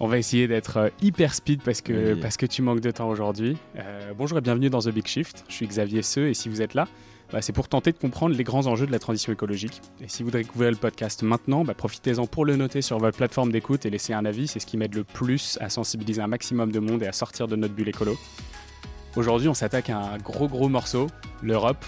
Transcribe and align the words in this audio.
On 0.00 0.06
va 0.06 0.18
essayer 0.18 0.46
d'être 0.46 0.76
euh, 0.76 0.88
hyper 1.02 1.34
speed 1.34 1.60
parce 1.62 1.80
que, 1.80 2.14
Oui. 2.14 2.20
parce 2.20 2.36
que 2.36 2.46
tu 2.46 2.62
manques 2.62 2.80
de 2.80 2.90
temps 2.92 3.08
aujourd'hui. 3.08 3.56
Euh, 3.76 4.12
bonjour 4.16 4.38
et 4.38 4.40
bienvenue 4.40 4.70
dans 4.70 4.78
The 4.80 4.90
Big 4.90 5.06
Shift. 5.08 5.44
Je 5.48 5.54
suis 5.54 5.66
Xavier 5.66 6.02
Seux 6.02 6.28
et 6.28 6.34
si 6.34 6.48
vous 6.48 6.62
êtes 6.62 6.74
là, 6.74 6.86
bah, 7.32 7.42
c'est 7.42 7.52
pour 7.52 7.68
tenter 7.68 7.90
de 7.90 7.98
comprendre 7.98 8.36
les 8.36 8.44
grands 8.44 8.66
enjeux 8.68 8.86
de 8.86 8.92
la 8.92 9.00
transition 9.00 9.32
écologique. 9.32 9.80
Et 10.00 10.06
si 10.08 10.22
vous 10.22 10.30
découvrez 10.30 10.70
le 10.70 10.76
podcast 10.76 11.24
maintenant, 11.24 11.64
bah, 11.64 11.74
profitez-en 11.74 12.26
pour 12.28 12.44
le 12.44 12.54
noter 12.54 12.80
sur 12.80 12.98
votre 12.98 13.16
plateforme 13.16 13.50
d'écoute 13.50 13.86
et 13.86 13.90
laisser 13.90 14.12
un 14.12 14.24
avis. 14.24 14.46
C'est 14.46 14.60
ce 14.60 14.66
qui 14.66 14.76
m'aide 14.76 14.94
le 14.94 15.02
plus 15.02 15.58
à 15.60 15.68
sensibiliser 15.68 16.22
un 16.22 16.28
maximum 16.28 16.70
de 16.70 16.78
monde 16.78 17.02
et 17.02 17.06
à 17.08 17.12
sortir 17.12 17.48
de 17.48 17.56
notre 17.56 17.74
bulle 17.74 17.88
écolo. 17.88 18.16
Aujourd'hui, 19.16 19.48
on 19.48 19.54
s'attaque 19.54 19.90
à 19.90 19.98
un 19.98 20.18
gros 20.18 20.46
gros 20.46 20.68
morceau, 20.68 21.08
l'Europe. 21.42 21.84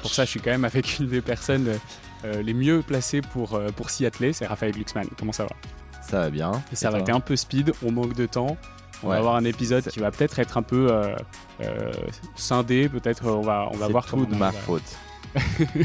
Pour 0.00 0.14
ça, 0.14 0.24
je 0.24 0.30
suis 0.30 0.40
quand 0.40 0.50
même 0.52 0.64
avec 0.64 0.98
une 1.00 1.08
des 1.08 1.20
personnes 1.20 1.68
euh, 2.24 2.42
les 2.42 2.54
mieux 2.54 2.82
placées 2.82 3.20
pour, 3.20 3.54
euh, 3.54 3.68
pour 3.74 3.90
s'y 3.90 4.04
atteler, 4.06 4.32
c'est 4.32 4.46
Raphaël 4.46 4.72
Glucksmann. 4.72 5.06
Comment 5.18 5.32
ça 5.32 5.44
va? 5.44 5.50
Ça 6.02 6.20
va 6.20 6.30
bien. 6.30 6.52
et 6.72 6.76
ça 6.76 6.88
Et 6.88 6.92
va 6.92 6.98
être 7.00 7.10
un 7.14 7.20
peu 7.20 7.36
speed, 7.36 7.72
on 7.84 7.92
manque 7.92 8.14
de 8.14 8.26
temps. 8.26 8.56
On 9.04 9.08
va 9.08 9.16
avoir 9.16 9.36
un 9.36 9.44
épisode 9.44 9.86
qui 9.88 10.00
va 10.00 10.10
peut-être 10.10 10.38
être 10.40 10.56
un 10.58 10.62
peu 10.62 10.88
euh, 10.90 11.92
scindé, 12.34 12.88
peut-être 12.88 13.26
on 13.26 13.42
va, 13.42 13.68
on 13.72 13.76
va 13.76 13.86
voir 13.88 14.06
tout 14.06 14.26
de 14.26 14.34
ma 14.34 14.50
va- 14.50 14.58
faute. 14.58 14.82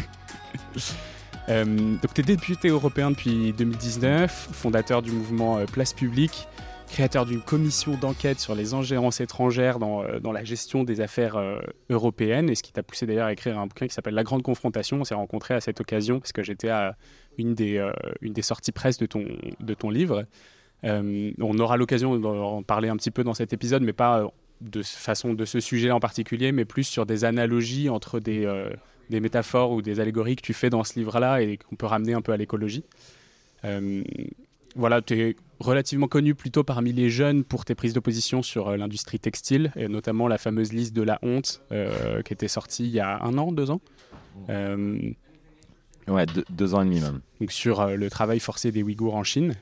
Donc 1.47 2.13
tu 2.13 2.21
es 2.21 2.23
député 2.23 2.69
européen 2.69 3.11
depuis 3.11 3.53
2019, 3.53 4.49
fondateur 4.53 5.01
du 5.01 5.11
mouvement 5.11 5.59
Place 5.71 5.93
Publique, 5.93 6.47
créateur 6.93 7.25
d'une 7.25 7.41
commission 7.41 7.97
d'enquête 7.97 8.39
sur 8.39 8.53
les 8.53 8.75
ingérences 8.75 9.19
étrangères 9.19 9.79
dans, 9.79 10.03
euh, 10.03 10.19
dans 10.19 10.31
la 10.31 10.43
gestion 10.43 10.83
des 10.83 11.01
affaires 11.01 11.37
euh, 11.37 11.59
européennes, 11.89 12.51
et 12.51 12.55
ce 12.55 12.61
qui 12.61 12.71
t'a 12.71 12.83
poussé 12.83 13.07
d'ailleurs 13.07 13.25
à 13.25 13.33
écrire 13.33 13.57
un 13.57 13.65
bouquin 13.65 13.87
qui 13.87 13.95
s'appelle 13.95 14.13
La 14.13 14.23
Grande 14.23 14.43
Confrontation. 14.43 15.01
On 15.01 15.03
s'est 15.03 15.15
rencontrés 15.15 15.55
à 15.55 15.59
cette 15.59 15.81
occasion 15.81 16.19
parce 16.19 16.33
que 16.33 16.43
j'étais 16.43 16.69
à 16.69 16.95
une 17.39 17.55
des, 17.55 17.77
euh, 17.77 17.91
une 18.21 18.33
des 18.33 18.43
sorties 18.43 18.71
presse 18.71 18.99
de 18.99 19.07
ton, 19.07 19.25
de 19.59 19.73
ton 19.73 19.89
livre. 19.89 20.25
On 20.83 21.57
aura 21.59 21.77
l'occasion 21.77 22.19
d'en 22.19 22.61
parler 22.61 22.89
un 22.89 22.97
petit 22.97 23.09
peu 23.09 23.23
dans 23.23 23.33
cet 23.33 23.53
épisode, 23.53 23.81
mais 23.81 23.93
pas 23.93 24.27
de 24.61 24.83
façon 24.83 25.33
de 25.33 25.45
ce 25.45 25.61
sujet 25.61 25.89
en 25.89 26.01
particulier, 26.01 26.51
mais 26.51 26.65
plus 26.65 26.83
sur 26.83 27.05
des 27.05 27.23
analogies 27.23 27.89
entre 27.89 28.19
des, 28.19 28.45
des 29.09 29.21
métaphores 29.21 29.71
ou 29.71 29.81
des 29.81 30.01
allégories 30.01 30.35
que 30.35 30.41
tu 30.41 30.53
fais 30.53 30.69
dans 30.69 30.83
ce 30.83 30.99
livre-là 30.99 31.41
et 31.41 31.57
qu'on 31.57 31.77
peut 31.77 31.85
ramener 31.85 32.13
un 32.13 32.21
peu 32.21 32.33
à 32.33 32.37
l'écologie. 32.37 32.83
Voilà, 34.75 35.01
tu 35.01 35.13
es 35.19 35.35
relativement 35.59 36.07
connu 36.07 36.33
plutôt 36.35 36.63
parmi 36.63 36.91
les 36.93 37.09
jeunes 37.09 37.43
pour 37.43 37.63
tes 37.63 37.75
prises 37.75 37.93
de 37.93 37.99
position 37.99 38.41
sur 38.41 38.69
euh, 38.69 38.77
l'industrie 38.77 39.19
textile, 39.19 39.71
et 39.75 39.87
notamment 39.87 40.27
la 40.27 40.37
fameuse 40.37 40.73
liste 40.73 40.93
de 40.95 41.03
la 41.03 41.19
honte 41.21 41.61
euh, 41.71 42.21
qui 42.23 42.33
était 42.33 42.47
sortie 42.47 42.85
il 42.85 42.91
y 42.91 42.99
a 42.99 43.21
un 43.23 43.37
an, 43.37 43.51
deux 43.51 43.69
ans. 43.71 43.81
Euh, 44.49 44.99
Ouais, 46.07 46.25
deux, 46.25 46.43
deux 46.49 46.73
ans 46.73 46.81
et 46.81 46.85
demi 46.85 46.99
même. 46.99 47.21
donc 47.39 47.51
sur 47.53 47.87
le 47.87 48.09
travail 48.09 48.41
forcé 48.41 48.73
des 48.73 48.83
Ouïghours 48.83 49.15
en 49.15 49.23
Chine. 49.23 49.53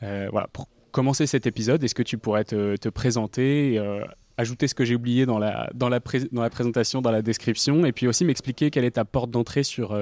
Voilà, 0.00 0.48
pour 0.52 0.66
commencer 0.90 1.26
cet 1.28 1.46
épisode, 1.46 1.84
est-ce 1.84 1.94
que 1.94 2.02
tu 2.02 2.18
pourrais 2.18 2.42
te, 2.42 2.74
te 2.76 2.88
présenter, 2.88 3.74
et, 3.74 4.00
ajouter 4.36 4.66
ce 4.66 4.74
que 4.74 4.84
j'ai 4.84 4.96
oublié 4.96 5.26
dans 5.26 5.38
la, 5.38 5.70
dans, 5.74 5.88
la 5.88 6.00
pré- 6.00 6.26
dans 6.32 6.42
la 6.42 6.50
présentation, 6.50 7.02
dans 7.02 7.12
la 7.12 7.22
description, 7.22 7.84
et 7.84 7.92
puis 7.92 8.08
aussi 8.08 8.24
m'expliquer 8.24 8.70
quelle 8.72 8.84
est 8.84 8.92
ta 8.92 9.04
porte 9.04 9.30
d'entrée 9.30 9.62
sur, 9.62 9.92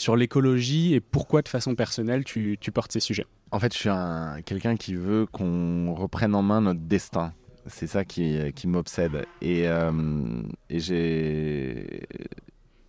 sur 0.00 0.16
l'écologie 0.16 0.94
et 0.94 1.00
pourquoi 1.00 1.42
de 1.42 1.48
façon 1.48 1.74
personnelle 1.74 2.24
tu, 2.24 2.56
tu 2.60 2.72
portes 2.72 2.92
ces 2.92 3.00
sujets 3.00 3.26
En 3.50 3.60
fait, 3.60 3.72
je 3.72 3.78
suis 3.78 3.88
un, 3.88 4.40
quelqu'un 4.42 4.76
qui 4.76 4.94
veut 4.94 5.26
qu'on 5.26 5.94
reprenne 5.94 6.34
en 6.34 6.42
main 6.42 6.62
notre 6.62 6.80
destin. 6.80 7.34
C'est 7.66 7.86
ça 7.86 8.04
qui, 8.04 8.52
qui 8.54 8.66
m'obsède. 8.66 9.26
Et, 9.42 9.68
euh. 9.68 10.42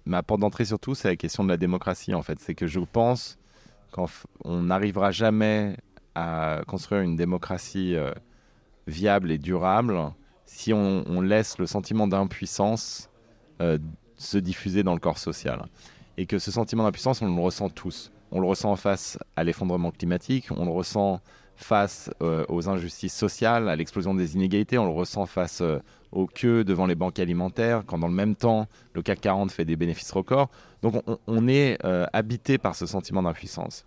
Ma 0.06 0.24
porte 0.24 0.40
d'entrée, 0.40 0.66
surtout, 0.66 0.96
c'est 0.96 1.10
la 1.10 1.16
question 1.16 1.44
de 1.44 1.50
la 1.50 1.58
démocratie, 1.58 2.16
en 2.16 2.24
fait. 2.24 2.40
C'est 2.40 2.56
que 2.56 2.66
je 2.66 2.80
pense 2.80 3.38
qu'on 3.92 4.62
n'arrivera 4.62 5.12
jamais 5.12 5.76
à 6.16 6.62
construire 6.66 7.02
une 7.02 7.16
démocratie 7.16 7.96
euh, 7.96 8.12
viable 8.88 9.32
et 9.32 9.38
durable 9.38 10.00
si 10.46 10.74
on, 10.74 11.04
on 11.08 11.22
laisse 11.22 11.58
le 11.58 11.66
sentiment 11.66 12.08
d'impuissance 12.08 13.10
euh, 13.62 13.78
se 14.16 14.38
diffuser 14.38 14.84
dans 14.84 14.94
le 14.94 15.00
corps 15.00 15.18
social. 15.18 15.66
Et 16.22 16.28
que 16.28 16.38
ce 16.38 16.52
sentiment 16.52 16.84
d'impuissance, 16.84 17.24
on 17.24 17.36
le 17.36 17.42
ressent 17.42 17.70
tous. 17.70 18.12
On 18.32 18.40
le 18.40 18.46
ressent 18.46 18.76
face 18.76 19.18
à 19.36 19.44
l'effondrement 19.44 19.90
climatique, 19.90 20.50
on 20.56 20.66
le 20.66 20.72
ressent 20.72 21.20
face 21.56 22.12
euh, 22.22 22.46
aux 22.48 22.70
injustices 22.70 23.16
sociales, 23.16 23.68
à 23.68 23.76
l'explosion 23.76 24.14
des 24.14 24.36
inégalités, 24.36 24.78
on 24.78 24.86
le 24.86 24.92
ressent 24.92 25.26
face 25.26 25.62
euh, 25.62 25.80
aux 26.12 26.28
queues 26.28 26.64
devant 26.64 26.86
les 26.86 26.94
banques 26.94 27.18
alimentaires, 27.18 27.82
quand 27.88 27.98
dans 27.98 28.08
le 28.08 28.14
même 28.14 28.36
temps, 28.36 28.68
le 28.94 29.02
CAC 29.02 29.20
40 29.20 29.52
fait 29.52 29.66
des 29.66 29.76
bénéfices 29.76 30.12
records. 30.12 30.52
Donc 30.84 31.04
on, 31.26 31.48
est 31.48 31.84
euh, 31.86 32.06
habité 32.14 32.60
par 32.60 32.76
ce 32.76 32.86
sentiment 32.86 33.24
d'impuissance. 33.24 33.84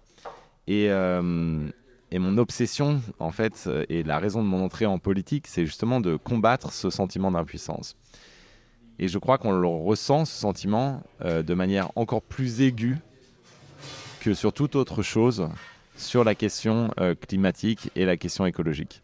Et, 0.66 0.88
mon 0.90 2.38
obsession, 2.38 3.00
en 3.20 3.30
fait, 3.30 3.70
et 3.88 4.02
la 4.02 4.18
raison 4.18 4.42
de 4.42 4.48
mon 4.48 4.64
entrée 4.64 4.86
en 4.86 4.98
politique, 4.98 5.46
c'est 5.46 5.66
justement 5.66 6.00
de 6.00 6.16
combattre 6.16 6.72
ce 6.72 6.90
sentiment 6.90 7.30
d'impuissance. 7.30 7.96
Et 8.98 9.08
je 9.08 9.18
crois 9.18 9.38
qu'on 9.38 9.52
le 9.52 9.66
ressent, 9.66 10.24
ce 10.24 10.34
sentiment, 10.34 11.02
euh, 11.24 11.42
de 11.42 11.54
manière 11.54 11.90
encore 11.96 12.22
plus 12.22 12.60
aiguë 12.60 12.98
que 14.20 14.34
sur 14.34 14.52
toute 14.52 14.76
autre 14.76 15.02
chose 15.02 15.48
sur 15.96 16.24
la 16.24 16.34
question 16.34 16.90
euh, 17.00 17.14
climatique 17.14 17.90
et 17.96 18.04
la 18.04 18.16
question 18.16 18.46
écologique. 18.46 19.02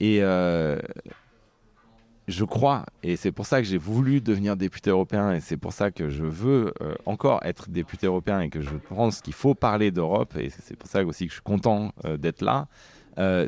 Et 0.00 0.18
euh, 0.22 0.78
je 2.26 2.44
crois, 2.44 2.86
et 3.02 3.16
c'est 3.16 3.32
pour 3.32 3.46
ça 3.46 3.60
que 3.60 3.66
j'ai 3.66 3.78
voulu 3.78 4.20
devenir 4.20 4.56
député 4.56 4.90
européen, 4.90 5.32
et 5.32 5.40
c'est 5.40 5.56
pour 5.56 5.72
ça 5.72 5.90
que 5.90 6.10
je 6.10 6.24
veux 6.24 6.72
encore 7.06 7.40
être 7.42 7.70
député 7.70 8.06
européen, 8.06 8.40
et 8.40 8.50
que 8.50 8.60
je 8.60 8.76
pense 8.88 9.22
qu'il 9.22 9.32
faut 9.32 9.54
parler 9.54 9.90
d'Europe, 9.90 10.36
et 10.36 10.50
c'est 10.50 10.76
pour 10.76 10.88
ça 10.88 11.04
aussi 11.04 11.24
que 11.24 11.30
je 11.30 11.36
suis 11.36 11.42
content 11.42 11.92
d'être 12.18 12.42
là, 12.42 12.68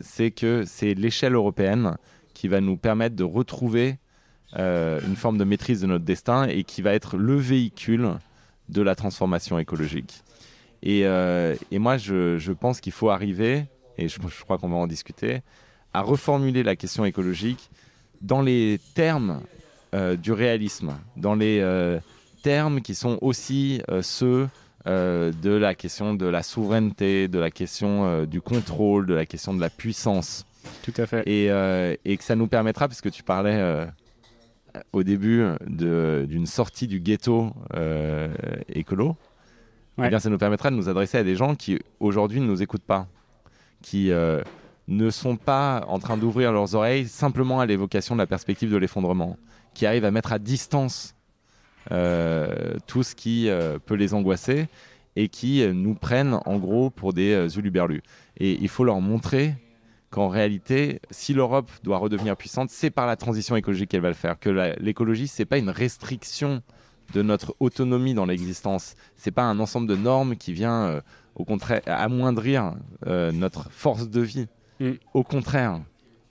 c'est 0.03 0.31
que 0.31 0.65
c'est 0.66 0.94
l'échelle 0.94 1.34
européenne 1.34 1.99
qui 2.33 2.49
va 2.49 2.60
nous 2.60 2.78
permettre 2.78 3.15
de 3.15 3.22
retrouver 3.22 3.99
euh, 4.59 5.00
une 5.06 5.16
forme 5.16 5.38
de 5.38 5.44
maîtrise 5.44 5.81
de 5.81 5.87
notre 5.87 6.05
destin, 6.05 6.49
et 6.49 6.65
qui 6.65 6.83
va 6.83 6.93
être 6.93 7.16
le 7.16 7.37
véhicule 7.37 8.11
de 8.69 8.83
la 8.83 8.94
transformation 8.94 9.59
écologique. 9.59 10.22
Et, 10.83 11.03
euh, 11.05 11.55
et 11.71 11.78
moi, 11.78 11.99
je, 11.99 12.38
je 12.38 12.53
pense 12.53 12.81
qu'il 12.81 12.93
faut 12.93 13.10
arriver, 13.10 13.66
et 13.99 14.09
je, 14.09 14.19
je 14.21 14.43
crois 14.44 14.59
qu'on 14.59 14.69
va 14.69 14.77
en 14.77 14.87
discuter, 14.87 15.41
à 15.93 16.03
reformuler 16.03 16.62
la 16.62 16.77
question 16.77 17.05
écologique 17.05 17.71
dans 18.21 18.43
les 18.43 18.81
termes 18.94 19.41
euh, 19.94 20.16
du 20.16 20.33
réalisme, 20.33 20.94
dans 21.16 21.34
les 21.34 21.62
termes 22.43 22.81
qui 22.81 22.94
sont 22.94 23.19
aussi 23.21 23.83
ceux 24.03 24.49
de 24.87 25.50
la 25.50 25.75
question 25.75 26.15
de 26.15 26.27
la 26.27 26.43
souveraineté, 26.43 27.28
de 27.28 27.39
la 27.39 27.50
question 27.50 28.25
du 28.25 28.41
contrôle, 28.41 29.06
de 29.06 29.15
la 29.15 29.27
question 29.27 29.53
de 29.53 29.60
la 29.60 29.69
puissance. 29.69 30.47
Tout 30.83 30.94
à 30.97 31.06
fait. 31.06 31.22
Et, 31.27 31.50
euh, 31.50 31.94
et 32.05 32.16
que 32.16 32.25
ça 32.25 32.37
nous 32.37 32.47
permettra, 32.47 32.89
puisque 32.89 33.10
tu 33.10 33.22
parlais 33.22 33.56
euh, 33.56 33.87
au 34.92 35.03
début 35.03 35.44
de- 35.66 36.26
d'une 36.28 36.47
sortie 36.47 36.86
du 36.86 37.00
ghetto 37.00 37.53
euh, 37.75 38.28
écolo, 38.69 39.16
Ouais. 39.98 40.06
eh 40.06 40.08
bien, 40.08 40.19
ça 40.20 40.31
nous 40.31 40.38
permettra 40.38 40.70
de 40.70 40.76
nous 40.76 40.88
adresser 40.88 41.19
à 41.19 41.25
des 41.25 41.34
gens 41.36 41.54
qui 41.54 41.78
aujourd'hui 41.98 42.41
ne 42.41 42.47
nous 42.47 42.62
écoutent 42.62 42.84
pas, 42.84 43.06
qui 43.82 44.10
euh, 44.12 44.41
ne 44.88 45.10
sont 45.10 45.36
pas 45.36 45.84
en 45.88 45.98
train 45.98 46.16
d'ouvrir 46.16 46.53
leurs 46.53 46.75
oreilles 46.75 47.06
simplement 47.06 47.60
à 47.60 47.66
l'évocation 47.66 48.14
de 48.14 48.20
la 48.20 48.26
perspective 48.26 48.70
de 48.70 48.76
l'effondrement, 48.76 49.36
qui 49.75 49.86
arrivent 49.86 50.04
à 50.06 50.10
mettre 50.10 50.32
à 50.32 50.38
distance 50.38 51.14
euh, 51.92 52.75
tout 52.86 53.03
ce 53.03 53.14
qui 53.14 53.48
euh, 53.48 53.78
peut 53.84 53.94
les 53.94 54.14
angoisser 54.14 54.69
et 55.16 55.28
qui 55.28 55.62
euh, 55.62 55.72
nous 55.72 55.94
prennent 55.94 56.38
en 56.44 56.59
gros 56.59 56.91
pour 56.91 57.12
des 57.12 57.32
euh, 57.32 57.48
uluberlus. 57.48 58.03
Et 58.38 58.59
il 58.60 58.69
faut 58.69 58.84
leur 58.84 59.00
montrer 59.00 59.54
qu'en 60.10 60.28
réalité, 60.28 61.00
si 61.10 61.32
l'Europe 61.32 61.71
doit 61.84 61.98
redevenir 61.98 62.37
puissante, 62.37 62.71
c'est 62.71 62.91
par 62.91 63.06
la 63.06 63.16
transition 63.16 63.56
écologique 63.56 63.91
qu'elle 63.91 64.00
va 64.00 64.09
le 64.09 64.15
faire. 64.15 64.38
Que 64.38 64.75
l'écologie, 64.81 65.28
c'est 65.28 65.44
pas 65.44 65.59
une 65.59 65.71
restriction 65.71 66.62
de 67.15 67.22
notre 67.22 67.54
autonomie 67.60 68.15
dans 68.15 68.26
l'existence. 68.26 68.94
C'est 69.16 69.31
pas 69.31 69.44
un 69.44 69.59
ensemble 69.60 69.87
de 69.87 69.97
normes 69.97 70.36
qui 70.36 70.53
vient, 70.53 70.84
euh, 70.84 71.01
au 71.36 71.45
contraire, 71.45 71.80
amoindrir 71.86 72.74
euh, 73.07 73.33
notre 73.33 73.71
force 73.71 74.09
de 74.09 74.21
vie. 74.21 74.48
Mm. 74.80 74.92
Au 75.15 75.22
contraire, 75.22 75.80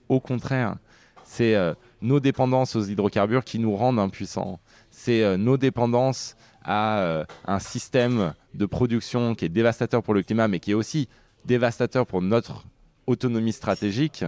au 0.10 0.20
contraire, 0.20 0.76
c'est 1.24 1.56
euh, 1.56 1.74
nos 2.02 2.20
dépendances 2.20 2.76
aux 2.76 2.84
hydrocarbures 2.84 3.44
qui 3.44 3.60
nous 3.60 3.76
rendent 3.76 4.00
impuissants. 4.00 4.60
C'est 4.90 5.38
nos 5.38 5.56
dépendances 5.56 6.36
à 6.64 7.24
un 7.46 7.60
système 7.60 8.34
de 8.54 8.66
production 8.66 9.34
qui 9.36 9.46
est 9.46 9.50
dévastateur 9.50 10.04
pour 10.04 10.14
le 10.14 10.24
climat, 10.24 10.48
mais 10.48 10.60
qui 10.60 10.72
est 10.72 10.76
aussi 10.76 11.08
dévastateur 11.46 12.06
pour 12.06 12.22
notre 12.22 12.66
autonomie 13.10 13.54
stratégique, 13.54 14.24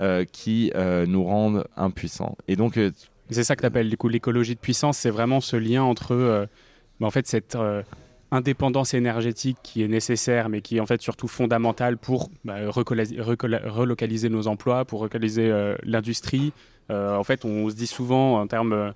euh, 0.00 0.24
qui 0.24 0.72
euh, 0.74 1.04
nous 1.04 1.22
rendent 1.22 1.66
impuissants. 1.76 2.38
Et 2.48 2.56
donc, 2.56 2.78
euh, 2.78 2.90
C'est 3.28 3.44
ça 3.44 3.54
que 3.54 3.60
tu 3.60 3.66
appelles 3.66 3.88
l'écologie 3.88 4.54
de 4.54 4.60
puissance, 4.60 4.96
c'est 4.96 5.10
vraiment 5.10 5.42
ce 5.42 5.54
lien 5.54 5.82
entre 5.82 6.48
bah, 6.98 7.06
en 7.06 7.10
fait, 7.10 7.26
cette 7.26 7.58
indépendance 8.30 8.94
énergétique 8.94 9.58
qui 9.62 9.82
est 9.82 9.88
nécessaire, 9.88 10.48
mais 10.48 10.62
qui 10.62 10.78
est 10.78 10.80
en 10.80 10.86
fait 10.86 11.02
surtout 11.02 11.28
fondamentale 11.28 11.98
pour 11.98 12.30
bah, 12.42 12.56
relocaliser 12.68 14.30
nos 14.30 14.46
emplois, 14.46 14.86
pour 14.86 15.00
relocaliser 15.00 15.74
l'industrie. 15.82 16.54
En 16.88 17.22
fait, 17.22 17.44
on 17.44 17.68
se 17.68 17.74
dit 17.74 17.86
souvent 17.86 18.40
en 18.40 18.46
termes 18.46 18.94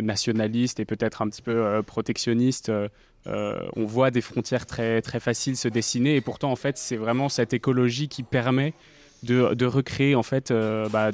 nationalistes 0.00 0.80
et 0.80 0.84
peut-être 0.84 1.22
un 1.22 1.28
petit 1.28 1.42
peu 1.42 1.82
protectionnistes, 1.86 2.70
euh, 3.26 3.60
on 3.76 3.84
voit 3.84 4.10
des 4.10 4.20
frontières 4.20 4.66
très, 4.66 5.00
très 5.02 5.20
faciles 5.20 5.56
se 5.56 5.68
dessiner 5.68 6.16
et 6.16 6.20
pourtant 6.20 6.52
en 6.52 6.56
fait 6.56 6.76
c'est 6.76 6.96
vraiment 6.96 7.28
cette 7.28 7.54
écologie 7.54 8.08
qui 8.08 8.22
permet 8.22 8.74
de, 9.22 9.54
de 9.54 9.66
recréer 9.66 10.14
en 10.14 10.22
fait 10.22 10.52
bah, 10.90 11.10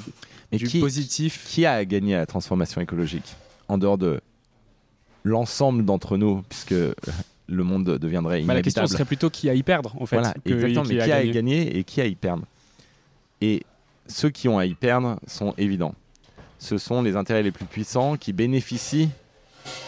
du 0.57 0.67
qui, 0.67 0.79
positif. 0.79 1.45
Qui 1.47 1.65
a 1.65 1.83
gagné 1.85 2.15
à 2.15 2.19
la 2.19 2.25
transformation 2.25 2.81
écologique 2.81 3.35
en 3.67 3.77
dehors 3.77 3.97
de 3.97 4.21
l'ensemble 5.23 5.85
d'entre 5.85 6.17
nous, 6.17 6.43
puisque 6.49 6.71
le 6.71 7.63
monde 7.63 7.97
deviendrait 7.97 8.41
inévitable. 8.41 8.47
Bah, 8.47 8.53
la 8.55 8.61
question 8.61 8.87
serait 8.87 9.05
plutôt 9.05 9.29
qui 9.29 9.49
a 9.49 9.53
y 9.53 9.63
perdre, 9.63 9.95
en 9.99 10.05
fait. 10.05 10.17
Voilà, 10.17 10.33
exactement, 10.45 10.83
qui 10.83 10.95
mais 10.95 11.03
qui 11.03 11.11
a, 11.11 11.25
gagné 11.25 11.77
et 11.77 11.83
qui 11.83 12.01
a 12.01 12.05
y 12.05 12.15
perdre. 12.15 12.43
Et 13.39 13.63
ceux 14.07 14.29
qui 14.29 14.47
ont 14.47 14.57
à 14.57 14.65
y 14.65 14.73
perdre 14.73 15.19
sont 15.27 15.53
évidents. 15.57 15.95
Ce 16.59 16.77
sont 16.77 17.01
les 17.01 17.15
intérêts 17.15 17.43
les 17.43 17.51
plus 17.51 17.65
puissants 17.65 18.17
qui 18.17 18.33
bénéficient 18.33 19.09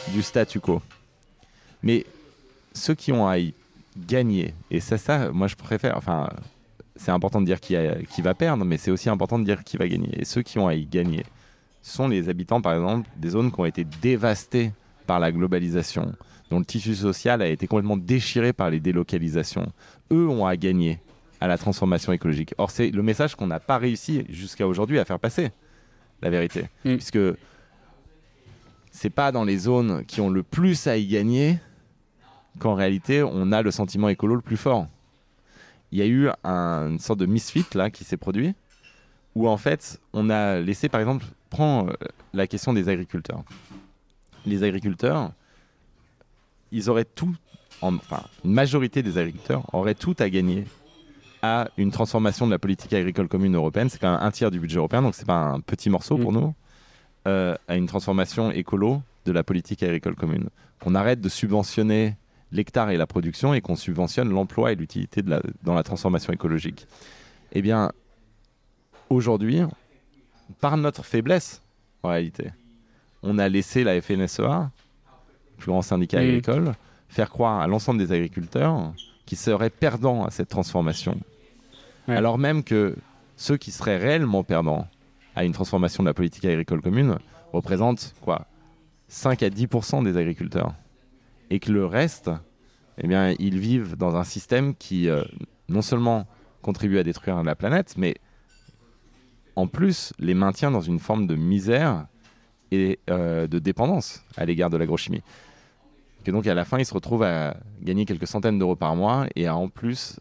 du 0.09 0.21
statu 0.21 0.59
quo. 0.59 0.81
Mais 1.83 2.05
ceux 2.73 2.95
qui 2.95 3.11
ont 3.11 3.27
à 3.27 3.37
y 3.37 3.53
gagner, 3.97 4.53
et 4.71 4.79
c'est 4.79 4.97
ça, 4.97 5.31
moi 5.31 5.47
je 5.47 5.55
préfère, 5.55 5.97
enfin, 5.97 6.29
c'est 6.95 7.11
important 7.11 7.41
de 7.41 7.45
dire 7.45 7.59
qui, 7.59 7.75
qui 8.09 8.21
va 8.21 8.33
perdre, 8.33 8.65
mais 8.65 8.77
c'est 8.77 8.91
aussi 8.91 9.09
important 9.09 9.39
de 9.39 9.43
dire 9.43 9.63
qui 9.63 9.77
va 9.77 9.87
gagner. 9.87 10.09
Et 10.19 10.25
ceux 10.25 10.41
qui 10.41 10.59
ont 10.59 10.67
à 10.67 10.75
y 10.75 10.85
gagner 10.85 11.23
sont 11.81 12.07
les 12.07 12.29
habitants, 12.29 12.61
par 12.61 12.73
exemple, 12.73 13.09
des 13.17 13.29
zones 13.29 13.51
qui 13.51 13.59
ont 13.59 13.65
été 13.65 13.85
dévastées 14.01 14.71
par 15.05 15.19
la 15.19 15.31
globalisation, 15.31 16.13
dont 16.49 16.59
le 16.59 16.65
tissu 16.65 16.95
social 16.95 17.41
a 17.41 17.47
été 17.47 17.67
complètement 17.67 17.97
déchiré 17.97 18.53
par 18.53 18.69
les 18.69 18.79
délocalisations. 18.79 19.71
Eux 20.11 20.27
ont 20.27 20.45
à 20.45 20.55
gagner 20.55 20.99
à 21.41 21.47
la 21.47 21.57
transformation 21.57 22.13
écologique. 22.13 22.53
Or, 22.57 22.71
c'est 22.71 22.89
le 22.89 23.03
message 23.03 23.35
qu'on 23.35 23.47
n'a 23.47 23.59
pas 23.59 23.77
réussi 23.77 24.25
jusqu'à 24.29 24.65
aujourd'hui 24.65 24.97
à 24.97 25.05
faire 25.05 25.19
passer, 25.19 25.51
la 26.21 26.29
vérité. 26.29 26.69
Mm. 26.85 26.95
Puisque 26.95 27.19
c'est 28.91 29.09
pas 29.09 29.31
dans 29.31 29.43
les 29.43 29.57
zones 29.57 30.05
qui 30.05 30.21
ont 30.21 30.29
le 30.29 30.43
plus 30.43 30.87
à 30.87 30.95
y 30.95 31.07
gagner 31.07 31.59
qu'en 32.59 32.75
réalité 32.75 33.23
on 33.23 33.51
a 33.51 33.61
le 33.61 33.71
sentiment 33.71 34.09
écolo 34.09 34.35
le 34.35 34.41
plus 34.41 34.57
fort. 34.57 34.87
Il 35.91 35.99
y 35.99 36.01
a 36.01 36.07
eu 36.07 36.27
une 36.43 36.99
sorte 36.99 37.19
de 37.19 37.25
misfit 37.25 37.65
là 37.75 37.89
qui 37.89 38.03
s'est 38.03 38.17
produit 38.17 38.55
où 39.35 39.47
en 39.47 39.57
fait 39.57 39.99
on 40.13 40.29
a 40.29 40.59
laissé 40.59 40.89
par 40.89 41.01
exemple 41.01 41.25
prends 41.49 41.87
euh, 41.87 41.93
la 42.33 42.47
question 42.47 42.73
des 42.73 42.89
agriculteurs 42.89 43.43
les 44.45 44.63
agriculteurs, 44.63 45.31
ils 46.71 46.89
auraient 46.89 47.05
tout, 47.05 47.35
enfin, 47.81 48.23
une 48.43 48.53
majorité 48.53 49.03
des 49.03 49.17
agriculteurs 49.17 49.63
auraient 49.73 49.95
tout 49.95 50.15
à 50.19 50.29
gagner 50.29 50.65
à 51.41 51.67
une 51.77 51.91
transformation 51.91 52.45
de 52.45 52.51
la 52.51 52.59
politique 52.59 52.93
agricole 52.93 53.27
commune 53.27 53.55
européenne. 53.55 53.89
C'est 53.89 53.99
quand 53.99 54.11
même 54.11 54.21
un 54.21 54.31
tiers 54.31 54.49
du 54.49 54.59
budget 54.59 54.77
européen, 54.77 55.01
donc 55.01 55.15
c'est 55.15 55.27
pas 55.27 55.39
un 55.39 55.59
petit 55.59 55.89
morceau 55.89 56.17
pour 56.17 56.31
nous. 56.31 56.53
Euh, 57.25 57.55
à 57.69 57.75
une 57.75 57.85
transformation 57.85 58.51
écolo 58.51 59.01
de 59.25 59.31
la 59.31 59.43
politique 59.45 59.81
agricole 59.81 60.15
commune. 60.15 60.49
Qu'on 60.81 60.93
arrête 60.93 61.21
de 61.21 61.29
subventionner 61.29 62.17
l'hectare 62.53 62.91
et 62.91 62.97
la 62.97 63.07
production 63.07 63.53
et 63.53 63.61
qu'on 63.61 63.75
subventionne 63.75 64.29
l'emploi 64.29 64.71
et 64.71 64.75
l'utilité 64.75 65.21
dans 65.21 65.73
la 65.73 65.83
transformation 65.83 66.31
écologique. 66.31 66.87
Eh 67.51 67.61
bien, 67.61 67.91
aujourd'hui, 69.09 69.61
par 70.61 70.77
notre 70.77 71.03
faiblesse, 71.03 71.61
en 72.03 72.09
réalité, 72.09 72.51
on 73.23 73.39
a 73.39 73.49
laissé 73.49 73.83
la 73.83 73.99
FNSEA, 73.99 74.71
plus 75.57 75.71
grand 75.71 75.81
syndicat 75.81 76.19
agricole, 76.19 76.73
faire 77.09 77.29
croire 77.29 77.59
à 77.59 77.67
l'ensemble 77.67 77.99
des 77.99 78.11
agriculteurs 78.11 78.93
qu'ils 79.25 79.37
seraient 79.37 79.69
perdants 79.69 80.25
à 80.25 80.31
cette 80.31 80.49
transformation. 80.49 81.19
Alors 82.07 82.37
même 82.37 82.63
que 82.63 82.95
ceux 83.37 83.57
qui 83.57 83.71
seraient 83.71 83.97
réellement 83.97 84.43
perdants 84.43 84.87
à 85.35 85.45
une 85.45 85.53
transformation 85.53 86.03
de 86.03 86.09
la 86.09 86.13
politique 86.13 86.45
agricole 86.45 86.81
commune 86.81 87.17
représentent 87.53 88.13
quoi 88.21 88.45
5 89.07 89.41
à 89.43 89.49
10 89.49 89.67
des 90.03 90.17
agriculteurs. 90.17 90.73
Et 91.53 91.59
que 91.59 91.71
le 91.71 91.85
reste, 91.85 92.31
eh 92.97 93.07
bien, 93.07 93.35
ils 93.37 93.59
vivent 93.59 93.95
dans 93.95 94.15
un 94.15 94.23
système 94.23 94.73
qui 94.73 95.07
euh, 95.07 95.21
non 95.69 95.83
seulement 95.83 96.25
contribue 96.63 96.97
à 96.97 97.03
détruire 97.03 97.43
la 97.43 97.53
planète, 97.53 97.93
mais 97.95 98.15
en 99.55 99.67
plus 99.67 100.13
les 100.17 100.33
maintient 100.33 100.71
dans 100.71 100.81
une 100.81 100.97
forme 100.97 101.27
de 101.27 101.35
misère 101.35 102.07
et 102.71 102.97
euh, 103.11 103.45
de 103.45 103.59
dépendance 103.59 104.23
à 104.35 104.45
l'égard 104.45 104.71
de 104.71 104.77
l'agrochimie. 104.77 105.21
Que 106.23 106.31
donc 106.31 106.47
à 106.47 106.55
la 106.55 106.65
fin, 106.65 106.79
ils 106.79 106.87
se 106.87 106.93
retrouvent 106.95 107.21
à 107.21 107.55
gagner 107.83 108.05
quelques 108.05 108.25
centaines 108.25 108.57
d'euros 108.57 108.75
par 108.75 108.95
mois 108.95 109.27
et 109.35 109.45
à 109.45 109.55
en 109.55 109.69
plus 109.69 110.17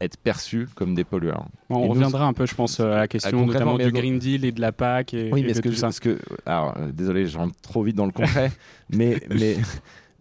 être 0.00 0.16
perçus 0.16 0.68
comme 0.76 0.94
des 0.94 1.04
pollueurs. 1.04 1.46
on 1.70 1.88
reviendra 1.88 2.24
un 2.24 2.32
peu, 2.32 2.46
je 2.46 2.54
pense, 2.54 2.78
à 2.78 2.88
la 2.88 3.08
question 3.08 3.46
notamment 3.46 3.78
du 3.78 3.90
Green 3.90 4.20
Deal 4.20 4.44
et 4.44 4.52
de 4.52 4.60
la 4.60 4.70
PAC. 4.70 5.14
Et, 5.14 5.30
oui, 5.32 5.42
mais 5.44 5.54
ce 5.54 5.60
que, 5.60 5.70
je, 5.70 6.00
que, 6.00 6.18
alors, 6.46 6.76
euh, 6.76 6.92
désolé, 6.92 7.26
je 7.26 7.38
rentre 7.38 7.54
trop 7.62 7.82
vite 7.82 7.96
dans 7.96 8.06
le 8.06 8.12
concret, 8.12 8.52
mais, 8.90 9.20
mais, 9.30 9.56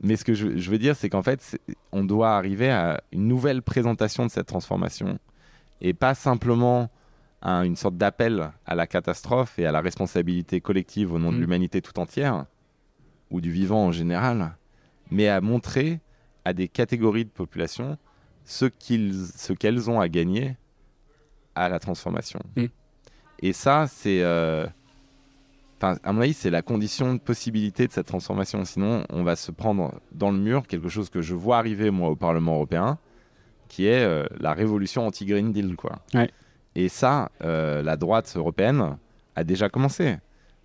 mais 0.01 0.15
ce 0.15 0.25
que 0.25 0.33
je, 0.33 0.57
je 0.57 0.71
veux 0.71 0.79
dire, 0.79 0.95
c'est 0.95 1.09
qu'en 1.09 1.21
fait, 1.21 1.59
on 1.91 2.03
doit 2.03 2.35
arriver 2.35 2.69
à 2.69 3.01
une 3.11 3.27
nouvelle 3.27 3.61
présentation 3.61 4.25
de 4.25 4.31
cette 4.31 4.47
transformation 4.47 5.19
et 5.81 5.93
pas 5.93 6.15
simplement 6.15 6.89
une 7.43 7.75
sorte 7.75 7.97
d'appel 7.97 8.51
à 8.65 8.75
la 8.75 8.87
catastrophe 8.87 9.57
et 9.57 9.65
à 9.65 9.71
la 9.71 9.81
responsabilité 9.81 10.61
collective 10.61 11.13
au 11.13 11.19
nom 11.19 11.31
de 11.31 11.37
mm. 11.37 11.41
l'humanité 11.41 11.81
tout 11.81 11.99
entière, 11.99 12.45
ou 13.31 13.41
du 13.41 13.51
vivant 13.51 13.85
en 13.85 13.91
général, 13.91 14.55
mais 15.09 15.27
à 15.27 15.41
montrer 15.41 15.99
à 16.45 16.53
des 16.53 16.67
catégories 16.67 17.25
de 17.25 17.29
population 17.29 17.97
ce 18.43 18.65
qu'elles 18.65 19.89
ont 19.89 19.99
à 19.99 20.09
gagner 20.09 20.55
à 21.55 21.69
la 21.69 21.79
transformation. 21.79 22.39
Mm. 22.55 22.65
Et 23.39 23.53
ça, 23.53 23.87
c'est... 23.87 24.21
Euh, 24.21 24.67
à 25.83 26.13
mon 26.13 26.21
avis, 26.21 26.33
c'est 26.33 26.49
la 26.49 26.61
condition 26.61 27.13
de 27.13 27.19
possibilité 27.19 27.87
de 27.87 27.91
cette 27.91 28.07
transformation. 28.07 28.63
Sinon, 28.65 29.03
on 29.09 29.23
va 29.23 29.35
se 29.35 29.51
prendre 29.51 29.93
dans 30.11 30.31
le 30.31 30.37
mur 30.37 30.67
quelque 30.67 30.89
chose 30.89 31.09
que 31.09 31.21
je 31.21 31.33
vois 31.33 31.57
arriver, 31.57 31.91
moi, 31.91 32.09
au 32.09 32.15
Parlement 32.15 32.55
européen, 32.55 32.97
qui 33.67 33.87
est 33.87 34.03
euh, 34.03 34.25
la 34.39 34.53
révolution 34.53 35.07
anti-Green 35.07 35.51
Deal. 35.51 35.75
Quoi. 35.75 35.99
Et 36.75 36.89
ça, 36.89 37.31
euh, 37.43 37.81
la 37.81 37.97
droite 37.97 38.31
européenne 38.35 38.97
a 39.35 39.43
déjà 39.43 39.69
commencé. 39.69 40.17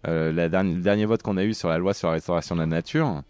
Euh, 0.06 0.32
le 0.32 0.80
dernier 0.80 1.06
vote 1.06 1.22
qu'on 1.22 1.36
a 1.36 1.44
eu 1.44 1.54
sur 1.54 1.68
la 1.68 1.78
loi 1.78 1.94
sur 1.94 2.08
la 2.08 2.14
restauration 2.14 2.54
de 2.54 2.60
la 2.60 2.66
nature, 2.66 3.22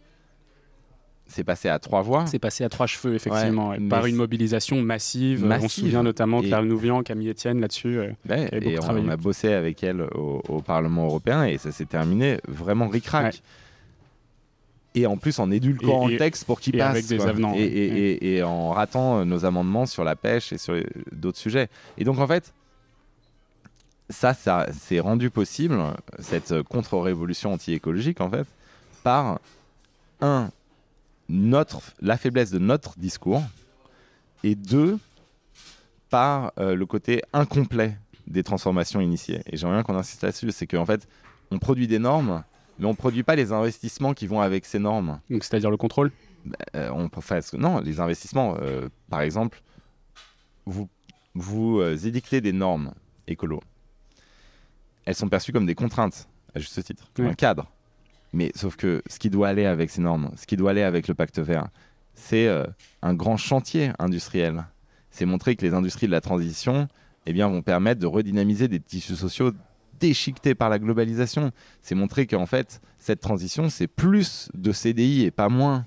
c'est 1.28 1.44
passé 1.44 1.68
à 1.68 1.78
trois 1.78 2.02
voix. 2.02 2.26
C'est 2.26 2.38
passé 2.38 2.64
à 2.64 2.68
trois 2.68 2.86
cheveux, 2.86 3.14
effectivement, 3.14 3.74
par 3.88 4.06
une 4.06 4.16
mobilisation 4.16 4.80
massive. 4.80 5.44
On 5.44 5.68
se 5.68 5.80
souvient 5.80 6.02
notamment 6.02 6.40
Claire 6.40 6.62
Nouvian, 6.62 7.02
Camille 7.02 7.30
Etienne 7.30 7.60
là-dessus. 7.60 7.98
Euh, 7.98 8.48
et 8.52 8.78
on, 8.78 9.08
a 9.08 9.16
bossé 9.16 9.52
avec 9.52 9.82
elle 9.82 10.02
au, 10.02 10.62
Parlement 10.66 11.04
européen 11.04 11.44
et 11.44 11.58
ça 11.58 11.70
s'est 11.70 11.84
terminé 11.84 12.38
vraiment 12.48 12.88
ric-rac. 12.88 13.42
Et 14.94 15.06
en 15.06 15.18
plus 15.18 15.38
en 15.38 15.50
édulcorant 15.50 16.08
le 16.08 16.16
texte 16.16 16.44
pour 16.44 16.58
qu'il 16.58 16.78
passe. 16.78 16.90
Avec 16.90 17.06
des 17.06 17.20
avenants. 17.20 17.52
Et, 17.54 18.36
et, 18.36 18.42
en 18.42 18.70
ratant 18.70 19.26
nos 19.26 19.44
amendements 19.44 19.84
sur 19.84 20.04
la 20.04 20.16
pêche 20.16 20.52
et 20.52 20.58
sur 20.58 20.80
d'autres 21.12 21.38
sujets. 21.38 21.68
Et 21.98 22.04
donc 22.04 22.18
en 22.18 22.26
fait, 22.26 22.54
ça, 24.10 24.34
ça 24.34 24.66
s'est 24.72 25.00
rendu 25.00 25.30
possible, 25.30 25.78
cette 26.18 26.62
contre-révolution 26.62 27.52
anti-écologique, 27.52 28.20
en 28.20 28.30
fait, 28.30 28.46
par, 29.02 29.40
un, 30.20 30.50
notre, 31.28 31.80
la 32.00 32.16
faiblesse 32.16 32.50
de 32.50 32.58
notre 32.58 32.98
discours, 32.98 33.42
et 34.44 34.54
deux, 34.54 34.98
par 36.10 36.52
euh, 36.58 36.74
le 36.74 36.86
côté 36.86 37.22
incomplet 37.32 37.96
des 38.26 38.42
transformations 38.42 39.00
initiées. 39.00 39.42
Et 39.46 39.56
j'aimerais 39.56 39.76
bien 39.76 39.82
qu'on 39.82 39.96
insiste 39.96 40.22
là-dessus, 40.22 40.50
c'est 40.52 40.66
qu'en 40.66 40.86
fait, 40.86 41.08
on 41.50 41.58
produit 41.58 41.86
des 41.86 41.98
normes, 41.98 42.44
mais 42.78 42.86
on 42.86 42.90
ne 42.90 42.96
produit 42.96 43.22
pas 43.22 43.36
les 43.36 43.52
investissements 43.52 44.14
qui 44.14 44.26
vont 44.26 44.40
avec 44.40 44.66
ces 44.66 44.78
normes. 44.78 45.20
Donc, 45.30 45.44
c'est-à-dire 45.44 45.70
le 45.70 45.76
contrôle? 45.76 46.12
Bah, 46.44 46.56
euh, 46.76 46.90
on 46.92 47.10
Non, 47.58 47.80
les 47.80 48.00
investissements, 48.00 48.56
euh, 48.60 48.88
par 49.10 49.20
exemple, 49.20 49.62
vous, 50.64 50.88
vous 51.34 51.82
édictez 51.82 52.40
des 52.40 52.52
normes 52.52 52.92
écolo 53.26 53.60
elles 55.06 55.14
sont 55.14 55.28
perçues 55.28 55.52
comme 55.52 55.66
des 55.66 55.74
contraintes, 55.74 56.28
à 56.54 56.58
juste 56.58 56.82
titre, 56.84 57.10
un 57.18 57.32
cadre. 57.32 57.70
Mais 58.36 58.52
sauf 58.54 58.76
que 58.76 59.02
ce 59.08 59.18
qui 59.18 59.30
doit 59.30 59.48
aller 59.48 59.64
avec 59.64 59.90
ces 59.90 60.00
normes, 60.00 60.30
ce 60.36 60.46
qui 60.46 60.56
doit 60.56 60.70
aller 60.70 60.82
avec 60.82 61.08
le 61.08 61.14
pacte 61.14 61.38
vert, 61.38 61.68
c'est 62.14 62.46
euh, 62.46 62.64
un 63.02 63.14
grand 63.14 63.36
chantier 63.36 63.92
industriel. 63.98 64.66
C'est 65.10 65.26
montrer 65.26 65.56
que 65.56 65.64
les 65.64 65.74
industries 65.74 66.06
de 66.06 66.12
la 66.12 66.20
transition 66.20 66.88
eh 67.26 67.32
bien, 67.32 67.48
vont 67.48 67.62
permettre 67.62 68.00
de 68.00 68.06
redynamiser 68.06 68.68
des 68.68 68.78
tissus 68.78 69.16
sociaux 69.16 69.52
déchiquetés 69.98 70.54
par 70.54 70.68
la 70.68 70.78
globalisation. 70.78 71.50
C'est 71.80 71.94
montrer 71.94 72.26
qu'en 72.26 72.46
fait, 72.46 72.80
cette 72.98 73.20
transition, 73.20 73.68
c'est 73.68 73.86
plus 73.88 74.50
de 74.54 74.70
CDI 74.70 75.24
et 75.24 75.30
pas 75.30 75.48
moins. 75.48 75.86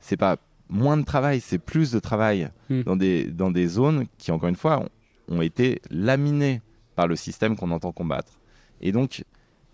C'est 0.00 0.16
pas 0.16 0.38
moins 0.68 0.96
de 0.96 1.04
travail, 1.04 1.40
c'est 1.40 1.58
plus 1.58 1.92
de 1.92 1.98
travail 1.98 2.48
hmm. 2.70 2.82
dans, 2.82 2.96
des, 2.96 3.24
dans 3.24 3.50
des 3.50 3.66
zones 3.66 4.06
qui, 4.18 4.32
encore 4.32 4.48
une 4.48 4.56
fois, 4.56 4.88
ont 5.28 5.42
été 5.42 5.80
laminées 5.90 6.62
le 7.06 7.16
système 7.16 7.56
qu'on 7.56 7.70
entend 7.70 7.92
combattre. 7.92 8.38
Et 8.80 8.92
donc, 8.92 9.24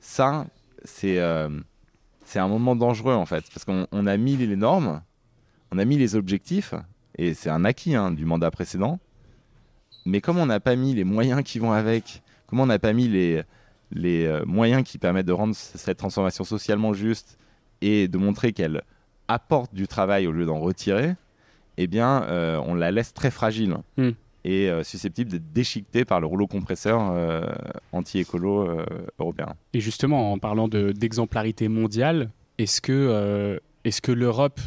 ça, 0.01 0.47
c'est 0.85 1.19
euh, 1.19 1.49
c'est 2.27 2.41
un 2.41 2.49
moment 2.49 2.75
dangereux, 2.75 3.15
en 3.15 3.25
fait, 3.25 3.45
parce 3.55 3.65
qu'on 3.65 4.07
a 4.07 4.17
mis 4.17 4.37
les 4.37 4.57
normes, 4.57 5.01
on 5.71 5.79
a 5.79 5.85
mis 5.85 5.97
les 5.97 6.17
objectifs, 6.17 6.75
et 7.17 7.35
c'est 7.35 7.51
un 7.51 7.65
acquis 7.65 7.95
hein, 7.95 8.11
du 8.11 8.25
mandat 8.25 8.51
précédent, 8.51 8.99
mais 10.05 10.21
comme 10.21 10.37
on 10.39 10.47
n'a 10.47 10.61
pas 10.61 10.75
mis 10.77 10.93
les 10.93 11.05
moyens 11.05 11.43
qui 11.45 11.61
vont 11.61 11.73
avec, 11.73 12.23
comme 12.49 12.61
on 12.61 12.67
n'a 12.67 12.81
pas 12.81 12.93
mis 12.93 13.09
les, 13.09 13.43
les 13.93 14.27
euh, 14.27 14.45
moyens 14.45 14.83
qui 14.83 14.99
permettent 14.99 15.27
de 15.27 15.33
rendre 15.33 15.55
cette 15.55 15.99
transformation 15.99 16.43
socialement 16.43 16.93
juste 16.93 17.39
et 17.81 18.09
de 18.09 18.19
montrer 18.19 18.53
qu'elle 18.53 18.83
apporte 19.29 19.73
du 19.73 19.87
travail 19.87 20.27
au 20.27 20.33
lieu 20.33 20.47
d'en 20.47 20.59
retirer, 20.59 21.15
eh 21.77 21.87
bien, 21.87 22.25
euh, 22.25 22.61
on 22.67 22.75
la 22.75 22.91
laisse 22.91 23.15
très 23.15 23.31
fragile 23.31 23.77
Hmm. 23.97 24.11
Et 24.47 24.71
euh, 24.71 24.85
susceptible 24.85 25.31
d'être 25.31 25.53
déchiquetée 25.53 26.05
par 26.05 26.21
le 26.21 26.27
rouleau 26.27 26.47
compresseur 26.47 26.99
euh, 27.01 27.45
anti-écolo 27.93 28.69
euh, 28.69 28.87
européen. 29.19 29.55
Et 29.75 29.81
justement, 29.81 30.33
en 30.33 30.39
parlant 30.39 30.69
de- 30.69 30.93
d'exemplarité 30.93 31.69
mondiale, 31.69 32.31
est-ce 32.59 32.81
que, 32.81 33.61
est-ce 33.85 34.01
que 34.01 34.13
l'Europe 34.13 34.61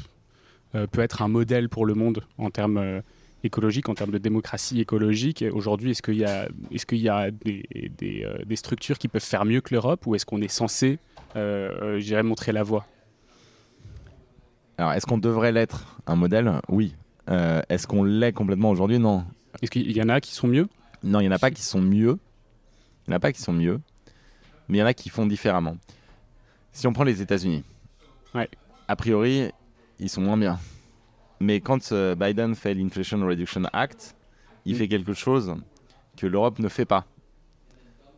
peut 0.92 1.02
être 1.02 1.24
un 1.24 1.28
modèle 1.28 1.70
pour 1.70 1.86
le 1.86 1.96
monde 1.96 2.22
en 2.38 2.52
termes 2.52 3.02
écologiques, 3.44 3.90
en 3.90 3.96
termes 3.96 4.12
de 4.12 4.20
démocratie 4.20 4.80
écologique? 4.80 5.44
Aujourd'hui, 5.52 5.92
est-ce 5.92 6.04
qu'il 6.04 6.18
y 6.18 6.26
a, 6.26 6.48
est-ce 6.72 6.86
qu'il 6.86 7.00
y 7.00 7.10
a 7.10 7.32
des, 7.32 7.64
des, 7.98 8.28
des 8.46 8.56
structures 8.56 9.00
qui 9.00 9.08
peuvent 9.08 9.24
faire 9.24 9.46
mieux 9.46 9.62
que 9.62 9.74
l'Europe 9.74 10.06
ou 10.06 10.14
est-ce 10.14 10.26
qu'on 10.26 10.42
est 10.42 10.48
censé, 10.48 11.00
montrer 11.36 12.52
la 12.52 12.64
voie? 12.64 12.86
Alors, 14.78 14.94
est-ce 14.94 15.08
qu'on 15.08 15.18
devrait 15.18 15.52
l'être 15.52 15.98
un 16.06 16.16
modèle? 16.16 16.62
Oui. 16.70 16.96
Euh, 17.30 17.62
est-ce 17.70 17.86
qu'on 17.86 18.04
l'est 18.04 18.34
complètement 18.34 18.70
aujourd'hui? 18.70 19.00
Non. 19.00 19.26
Est-ce 19.62 19.72
qu'il 19.72 19.92
y 19.96 20.02
en 20.02 20.10
a 20.10 20.20
qui 20.22 20.34
sont 20.34 20.48
mieux 20.48 20.68
Non, 21.04 21.20
il 21.20 21.24
n'y 21.24 21.30
en 21.30 21.36
a 21.36 21.40
pas 21.40 21.52
qui 21.52 21.62
sont 21.62 21.82
mieux. 21.82 22.18
Il 23.08 23.10
n'y 23.10 23.14
en 23.14 23.18
a 23.18 23.20
pas 23.20 23.32
qui 23.32 23.42
sont 23.42 23.54
mieux. 23.54 23.80
Mais 24.68 24.78
il 24.78 24.82
y 24.82 24.84
en 24.84 24.88
a 24.88 24.94
qui 24.94 25.10
font 25.10 25.26
différemment. 25.26 25.78
Si 26.72 26.86
on 26.88 26.94
prend 26.94 27.04
les 27.04 27.22
États-Unis, 27.22 27.64
Ouais. 28.36 28.48
a 28.88 28.96
priori, 28.96 29.50
ils 30.00 30.10
sont 30.10 30.22
moins 30.22 30.38
bien. 30.38 30.60
Mais 31.40 31.60
quand 31.62 31.92
euh, 31.92 32.16
Biden 32.16 32.54
fait 32.56 32.74
l'Inflation 32.74 33.26
Reduction 33.26 33.64
Act, 33.74 34.16
il 34.66 34.76
Mm. 34.76 34.78
fait 34.78 34.88
quelque 34.88 35.14
chose 35.14 35.56
que 36.18 36.28
l'Europe 36.28 36.60
ne 36.60 36.68
fait 36.68 36.86
pas, 36.86 37.06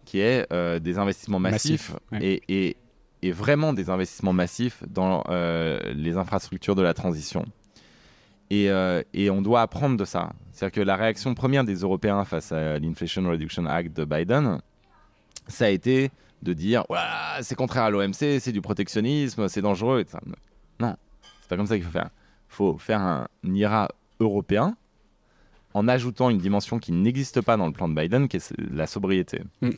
qui 0.05 0.19
est 0.19 0.45
euh, 0.51 0.79
des 0.79 0.97
investissements 0.97 1.39
massifs 1.39 1.91
Massif, 1.91 1.95
ouais. 2.11 2.19
et, 2.25 2.43
et- 2.67 2.77
et 3.23 3.31
vraiment 3.31 3.71
des 3.71 3.89
investissements 3.91 4.33
massifs 4.33 4.83
dans 4.89 5.23
euh, 5.29 5.79
les 5.93 6.17
infrastructures 6.17 6.73
de 6.75 6.81
la 6.81 6.95
transition. 6.95 7.45
Et, 8.51 8.69
euh, 8.69 9.01
et 9.13 9.29
on 9.29 9.41
doit 9.41 9.61
apprendre 9.61 9.95
de 9.95 10.03
ça. 10.03 10.33
C'est-à-dire 10.51 10.73
que 10.73 10.81
la 10.81 10.97
réaction 10.97 11.33
première 11.33 11.63
des 11.63 11.75
Européens 11.75 12.25
face 12.25 12.51
à 12.51 12.77
l'Inflation 12.79 13.23
Reduction 13.23 13.65
Act 13.65 13.95
de 13.95 14.03
Biden, 14.03 14.59
ça 15.47 15.65
a 15.65 15.69
été 15.69 16.11
de 16.43 16.51
dire 16.51 16.83
voilà, 16.89 17.37
c'est 17.43 17.55
contraire 17.55 17.83
à 17.83 17.89
l'OMC, 17.89 18.39
c'est 18.41 18.51
du 18.51 18.59
protectionnisme, 18.59 19.47
c'est 19.47 19.61
dangereux. 19.61 20.03
Non, 20.81 20.97
c'est 21.39 21.47
pas 21.47 21.55
comme 21.55 21.65
ça 21.65 21.77
qu'il 21.77 21.85
faut 21.85 21.91
faire. 21.91 22.09
Il 22.49 22.53
faut 22.53 22.77
faire 22.77 22.99
un 22.99 23.27
IRA 23.45 23.87
européen 24.19 24.75
en 25.73 25.87
ajoutant 25.87 26.29
une 26.29 26.37
dimension 26.37 26.77
qui 26.77 26.91
n'existe 26.91 27.39
pas 27.39 27.55
dans 27.55 27.67
le 27.67 27.71
plan 27.71 27.87
de 27.87 27.95
Biden, 27.95 28.27
qui 28.27 28.35
est 28.35 28.53
la 28.69 28.85
sobriété. 28.85 29.43
Mm. 29.61 29.69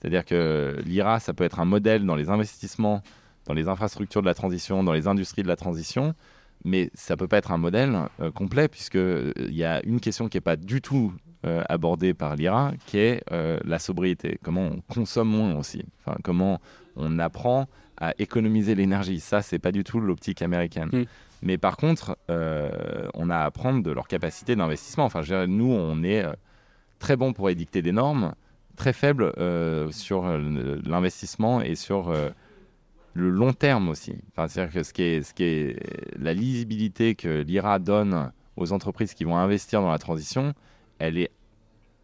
C'est-à-dire 0.00 0.24
que 0.24 0.78
l'IRA, 0.86 1.20
ça 1.20 1.34
peut 1.34 1.44
être 1.44 1.60
un 1.60 1.66
modèle 1.66 2.06
dans 2.06 2.16
les 2.16 2.30
investissements, 2.30 3.02
dans 3.44 3.52
les 3.52 3.68
infrastructures 3.68 4.22
de 4.22 4.26
la 4.26 4.34
transition, 4.34 4.82
dans 4.82 4.94
les 4.94 5.06
industries 5.06 5.42
de 5.42 5.48
la 5.48 5.56
transition, 5.56 6.14
mais 6.64 6.90
ça 6.94 7.16
peut 7.16 7.28
pas 7.28 7.38
être 7.38 7.52
un 7.52 7.58
modèle 7.58 7.96
euh, 8.20 8.30
complet 8.30 8.68
puisqu'il 8.68 9.54
y 9.54 9.64
a 9.64 9.84
une 9.84 10.00
question 10.00 10.28
qui 10.28 10.36
n'est 10.36 10.42
pas 10.42 10.56
du 10.56 10.80
tout 10.80 11.12
euh, 11.44 11.62
abordée 11.68 12.14
par 12.14 12.36
l'IRA, 12.36 12.72
qui 12.86 12.98
est 12.98 13.22
euh, 13.30 13.58
la 13.64 13.78
sobriété. 13.78 14.38
Comment 14.42 14.62
on 14.66 14.80
consomme 14.92 15.28
moins 15.28 15.54
aussi. 15.56 15.84
Enfin, 16.04 16.16
comment 16.22 16.60
on 16.96 17.18
apprend 17.18 17.68
à 17.98 18.14
économiser 18.18 18.74
l'énergie. 18.74 19.20
Ça, 19.20 19.42
c'est 19.42 19.58
pas 19.58 19.72
du 19.72 19.84
tout 19.84 20.00
l'optique 20.00 20.42
américaine. 20.42 20.90
Mm. 20.92 21.04
Mais 21.42 21.58
par 21.58 21.76
contre, 21.76 22.16
euh, 22.30 23.08
on 23.14 23.30
a 23.30 23.36
à 23.36 23.44
apprendre 23.44 23.82
de 23.82 23.90
leur 23.90 24.08
capacité 24.08 24.56
d'investissement. 24.56 25.04
Enfin, 25.04 25.22
je 25.22 25.28
dirais, 25.28 25.46
nous, 25.46 25.70
on 25.70 26.02
est 26.02 26.24
euh, 26.24 26.32
très 26.98 27.16
bon 27.16 27.32
pour 27.32 27.50
édicter 27.50 27.82
des 27.82 27.92
normes, 27.92 28.34
très 28.76 28.92
faible 28.92 29.32
euh, 29.38 29.90
sur 29.90 30.26
euh, 30.26 30.80
l'investissement 30.84 31.60
et 31.60 31.74
sur 31.74 32.08
euh, 32.08 32.30
le 33.16 33.30
long 33.30 33.52
terme 33.52 33.88
aussi. 33.88 34.14
C'est-à-dire 34.34 34.72
que 34.72 34.82
ce 34.82 34.92
qui 34.92 35.42
est 35.42 36.18
la 36.18 36.34
lisibilité 36.34 37.14
que 37.14 37.42
l'IRA 37.42 37.78
donne 37.78 38.32
aux 38.56 38.72
entreprises 38.72 39.14
qui 39.14 39.24
vont 39.24 39.36
investir 39.36 39.80
dans 39.80 39.90
la 39.90 39.98
transition, 39.98 40.54
elle 40.98 41.18
est 41.18 41.30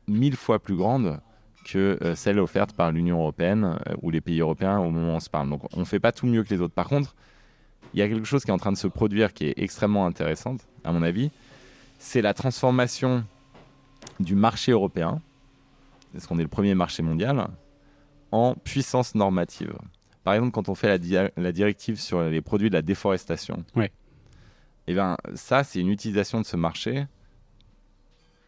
mille 0.09 0.37
fois 0.37 0.59
plus 0.59 0.77
grande 0.77 1.21
que 1.65 1.99
euh, 2.03 2.15
celle 2.15 2.41
offerte 2.41 2.73
par 2.75 2.91
l'Union 2.91 3.19
européenne 3.19 3.79
euh, 3.87 3.95
ou 4.03 4.11
les 4.11 4.21
pays 4.21 4.41
européens 4.41 4.79
au 4.79 4.91
moment 4.91 5.13
où 5.13 5.17
on 5.17 5.21
se 5.21 5.31
parle. 5.31 5.49
Donc 5.49 5.63
on 5.77 5.81
ne 5.81 5.85
fait 5.85 6.01
pas 6.01 6.13
tout 6.13 6.27
mieux 6.27 6.43
que 6.43 6.53
les 6.53 6.61
autres. 6.61 6.75
Par 6.75 6.89
contre, 6.89 7.15
il 7.95 8.01
y 8.01 8.03
a 8.03 8.09
quelque 8.09 8.25
chose 8.25 8.45
qui 8.45 8.51
est 8.51 8.55
en 8.55 8.59
train 8.59 8.73
de 8.73 8.77
se 8.77 8.89
produire 8.89 9.33
qui 9.33 9.47
est 9.47 9.55
extrêmement 9.57 10.07
intéressante, 10.07 10.67
à 10.83 10.93
mon 10.93 11.03
avis. 11.03 11.31
C'est 11.99 12.23
la 12.23 12.35
transformation 12.35 13.25
du 14.19 14.35
marché 14.35 14.73
européen, 14.73 15.21
parce 16.13 16.27
qu'on 16.27 16.39
est 16.39 16.43
le 16.43 16.49
premier 16.49 16.75
marché 16.75 17.03
mondial, 17.03 17.49
en 18.33 18.55
puissance 18.55 19.15
normative. 19.15 19.75
Par 20.25 20.35
exemple, 20.35 20.53
quand 20.53 20.69
on 20.69 20.75
fait 20.75 20.89
la, 20.89 21.53
directive 21.53 21.99
sur 22.01 22.23
les 22.23 22.41
produits 22.41 22.69
de 22.71 22.75
la 22.75 22.83
déforestation, 22.83 23.65
Ouais. 23.75 23.91
eh 24.87 24.95
ben, 24.95 25.17
ça, 25.35 25.65
c'est 25.65 25.81
une 25.81 25.89
utilisation 25.89 26.41
de 26.41 26.47
ce 26.47 26.57
marché 26.57 27.07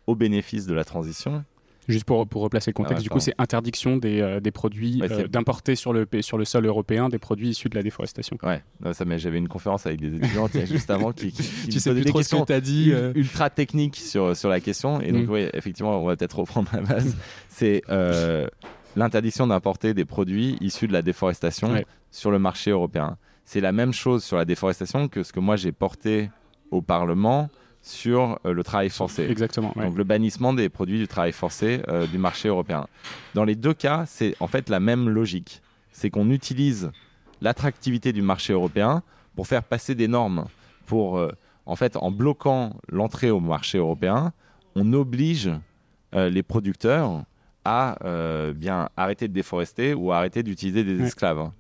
au 0.06 0.14
bénéfice 0.14 0.66
de 0.66 0.74
la 0.74 0.84
transition. 0.84 1.44
Juste 1.86 2.04
pour, 2.06 2.26
pour 2.26 2.40
replacer 2.40 2.70
le 2.70 2.74
contexte, 2.74 3.00
Ah 3.00 3.02
du 3.02 3.10
coup, 3.10 3.20
c'est 3.20 3.34
interdiction 3.36 3.98
des, 3.98 4.20
euh, 4.22 4.40
des 4.40 4.50
produits, 4.50 5.00
Ouais, 5.02 5.12
euh, 5.12 5.28
d'importer 5.28 5.74
sur 5.76 5.92
le, 5.92 6.08
sur 6.22 6.38
le 6.38 6.46
sol 6.46 6.64
européen 6.64 7.10
des 7.10 7.18
produits 7.18 7.50
issus 7.50 7.68
de 7.68 7.74
la 7.76 7.82
déforestation. 7.82 8.38
Ouais, 8.42 8.62
non, 8.82 8.94
ça, 8.94 9.04
mais 9.04 9.18
j'avais 9.18 9.36
une 9.36 9.48
conférence 9.48 9.84
avec 9.86 10.00
des 10.00 10.14
étudiants 10.14 10.48
juste 10.64 10.88
avant 10.88 11.12
qui, 11.12 11.30
qui, 11.30 11.42
qui 11.42 11.68
Tu 11.68 11.74
me 11.74 11.78
sais 11.80 11.90
plus 11.90 12.00
des 12.00 12.08
trop 12.08 12.18
ce 12.22 12.28
questions 12.28 12.40
que 12.40 12.46
tu 12.46 12.52
as 12.54 12.60
dit. 12.62 12.90
euh, 12.90 13.12
ultra 13.14 13.50
techniques 13.50 13.96
sur, 13.96 14.34
sur 14.34 14.48
la 14.48 14.60
question. 14.60 15.00
Et 15.02 15.12
donc, 15.12 15.26
Mm. 15.26 15.30
oui, 15.30 15.46
effectivement, 15.52 16.00
on 16.02 16.06
va 16.06 16.16
peut-être 16.16 16.38
reprendre 16.38 16.70
la 16.72 16.80
base. 16.80 17.16
C'est 17.50 17.82
euh, 17.90 18.46
l'interdiction 18.96 19.46
d'importer 19.46 19.94
des 19.94 20.04
produits 20.04 20.56
issus 20.60 20.86
de 20.86 20.92
la 20.92 21.02
déforestation 21.02 21.72
Ouais. 21.72 21.86
sur 22.10 22.30
le 22.30 22.38
marché 22.38 22.70
européen. 22.70 23.16
C'est 23.44 23.60
la 23.60 23.72
même 23.72 23.92
chose 23.92 24.24
sur 24.24 24.36
la 24.36 24.44
déforestation 24.44 25.08
que 25.08 25.22
ce 25.22 25.32
que 25.32 25.40
moi 25.40 25.56
j'ai 25.56 25.72
porté 25.72 26.30
au 26.70 26.80
Parlement 26.80 27.48
sur 27.82 28.38
euh, 28.46 28.52
le 28.54 28.64
travail 28.64 28.88
forcé. 28.88 29.24
Exactement. 29.24 29.72
ouais. 29.76 29.84
Donc 29.84 29.96
le 29.98 30.04
bannissement 30.04 30.54
des 30.54 30.68
produits 30.70 30.98
du 30.98 31.06
travail 31.06 31.32
forcé 31.32 31.82
euh, 31.88 32.06
du 32.06 32.16
marché 32.16 32.48
européen. 32.48 32.86
Dans 33.34 33.44
les 33.44 33.54
deux 33.54 33.74
cas, 33.74 34.04
c'est 34.06 34.34
en 34.40 34.46
fait 34.46 34.70
la 34.70 34.80
même 34.80 35.08
logique. 35.10 35.60
C'est 35.92 36.08
qu'on 36.10 36.30
utilise 36.30 36.90
l'attractivité 37.42 38.12
du 38.12 38.22
marché 38.22 38.52
européen 38.54 39.02
pour 39.36 39.46
faire 39.46 39.62
passer 39.62 39.94
des 39.94 40.08
normes. 40.08 40.46
Pour, 40.86 41.18
euh, 41.18 41.30
en 41.66 41.76
fait, 41.76 41.96
en 41.96 42.10
bloquant 42.10 42.74
l'entrée 42.88 43.30
au 43.30 43.40
marché 43.40 43.76
européen, 43.78 44.32
on 44.76 44.92
oblige 44.92 45.50
les 46.12 46.44
producteurs 46.44 47.24
à 47.64 47.96
euh, 48.04 48.52
bien 48.52 48.88
arrêter 48.96 49.28
de 49.28 49.32
déforester 49.32 49.94
ou 49.94 50.12
arrêter 50.12 50.42
d'utiliser 50.42 50.84
des 50.84 50.98
Ouais. 50.98 51.06
esclaves. 51.06 51.50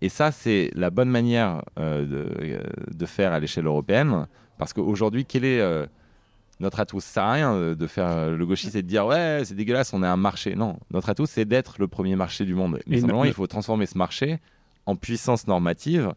Et 0.00 0.08
ça, 0.08 0.30
c'est 0.32 0.70
la 0.74 0.90
bonne 0.90 1.08
manière 1.08 1.62
euh, 1.78 2.04
de, 2.04 2.28
euh, 2.42 2.62
de 2.92 3.06
faire 3.06 3.32
à 3.32 3.40
l'échelle 3.40 3.66
européenne. 3.66 4.26
Parce 4.58 4.72
qu'aujourd'hui, 4.72 5.24
quel 5.24 5.44
est 5.44 5.60
euh, 5.60 5.86
notre 6.60 6.80
atout? 6.80 7.00
Ça 7.00 7.08
sert 7.12 7.22
à 7.24 7.32
rien 7.32 7.74
de 7.74 7.86
faire 7.86 8.30
le 8.30 8.46
gauchiste 8.46 8.74
et 8.74 8.82
de 8.82 8.86
dire 8.88 9.06
ouais, 9.06 9.42
c'est 9.44 9.54
dégueulasse, 9.54 9.92
on 9.94 10.02
est 10.02 10.06
un 10.06 10.16
marché. 10.16 10.54
Non, 10.56 10.78
notre 10.90 11.08
atout, 11.10 11.26
c'est 11.26 11.44
d'être 11.44 11.76
le 11.78 11.88
premier 11.88 12.16
marché 12.16 12.44
du 12.44 12.54
monde. 12.54 12.80
Mais 12.86 12.98
simplement, 13.00 13.24
il 13.24 13.32
faut 13.32 13.46
transformer 13.46 13.86
ce 13.86 13.96
marché 13.96 14.40
en 14.86 14.96
puissance 14.96 15.46
normative 15.46 16.12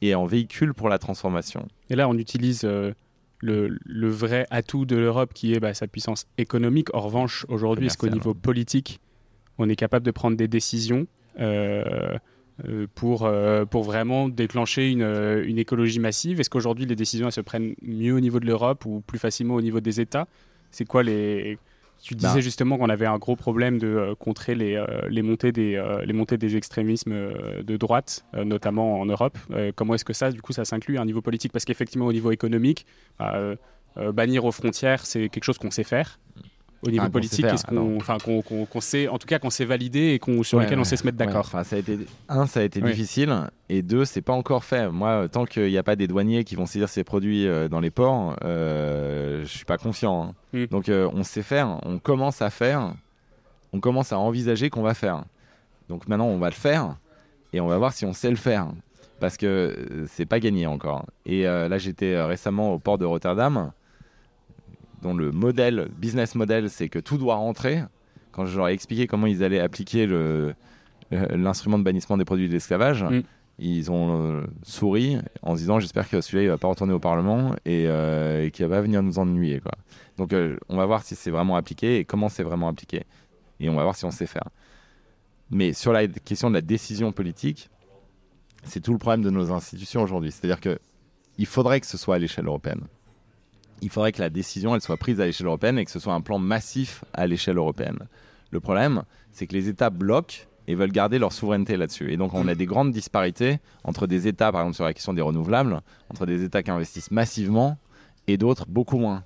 et 0.00 0.14
en 0.14 0.24
véhicule 0.24 0.72
pour 0.72 0.88
la 0.88 0.98
transformation. 0.98 1.66
Et 1.90 1.96
là, 1.96 2.08
on 2.08 2.16
utilise 2.16 2.64
le, 3.40 3.78
le 3.84 4.08
vrai 4.08 4.46
atout 4.50 4.84
de 4.84 4.96
l'Europe 4.96 5.32
qui 5.34 5.54
est 5.54 5.60
bah, 5.60 5.74
sa 5.74 5.86
puissance 5.86 6.26
économique. 6.38 6.94
En 6.94 7.00
revanche, 7.00 7.46
aujourd'hui, 7.48 7.86
est-ce 7.86 7.98
qu'au 7.98 8.08
niveau 8.08 8.34
politique, 8.34 9.00
on 9.58 9.68
est 9.68 9.76
capable 9.76 10.04
de 10.04 10.10
prendre 10.10 10.36
des 10.36 10.48
décisions 10.48 11.06
euh, 11.38 12.16
euh, 12.68 12.86
pour, 12.94 13.24
euh, 13.24 13.64
pour 13.64 13.84
vraiment 13.84 14.28
déclencher 14.28 14.90
une, 14.90 15.02
une 15.02 15.58
écologie 15.58 16.00
massive? 16.00 16.40
Est-ce 16.40 16.50
qu'aujourd'hui, 16.50 16.86
les 16.86 16.96
décisions 16.96 17.26
elles 17.26 17.32
se 17.32 17.40
prennent 17.40 17.74
mieux 17.82 18.14
au 18.14 18.20
niveau 18.20 18.40
de 18.40 18.46
l'Europe 18.46 18.84
ou 18.86 19.00
plus 19.00 19.18
facilement 19.18 19.54
au 19.54 19.62
niveau 19.62 19.80
des 19.80 20.00
États? 20.00 20.28
C'est 20.70 20.84
quoi 20.84 21.02
les. 21.02 21.58
Tu 22.00 22.14
disais 22.14 22.34
Bah. 22.34 22.40
justement 22.40 22.78
qu'on 22.78 22.88
avait 22.88 23.06
un 23.06 23.18
gros 23.18 23.36
problème 23.36 23.78
de 23.78 23.86
euh, 23.86 24.14
contrer 24.14 24.54
les, 24.54 24.74
euh, 24.74 24.86
les, 25.08 25.22
montées 25.22 25.52
des, 25.52 25.74
euh, 25.76 26.02
les 26.04 26.12
montées 26.12 26.38
des 26.38 26.56
extrémismes 26.56 27.14
de 27.62 27.76
droite, 27.76 28.24
notamment 28.34 29.00
en 29.00 29.06
Europe. 29.06 29.38
Comment 29.76 29.94
est-ce 29.94 30.04
que 30.04 30.12
ça, 30.12 30.30
du 30.30 30.40
coup, 30.40 30.52
ça 30.52 30.64
s'inclut 30.64 30.98
à 30.98 31.02
un 31.02 31.04
niveau 31.04 31.20
politique? 31.20 31.52
Parce 31.52 31.64
qu'effectivement, 31.64 32.06
au 32.06 32.12
niveau 32.12 32.30
économique, 32.30 32.86
bah, 33.18 33.54
bannir 34.12 34.44
aux 34.44 34.52
frontières, 34.52 35.04
c'est 35.04 35.28
quelque 35.28 35.44
chose 35.44 35.58
qu'on 35.58 35.70
sait 35.70 35.84
faire. 35.84 36.18
Au 36.82 36.90
niveau 36.90 37.04
Ah, 37.06 37.10
politique, 37.10 37.44
qu'on, 37.68 37.98
enfin, 37.98 38.16
qu'on, 38.24 38.40
qu'on- 38.40 38.64
qu'on 38.64 38.80
sait, 38.80 39.06
en 39.06 39.18
tout 39.18 39.26
cas, 39.26 39.38
qu'on 39.38 39.50
sait 39.50 39.66
valider 39.66 40.14
et 40.14 40.18
qu'on, 40.18 40.42
sur 40.42 40.56
Ouais, 40.56 40.64
lequel 40.64 40.78
on 40.80 40.84
sait 40.84 40.96
se 40.96 41.04
mettre 41.04 41.18
Ouais, 41.18 41.26
d'accord. 41.26 41.44
enfin, 41.44 41.62
ça 41.62 41.76
a 41.76 41.78
été 41.78 41.98
un, 42.30 42.46
ça 42.46 42.60
a 42.60 42.62
été 42.62 42.80
Oui. 42.82 42.90
difficile, 42.92 43.34
et 43.68 43.82
deux, 43.82 44.06
c'est 44.06 44.22
pas 44.22 44.32
encore 44.32 44.64
fait. 44.64 44.88
Moi, 44.90 45.28
tant 45.28 45.44
qu'il 45.44 45.66
n'y 45.66 45.76
a 45.76 45.82
pas 45.82 45.94
des 45.94 46.06
douaniers 46.06 46.42
qui 46.44 46.54
vont 46.56 46.64
saisir 46.64 46.88
ces 46.88 47.04
produits 47.04 47.46
euh, 47.46 47.68
dans 47.68 47.80
les 47.80 47.90
ports, 47.90 48.34
euh, 48.44 49.42
je 49.42 49.48
suis 49.48 49.66
pas 49.66 49.76
confiant. 49.76 50.22
hein. 50.54 50.58
Mm. 50.58 50.64
Donc, 50.70 50.88
euh, 50.88 51.06
on 51.12 51.22
sait 51.22 51.42
faire, 51.42 51.78
on 51.84 51.98
commence 51.98 52.40
à 52.40 52.48
faire, 52.48 52.94
on 53.74 53.80
commence 53.80 54.12
à 54.14 54.18
envisager 54.18 54.70
qu'on 54.70 54.82
va 54.82 54.94
faire. 54.94 55.24
Donc 55.90 56.08
maintenant, 56.08 56.28
on 56.28 56.38
va 56.38 56.48
le 56.48 56.54
faire, 56.54 56.96
et 57.52 57.60
on 57.60 57.66
va 57.66 57.76
voir 57.76 57.92
si 57.92 58.06
on 58.06 58.14
sait 58.14 58.30
le 58.30 58.36
faire, 58.36 58.68
parce 59.20 59.36
que 59.36 59.46
euh, 59.46 60.06
c'est 60.08 60.24
pas 60.24 60.40
gagné 60.40 60.66
encore. 60.66 61.04
Et 61.26 61.42
là, 61.42 61.76
j'étais 61.76 62.18
récemment 62.22 62.72
au 62.72 62.78
port 62.78 62.96
de 62.96 63.04
Rotterdam, 63.04 63.70
dont 65.02 65.14
le 65.14 65.30
modèle, 65.32 65.88
business 65.98 66.34
model, 66.34 66.70
c'est 66.70 66.88
que 66.88 66.98
tout 66.98 67.18
doit 67.18 67.36
rentrer. 67.36 67.82
Quand 68.32 68.46
je 68.46 68.56
leur 68.56 68.68
ai 68.68 68.72
expliqué 68.72 69.06
comment 69.06 69.26
ils 69.26 69.42
allaient 69.42 69.60
appliquer 69.60 70.06
euh, 70.08 70.52
l'instrument 71.10 71.78
de 71.78 71.84
bannissement 71.84 72.16
des 72.16 72.24
produits 72.24 72.48
de 72.48 72.52
l'esclavage, 72.52 73.04
Mm. 73.04 73.22
ils 73.58 73.90
ont 73.90 74.42
souri 74.62 75.18
en 75.42 75.54
se 75.54 75.60
disant 75.60 75.80
j'espère 75.80 76.08
que 76.08 76.20
celui-là 76.20 76.44
il 76.44 76.48
va 76.48 76.58
pas 76.58 76.68
retourner 76.68 76.92
au 76.92 77.00
Parlement 77.00 77.54
et, 77.64 77.84
et 77.84 78.50
qu'il 78.52 78.64
va 78.66 78.76
pas 78.76 78.82
venir 78.82 79.02
nous 79.02 79.18
ennuyer. 79.18 79.60
Quoi. 79.60 79.72
Donc 80.16 80.34
on 80.68 80.76
va 80.76 80.86
voir 80.86 81.02
si 81.02 81.14
c'est 81.16 81.30
vraiment 81.30 81.56
appliqué 81.56 81.98
et 81.98 82.04
comment 82.04 82.28
c'est 82.28 82.44
vraiment 82.44 82.68
appliqué. 82.68 83.04
Et 83.58 83.68
on 83.68 83.74
va 83.74 83.82
voir 83.82 83.96
si 83.96 84.04
on 84.04 84.10
sait 84.10 84.26
faire. 84.26 84.48
Mais 85.50 85.72
sur 85.72 85.92
la 85.92 86.06
question 86.06 86.48
de 86.48 86.54
la 86.54 86.60
décision 86.60 87.12
politique, 87.12 87.70
c'est 88.62 88.80
tout 88.80 88.92
le 88.92 88.98
problème 88.98 89.22
de 89.22 89.30
nos 89.30 89.52
institutions 89.52 90.02
aujourd'hui. 90.02 90.30
C'est-à-dire 90.30 90.60
que 90.60 90.78
il 91.38 91.46
faudrait 91.46 91.80
que 91.80 91.86
ce 91.86 91.96
soit 91.96 92.16
à 92.16 92.18
l'échelle 92.18 92.46
européenne. 92.46 92.82
Il 93.82 93.90
faudrait 93.90 94.12
que 94.12 94.20
la 94.20 94.30
décision 94.30 94.74
elle 94.74 94.80
soit 94.80 94.96
prise 94.96 95.20
à 95.20 95.26
l'échelle 95.26 95.46
européenne 95.46 95.78
et 95.78 95.84
que 95.84 95.90
ce 95.90 95.98
soit 95.98 96.14
un 96.14 96.20
plan 96.20 96.38
massif 96.38 97.04
à 97.12 97.26
l'échelle 97.26 97.56
européenne. 97.56 97.98
Le 98.50 98.60
problème, 98.60 99.02
c'est 99.32 99.46
que 99.46 99.54
les 99.54 99.68
États 99.68 99.90
bloquent 99.90 100.46
et 100.66 100.74
veulent 100.74 100.92
garder 100.92 101.18
leur 101.18 101.32
souveraineté 101.32 101.76
là-dessus. 101.76 102.12
Et 102.12 102.16
donc 102.16 102.34
on 102.34 102.46
a 102.48 102.54
des 102.54 102.66
grandes 102.66 102.92
disparités 102.92 103.58
entre 103.84 104.06
des 104.06 104.28
États, 104.28 104.52
par 104.52 104.62
exemple 104.62 104.76
sur 104.76 104.84
la 104.84 104.94
question 104.94 105.12
des 105.12 105.22
renouvelables, 105.22 105.80
entre 106.10 106.26
des 106.26 106.44
États 106.44 106.62
qui 106.62 106.70
investissent 106.70 107.10
massivement 107.10 107.78
et 108.26 108.36
d'autres 108.36 108.66
beaucoup 108.68 108.98
moins. 108.98 109.24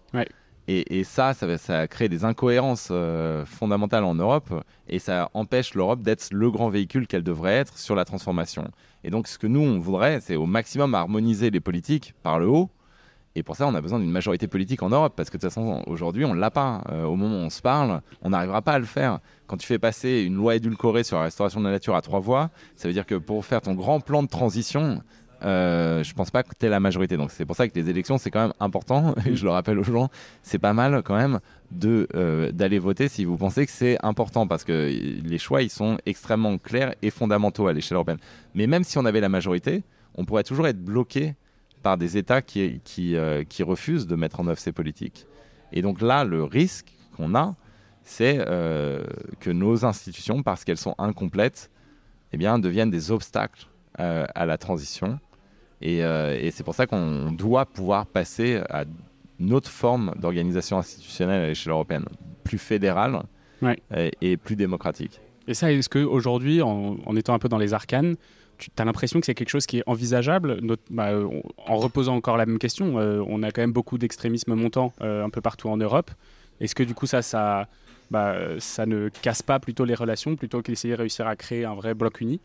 Et, 0.66 1.04
ça, 1.04 1.34
ça, 1.34 1.58
ça 1.58 1.86
crée 1.86 2.08
des 2.08 2.24
incohérences 2.24 2.88
euh, 2.90 3.44
fondamentales 3.44 4.04
en 4.04 4.14
Europe 4.14 4.64
et 4.88 4.98
ça 4.98 5.30
empêche 5.34 5.74
l'Europe 5.74 6.00
d'être 6.00 6.28
le 6.32 6.50
grand 6.50 6.70
véhicule 6.70 7.06
qu'elle 7.06 7.22
devrait 7.22 7.52
être 7.52 7.76
sur 7.76 7.94
la 7.94 8.06
transformation. 8.06 8.70
Et 9.02 9.10
donc, 9.10 9.28
ce 9.28 9.36
que 9.36 9.46
nous, 9.46 9.60
on 9.60 9.78
voudrait, 9.78 10.20
c'est 10.20 10.36
au 10.36 10.46
maximum 10.46 10.94
harmoniser 10.94 11.50
les 11.50 11.60
politiques 11.60 12.14
par 12.22 12.38
le 12.38 12.48
haut. 12.48 12.70
Et 13.36 13.42
pour 13.42 13.56
ça, 13.56 13.66
on 13.66 13.74
a 13.74 13.80
besoin 13.80 13.98
d'une 13.98 14.10
majorité 14.10 14.46
politique 14.46 14.82
en 14.82 14.90
Europe, 14.90 15.14
parce 15.16 15.28
que 15.28 15.36
de 15.36 15.42
toute 15.42 15.50
façon, 15.50 15.82
aujourd'hui, 15.86 16.24
on 16.24 16.34
ne 16.34 16.40
l'a 16.40 16.50
pas. 16.50 16.82
Euh, 16.90 17.04
au 17.04 17.16
moment 17.16 17.36
où 17.36 17.46
on 17.46 17.50
se 17.50 17.60
parle, 17.60 18.00
on 18.22 18.30
n'arrivera 18.30 18.62
pas 18.62 18.74
à 18.74 18.78
le 18.78 18.84
faire. 18.84 19.18
Quand 19.46 19.56
tu 19.56 19.66
fais 19.66 19.78
passer 19.78 20.22
une 20.22 20.36
loi 20.36 20.54
édulcorée 20.54 21.02
sur 21.02 21.16
la 21.16 21.24
restauration 21.24 21.60
de 21.60 21.66
la 21.66 21.72
nature 21.72 21.96
à 21.96 22.02
trois 22.02 22.20
voix, 22.20 22.50
ça 22.76 22.86
veut 22.86 22.94
dire 22.94 23.06
que 23.06 23.16
pour 23.16 23.44
faire 23.44 23.60
ton 23.60 23.74
grand 23.74 23.98
plan 24.00 24.22
de 24.22 24.28
transition, 24.28 25.02
euh, 25.42 26.02
je 26.02 26.14
pense 26.14 26.30
pas 26.30 26.42
que 26.42 26.50
tu 26.58 26.68
la 26.68 26.80
majorité. 26.80 27.16
Donc 27.16 27.30
c'est 27.30 27.44
pour 27.44 27.56
ça 27.56 27.68
que 27.68 27.78
les 27.78 27.90
élections, 27.90 28.18
c'est 28.18 28.30
quand 28.30 28.40
même 28.40 28.54
important. 28.60 29.14
Et 29.26 29.34
je 29.34 29.44
le 29.44 29.50
rappelle 29.50 29.78
aux 29.78 29.84
gens, 29.84 30.08
c'est 30.42 30.58
pas 30.58 30.72
mal 30.72 31.02
quand 31.02 31.16
même 31.16 31.40
euh, 31.84 32.52
d'aller 32.52 32.78
voter 32.78 33.08
si 33.08 33.24
vous 33.24 33.36
pensez 33.36 33.66
que 33.66 33.72
c'est 33.72 33.98
important 34.04 34.46
parce 34.46 34.64
que 34.64 34.90
les 35.24 35.38
choix, 35.38 35.62
ils 35.62 35.70
sont 35.70 35.98
extrêmement 36.06 36.56
clairs 36.58 36.94
et 37.02 37.10
fondamentaux 37.10 37.66
à 37.66 37.72
l'échelle 37.72 37.96
européenne. 37.96 38.18
Mais 38.54 38.66
même 38.66 38.84
si 38.84 38.96
on 38.96 39.04
avait 39.04 39.20
la 39.20 39.28
majorité, 39.28 39.82
on 40.14 40.24
pourrait 40.24 40.44
toujours 40.44 40.68
être 40.68 40.82
bloqué 40.82 41.34
par 41.84 41.96
des 41.96 42.16
États 42.16 42.42
qui, 42.42 42.80
qui, 42.82 43.14
euh, 43.14 43.44
qui 43.44 43.62
refusent 43.62 44.08
de 44.08 44.16
mettre 44.16 44.40
en 44.40 44.48
œuvre 44.48 44.58
ces 44.58 44.72
politiques. 44.72 45.26
Et 45.72 45.82
donc 45.82 46.00
là, 46.00 46.24
le 46.24 46.42
risque 46.42 46.92
qu'on 47.16 47.36
a, 47.36 47.54
c'est 48.02 48.38
euh, 48.40 49.04
que 49.38 49.50
nos 49.50 49.84
institutions, 49.84 50.42
parce 50.42 50.64
qu'elles 50.64 50.78
sont 50.78 50.96
incomplètes, 50.98 51.70
eh 52.32 52.36
bien, 52.36 52.58
deviennent 52.58 52.90
des 52.90 53.12
obstacles 53.12 53.68
à 53.96 54.44
la 54.44 54.58
transition 54.58 55.20
euh, 55.84 56.38
et, 56.40 56.50
c'est 56.50 56.64
pour 56.64 56.74
ça 56.74 56.86
qu'on 56.86 57.32
doit 57.32 57.66
pouvoir 57.66 58.06
passer 58.06 58.60
à 58.70 58.84
une 59.38 59.52
autre 59.52 59.70
forme 59.70 60.14
d'organisation 60.18 60.78
institutionnelle 60.78 61.42
à 61.42 61.46
l'échelle 61.48 61.72
européenne, 61.72 62.04
plus 62.42 62.58
fédérale 62.58 63.22
et, 64.20 64.36
plus 64.36 64.56
démocratique. 64.56 65.20
Et 65.46 65.54
ça, 65.54 65.72
est-ce 65.72 65.88
qu'aujourd'hui, 65.88 66.62
en, 66.62 66.96
en 67.04 67.16
étant 67.16 67.34
un 67.34 67.38
peu 67.38 67.48
dans 67.48 67.58
les 67.58 67.74
arcanes, 67.74 68.16
tu 68.58 68.70
as 68.78 68.84
l'impression 68.84 69.20
que 69.20 69.26
c'est 69.26 69.34
quelque 69.34 69.50
chose 69.50 69.66
qui 69.66 69.78
est 69.78 69.82
envisageable 69.86 70.60
bah, 70.90 71.10
En 71.66 71.76
reposant 71.76 72.14
encore 72.14 72.36
la 72.36 72.46
même 72.46 72.58
question, 72.58 72.98
euh, 72.98 73.22
on 73.26 73.42
a 73.42 73.50
quand 73.50 73.62
même 73.62 73.72
beaucoup 73.72 73.98
d'extrémisme 73.98 74.54
montant 74.54 74.92
euh, 75.00 75.24
un 75.24 75.30
peu 75.30 75.40
partout 75.40 75.68
en 75.68 75.76
Europe. 75.76 76.10
Est-ce 76.60 76.74
que 76.74 76.82
du 76.82 76.94
coup, 76.94 77.06
ça, 77.06 77.22
ça, 77.22 77.68
bah, 78.10 78.36
ça 78.58 78.86
ne 78.86 79.08
casse 79.08 79.42
pas 79.42 79.58
plutôt 79.58 79.84
les 79.84 79.94
relations 79.94 80.36
plutôt 80.36 80.62
qu'essayer 80.62 80.94
de 80.94 80.98
réussir 80.98 81.26
à 81.26 81.36
créer 81.36 81.64
un 81.64 81.74
vrai 81.74 81.94
bloc 81.94 82.20
uni? 82.20 82.40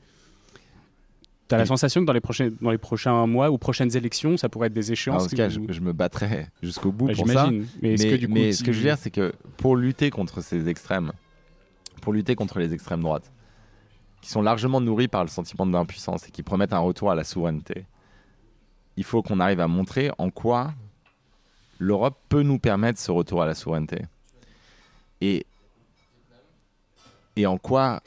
Tu 1.48 1.56
as 1.56 1.58
la 1.58 1.66
sensation 1.66 2.02
que 2.02 2.06
dans 2.06 2.14
les, 2.14 2.22
prochains, 2.22 2.50
dans 2.62 2.70
les 2.70 2.78
prochains 2.78 3.26
mois 3.26 3.50
ou 3.50 3.58
prochaines 3.58 3.96
élections, 3.98 4.38
ça 4.38 4.50
pourrait 4.50 4.68
être 4.68 4.74
des 4.74 4.92
échéances. 4.92 5.24
En 5.24 5.28
tout 5.28 5.36
cas, 5.36 5.50
je, 5.50 5.60
me 5.60 5.94
battrai 5.94 6.46
jusqu'au 6.62 6.92
bout 6.92 7.08
pour 7.08 7.28
ça. 7.28 7.50
Mais, 7.82 7.98
ce 7.98 8.64
que 8.64 8.72
je 8.72 8.78
veux 8.78 8.84
dire, 8.84 8.98
c'est 9.00 9.10
que 9.10 9.34
pour 9.58 9.76
lutter 9.76 10.12
contre 10.12 10.42
ces 10.42 10.70
extrêmes, 10.70 11.12
pour 12.02 12.14
lutter 12.14 12.36
contre 12.36 12.60
les 12.60 12.74
extrêmes 12.74 13.02
droites, 13.02 13.32
qui 14.22 14.30
sont 14.30 14.42
largement 14.42 14.82
nourris 14.82 15.08
par 15.08 15.24
le 15.24 15.30
sentiment 15.30 15.66
d'impuissance 15.66 16.28
et 16.28 16.32
qui 16.32 16.44
promettent 16.44 16.74
un 16.74 16.80
retour 16.80 17.12
à 17.12 17.16
la 17.16 17.24
souveraineté, 17.24 17.86
il 18.98 19.04
faut 19.04 19.22
qu'on 19.22 19.40
arrive 19.40 19.60
à 19.60 19.68
montrer 19.68 20.12
en 20.18 20.30
quoi 20.30 20.74
l'Europe 21.78 22.18
peut 22.28 22.44
nous 22.44 22.60
permettre 22.60 23.00
ce 23.00 23.12
retour 23.12 23.42
à 23.42 23.46
la 23.46 23.56
souveraineté. 23.56 24.02
Et, 25.22 25.46
et 27.36 27.46
en 27.46 27.58
quoi 27.58 28.02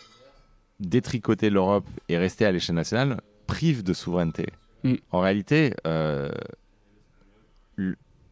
détricoter 0.81 1.49
l'Europe 1.49 1.87
et 2.09 2.19
rester 2.19 2.45
à 2.45 2.53
l'échelle 2.53 2.75
nationale 2.75 3.21
prive 3.47 3.83
de 3.83 3.93
souveraineté. 3.93 4.47
Mm. 4.85 4.95
En 5.11 5.21
réalité, 5.21 5.75
euh, 5.87 6.31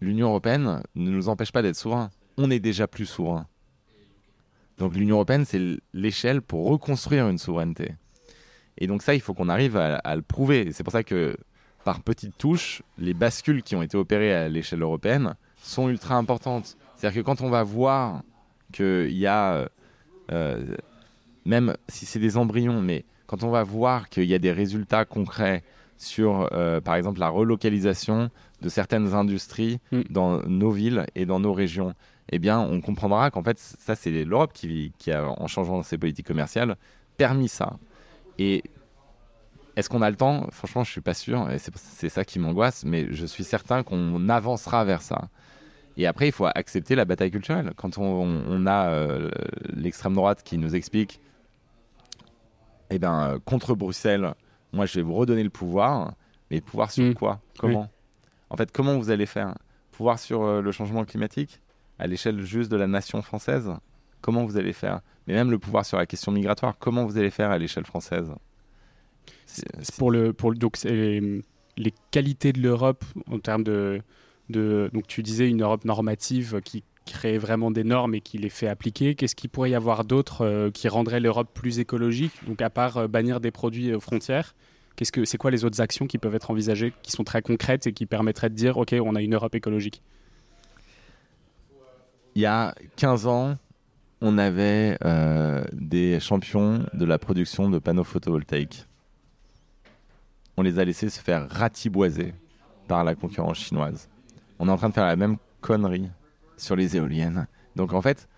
l'Union 0.00 0.28
européenne 0.28 0.82
ne 0.94 1.10
nous 1.10 1.28
empêche 1.28 1.52
pas 1.52 1.62
d'être 1.62 1.76
souverains. 1.76 2.10
On 2.36 2.50
est 2.50 2.60
déjà 2.60 2.86
plus 2.86 3.06
souverain. 3.06 3.46
Donc 4.80 4.96
l'Union 4.96 5.16
européenne, 5.16 5.44
c'est 5.44 5.60
l'échelle 5.92 6.40
pour 6.40 6.66
reconstruire 6.66 7.28
une 7.28 7.36
souveraineté. 7.36 7.92
Et 8.78 8.86
donc 8.86 9.02
ça, 9.02 9.14
il 9.14 9.20
faut 9.20 9.34
qu'on 9.34 9.50
arrive 9.50 9.76
à, 9.76 10.16
le 10.16 10.22
prouver. 10.22 10.72
C'est 10.72 10.82
pour 10.82 10.92
ça 10.92 11.04
que, 11.04 11.36
par 11.84 12.00
petites 12.00 12.36
touches, 12.38 12.82
les 12.96 13.12
bascules 13.12 13.62
qui 13.62 13.76
ont 13.76 13.82
été 13.82 13.98
opérées 13.98 14.32
à 14.32 14.48
l'échelle 14.48 14.80
européenne 14.80 15.34
sont 15.62 15.90
ultra 15.90 16.16
importantes. 16.16 16.78
C'est-à-dire 16.96 17.22
que 17.22 17.26
quand 17.26 17.42
on 17.42 17.50
va 17.50 17.62
voir 17.62 18.22
qu'il 18.72 19.12
y 19.12 19.26
a, 19.26 19.68
euh, 20.32 20.76
même 21.44 21.76
si 21.88 22.06
c'est 22.06 22.18
des 22.18 22.38
embryons, 22.38 22.80
mais 22.80 23.04
quand 23.26 23.42
on 23.42 23.50
va 23.50 23.62
voir 23.62 24.08
qu'il 24.08 24.24
y 24.24 24.34
a 24.34 24.38
des 24.38 24.52
résultats 24.52 25.04
concrets 25.04 25.62
sur, 25.98 26.48
euh, 26.52 26.80
par 26.80 26.94
exemple, 26.94 27.20
la 27.20 27.28
relocalisation 27.28 28.30
de 28.62 28.68
certaines 28.70 29.12
industries 29.12 29.78
mm. 29.92 30.00
dans 30.08 30.42
nos 30.44 30.70
villes 30.70 31.04
et 31.14 31.26
dans 31.26 31.38
nos 31.38 31.52
régions, 31.52 31.94
eh 32.30 32.38
bien, 32.38 32.60
on 32.60 32.80
comprendra 32.80 33.30
qu'en 33.30 33.42
fait, 33.42 33.58
ça, 33.58 33.94
c'est 33.94 34.24
l'Europe 34.24 34.52
qui, 34.52 34.92
qui, 34.98 35.10
a, 35.10 35.28
en 35.28 35.46
changeant 35.46 35.82
ses 35.82 35.98
politiques 35.98 36.26
commerciales, 36.26 36.76
permis 37.16 37.48
ça. 37.48 37.78
Et 38.38 38.62
est-ce 39.76 39.88
qu'on 39.88 40.02
a 40.02 40.10
le 40.10 40.16
temps? 40.16 40.46
Franchement, 40.50 40.84
je 40.84 40.90
suis 40.90 41.00
pas 41.00 41.14
sûr, 41.14 41.50
et 41.50 41.58
c'est 41.58 42.08
ça 42.08 42.24
qui 42.24 42.38
m'angoisse, 42.38 42.84
mais 42.84 43.08
je 43.10 43.26
suis 43.26 43.44
certain 43.44 43.82
qu'on 43.82 44.28
avancera 44.28 44.84
vers 44.84 45.02
ça. 45.02 45.28
Et 45.96 46.06
après, 46.06 46.28
il 46.28 46.32
faut 46.32 46.46
accepter 46.46 46.94
la 46.94 47.04
bataille 47.04 47.30
culturelle. 47.30 47.72
Quand 47.76 47.98
on, 47.98 48.66
a 48.66 48.90
euh, 48.90 49.30
l'extrême 49.64 50.14
droite 50.14 50.42
qui 50.44 50.56
nous 50.56 50.74
explique 50.74 51.20
eh 52.90 52.98
ben, 52.98 53.22
euh, 53.22 53.38
contre 53.44 53.74
Bruxelles, 53.74 54.34
moi, 54.72 54.86
je 54.86 54.94
vais 54.94 55.02
vous 55.02 55.14
redonner 55.14 55.42
le 55.42 55.50
pouvoir. 55.50 56.14
Mais 56.50 56.60
pouvoir 56.60 56.90
sur 56.90 57.04
mm. 57.04 57.14
quoi? 57.14 57.40
Comment? 57.58 57.88
En 58.50 58.56
fait, 58.56 58.72
comment 58.72 58.98
vous 58.98 59.10
allez 59.10 59.26
faire? 59.26 59.54
Pouvoir 59.92 60.18
sur 60.18 60.42
euh, 60.42 60.60
le 60.60 60.72
changement 60.72 61.04
climatique? 61.04 61.60
À 62.00 62.06
l'échelle 62.06 62.40
juste 62.40 62.70
de 62.70 62.76
la 62.76 62.86
nation 62.86 63.22
française 63.22 63.70
Comment 64.20 64.44
vous 64.44 64.56
allez 64.56 64.72
faire? 64.72 65.00
Mais 65.26 65.34
même 65.34 65.50
le 65.50 65.58
pouvoir 65.58 65.86
sur 65.86 65.96
la 65.96 66.06
question 66.06 66.32
migratoire, 66.32 66.76
comment 66.78 67.06
vous 67.06 67.16
allez 67.16 67.30
faire 67.30 67.50
à 67.50 67.58
l'échelle 67.58 67.86
française? 67.86 68.32
Pour 69.98 70.10
le, 70.10 70.32
pour 70.32 70.50
le, 70.50 70.58
donc, 70.58 70.82
les, 70.84 71.42
les 71.76 71.94
qualités 72.10 72.52
de 72.52 72.60
l'Europe 72.60 73.04
en 73.30 73.38
termes 73.38 73.64
de, 73.64 74.02
de, 74.48 74.90
donc 74.92 75.06
tu 75.06 75.22
disais 75.22 75.48
une 75.48 75.62
Europe 75.62 75.84
normative 75.84 76.60
qui 76.62 76.84
crée 77.06 77.38
vraiment 77.38 77.70
des 77.70 77.82
normes 77.82 78.14
et 78.14 78.20
qui 78.20 78.38
les 78.38 78.50
fait 78.50 78.68
appliquer. 78.68 79.14
Qu'est-ce 79.14 79.34
qu'il 79.34 79.50
pourrait 79.50 79.70
y 79.70 79.74
avoir 79.74 80.04
d'autre 80.04 80.42
euh, 80.42 80.70
qui 80.70 80.88
rendrait 80.88 81.20
l'Europe 81.20 81.48
plus 81.54 81.78
écologique? 81.78 82.32
Donc 82.46 82.60
à 82.62 82.70
part 82.70 82.98
euh, 82.98 83.08
bannir 83.08 83.40
des 83.40 83.50
produits 83.50 83.92
aux 83.94 84.00
frontières, 84.00 84.54
qu'est-ce 84.96 85.12
que 85.12 85.24
c'est 85.24 85.38
quoi 85.38 85.50
les 85.50 85.64
autres 85.64 85.80
actions 85.80 86.06
qui 86.06 86.18
peuvent 86.18 86.34
être 86.34 86.50
envisagées, 86.50 86.92
qui 87.02 87.10
sont 87.10 87.24
très 87.24 87.42
concrètes 87.42 87.86
et 87.86 87.92
qui 87.92 88.06
permettraient 88.06 88.50
de 88.50 88.54
dire 88.54 88.76
ok, 88.76 88.94
on 89.02 89.14
a 89.14 89.22
une 89.22 89.34
Europe 89.34 89.54
écologique? 89.54 90.02
Il 92.34 92.42
y 92.42 92.46
a 92.46 92.74
15 92.96 93.26
ans, 93.26 93.56
on 94.20 94.38
avait 94.38 94.96
euh, 95.04 95.64
des 95.72 96.20
champions 96.20 96.84
de 96.94 97.04
la 97.04 97.18
production 97.18 97.68
de 97.68 97.78
panneaux 97.78 98.04
photovoltaïques. 98.04 98.86
On 100.56 100.62
les 100.62 100.78
a 100.78 100.84
laissés 100.84 101.10
se 101.10 101.20
faire 101.20 101.48
ratiboiser 101.48 102.34
par 102.86 103.04
la 103.04 103.14
concurrence 103.14 103.58
chinoise. 103.58 104.08
On 104.58 104.68
est 104.68 104.70
en 104.70 104.76
train 104.76 104.90
de 104.90 104.94
faire 104.94 105.06
la 105.06 105.16
même 105.16 105.36
connerie 105.60 106.08
sur 106.56 106.76
les 106.76 106.96
éoliennes. 106.96 107.46
Donc 107.76 107.92
en 107.92 108.02
fait, 108.02 108.28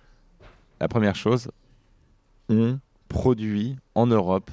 la 0.81 0.88
première 0.88 1.16
chose, 1.16 1.50
on 2.48 2.78
produit 3.09 3.76
en 3.94 4.07
Europe 4.07 4.50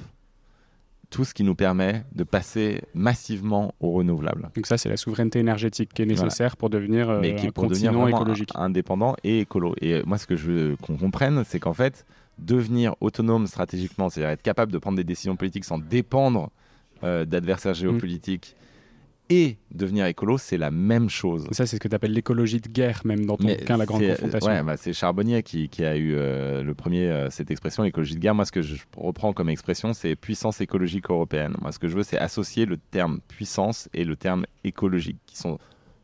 tout 1.10 1.24
ce 1.24 1.34
qui 1.34 1.42
nous 1.42 1.56
permet 1.56 2.04
de 2.14 2.22
passer 2.24 2.82
massivement 2.94 3.74
aux 3.80 3.92
renouvelables. 3.92 4.48
Donc 4.54 4.66
ça, 4.66 4.78
c'est 4.78 4.88
la 4.88 4.96
souveraineté 4.96 5.40
énergétique 5.40 5.90
qui 5.92 6.02
est 6.02 6.06
nécessaire 6.06 6.56
pour 6.56 6.70
devenir 6.70 7.10
euh, 7.10 7.20
un 7.20 7.50
continent 7.50 8.06
écologique. 8.06 8.50
indépendant 8.54 9.16
et 9.24 9.40
écolo. 9.40 9.74
Et 9.80 10.02
moi, 10.04 10.18
ce 10.18 10.26
que 10.26 10.36
je 10.36 10.50
veux 10.50 10.76
qu'on 10.80 10.96
comprenne, 10.96 11.42
c'est 11.44 11.58
qu'en 11.58 11.74
fait, 11.74 12.06
devenir 12.38 12.94
autonome 13.00 13.46
stratégiquement, 13.48 14.08
c'est-à-dire 14.08 14.30
être 14.30 14.42
capable 14.42 14.72
de 14.72 14.78
prendre 14.78 14.96
des 14.96 15.04
décisions 15.04 15.36
politiques 15.36 15.64
sans 15.64 15.78
dépendre 15.78 16.50
euh, 17.02 17.24
d'adversaires 17.24 17.74
mmh. 17.74 17.98
Et 19.30 19.58
devenir 19.70 20.06
écolo, 20.06 20.38
c'est 20.38 20.58
la 20.58 20.72
même 20.72 21.08
chose. 21.08 21.46
Ça, 21.52 21.64
c'est 21.64 21.76
ce 21.76 21.80
que 21.80 21.86
tu 21.86 21.94
appelles 21.94 22.12
l'écologie 22.12 22.60
de 22.60 22.68
guerre, 22.68 23.00
même 23.04 23.24
dans 23.24 23.36
ton 23.36 23.46
bouquin, 23.46 23.76
La 23.76 23.86
Grande 23.86 24.04
Confrontation. 24.04 24.50
Ouais, 24.50 24.62
bah, 24.64 24.76
c'est 24.76 24.92
Charbonnier 24.92 25.44
qui, 25.44 25.68
qui, 25.68 25.84
a 25.84 25.96
eu 25.96 26.14
euh, 26.16 26.64
le 26.64 26.74
premier, 26.74 27.08
euh, 27.08 27.30
cette 27.30 27.50
expression, 27.52 27.84
l'écologie 27.84 28.16
de 28.16 28.18
guerre. 28.18 28.34
Moi, 28.34 28.44
ce 28.44 28.50
que 28.50 28.60
je 28.60 28.76
reprends 28.96 29.32
comme 29.32 29.48
expression, 29.48 29.94
c'est 29.94 30.16
puissance 30.16 30.60
écologique 30.60 31.08
européenne. 31.10 31.54
Moi, 31.60 31.70
ce 31.70 31.78
que 31.78 31.86
je 31.86 31.96
veux, 31.96 32.02
c'est 32.02 32.18
associer 32.18 32.66
le 32.66 32.76
terme 32.76 33.20
puissance 33.28 33.88
et 33.94 34.04
le 34.04 34.16
terme 34.16 34.46
écologique, 34.64 35.18
qui 35.26 35.38
sont 35.38 35.58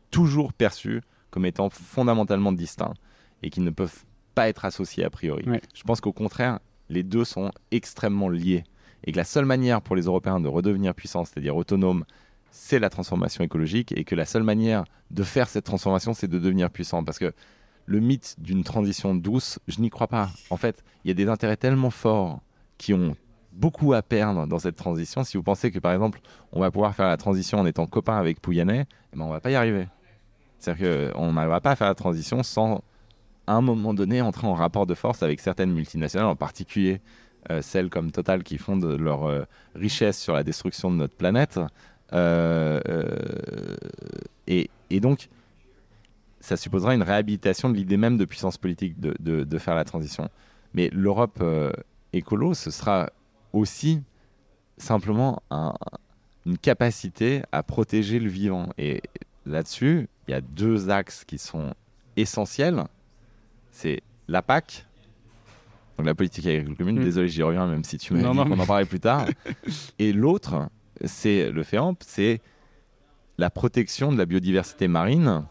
toujours 0.09 0.53
perçus 0.53 1.01
comme 1.29 1.45
étant 1.45 1.69
fondamentalement 1.69 2.53
distincts 2.53 2.93
et 3.43 3.49
qui 3.49 3.59
ne 3.59 3.69
peuvent 3.69 4.03
pas 4.35 4.47
être 4.47 4.63
associés 4.63 5.03
a 5.03 5.09
priori. 5.09 5.43
Je 5.73 5.83
pense 5.83 5.99
qu'au 5.99 6.13
contraire, 6.13 6.59
les 6.89 7.03
deux 7.03 7.25
sont 7.25 7.51
extrêmement 7.71 8.29
liés 8.29 8.63
et 9.03 9.11
que 9.11 9.17
la 9.17 9.23
seule 9.23 9.45
manière 9.45 9.81
pour 9.81 9.95
les 9.95 10.03
Européens 10.03 10.39
de 10.39 10.47
redevenir 10.47 10.93
puissants, 10.93 11.25
c'est-à-dire 11.25 11.55
autonomes, 11.55 12.05
c'est 12.51 12.79
la 12.79 12.89
transformation 12.89 13.43
écologique 13.43 13.93
et 13.95 14.03
que 14.03 14.15
la 14.15 14.25
seule 14.25 14.43
manière 14.43 14.83
de 15.11 15.23
faire 15.23 15.49
cette 15.49 15.65
transformation, 15.65 16.13
c'est 16.13 16.27
de 16.27 16.39
devenir 16.39 16.69
puissant. 16.69 17.03
Parce 17.03 17.19
que 17.19 17.33
le 17.85 17.99
mythe 17.99 18.35
d'une 18.39 18.63
transition 18.63 19.15
douce, 19.15 19.59
je 19.67 19.79
n'y 19.79 19.89
crois 19.89 20.07
pas. 20.07 20.29
En 20.49 20.57
fait, 20.57 20.83
il 21.03 21.07
y 21.07 21.11
a 21.11 21.13
des 21.13 21.29
intérêts 21.29 21.57
tellement 21.57 21.89
forts 21.89 22.41
qui 22.77 22.93
ont 22.93 23.15
beaucoup 23.53 23.93
à 23.93 24.01
perdre 24.01 24.45
dans 24.45 24.59
cette 24.59 24.75
transition. 24.75 25.23
Si 25.23 25.37
vous 25.37 25.43
pensez 25.43 25.71
que, 25.71 25.79
par 25.79 25.93
exemple, 25.93 26.19
on 26.51 26.59
va 26.59 26.69
pouvoir 26.69 26.93
faire 26.95 27.07
la 27.07 27.17
transition 27.17 27.59
en 27.59 27.65
étant 27.65 27.87
copain 27.87 28.17
avec 28.17 28.41
Pouyanné, 28.41 28.85
eh 29.13 29.17
ben, 29.17 29.23
on 29.23 29.29
va 29.29 29.39
pas 29.39 29.51
y 29.51 29.55
arriver. 29.55 29.87
C'est-à-dire 30.59 31.11
qu'on 31.13 31.33
n'arrivera 31.33 31.61
pas 31.61 31.71
à 31.71 31.75
faire 31.75 31.87
la 31.87 31.95
transition 31.95 32.43
sans, 32.43 32.83
à 33.47 33.53
un 33.53 33.61
moment 33.61 33.93
donné, 33.93 34.21
entrer 34.21 34.47
en 34.47 34.53
rapport 34.53 34.85
de 34.85 34.93
force 34.93 35.23
avec 35.23 35.39
certaines 35.39 35.71
multinationales, 35.71 36.27
en 36.27 36.35
particulier 36.35 37.01
euh, 37.49 37.61
celles 37.61 37.89
comme 37.89 38.11
Total 38.11 38.43
qui 38.43 38.57
fondent 38.57 38.97
leur 38.99 39.25
euh, 39.25 39.43
richesse 39.75 40.19
sur 40.19 40.33
la 40.33 40.43
destruction 40.43 40.91
de 40.91 40.97
notre 40.97 41.15
planète. 41.15 41.59
Euh, 42.13 42.79
et, 44.47 44.69
donc, 44.99 45.29
ça 46.39 46.57
supposera 46.57 46.95
une 46.95 47.03
réhabilitation 47.03 47.69
de 47.69 47.75
l'idée 47.75 47.97
même 47.97 48.17
de 48.17 48.25
puissance 48.25 48.57
politique 48.57 48.99
de, 48.99 49.15
de, 49.19 49.57
faire 49.57 49.75
la 49.75 49.83
transition. 49.83 50.29
Mais 50.73 50.89
l'Europe 50.93 51.43
écolo, 52.13 52.53
ce 52.53 52.71
sera 52.71 53.09
aussi 53.53 54.01
simplement 54.77 55.41
une 56.45 56.57
capacité 56.57 57.43
à 57.51 57.63
protéger 57.63 58.19
le 58.19 58.29
vivant. 58.29 58.69
Et 58.77 59.01
là-dessus, 59.45 60.07
il 60.27 60.31
y 60.31 60.33
a 60.33 60.41
deux 60.41 60.89
axes 60.89 61.25
qui 61.25 61.37
sont 61.37 61.73
essentiels. 62.15 62.83
C'est 63.71 64.01
la 64.27 64.41
PAC, 64.41 64.85
donc 65.97 66.05
la 66.05 66.15
politique 66.15 66.45
agricole 66.45 66.75
commune. 66.75 66.99
Mm. 66.99 67.03
Désolé, 67.03 67.27
j'y 67.27 67.43
reviens, 67.43 67.67
même 67.67 67.83
si 67.83 67.97
tu 67.97 68.13
m'as 68.13 68.19
dit 68.19 68.25
qu'on 68.25 68.59
en 68.59 68.65
parlait 68.65 68.85
plus 68.85 68.99
tard. 68.99 69.27
Et 69.99 70.13
l'autre, 70.13 70.69
c'est 71.03 71.51
le 71.51 71.63
FEAMP, 71.63 71.97
c'est 72.01 72.41
la 73.37 73.49
protection 73.49 74.11
de 74.11 74.17
la 74.17 74.25
biodiversité 74.25 74.87
marine. 74.87 75.45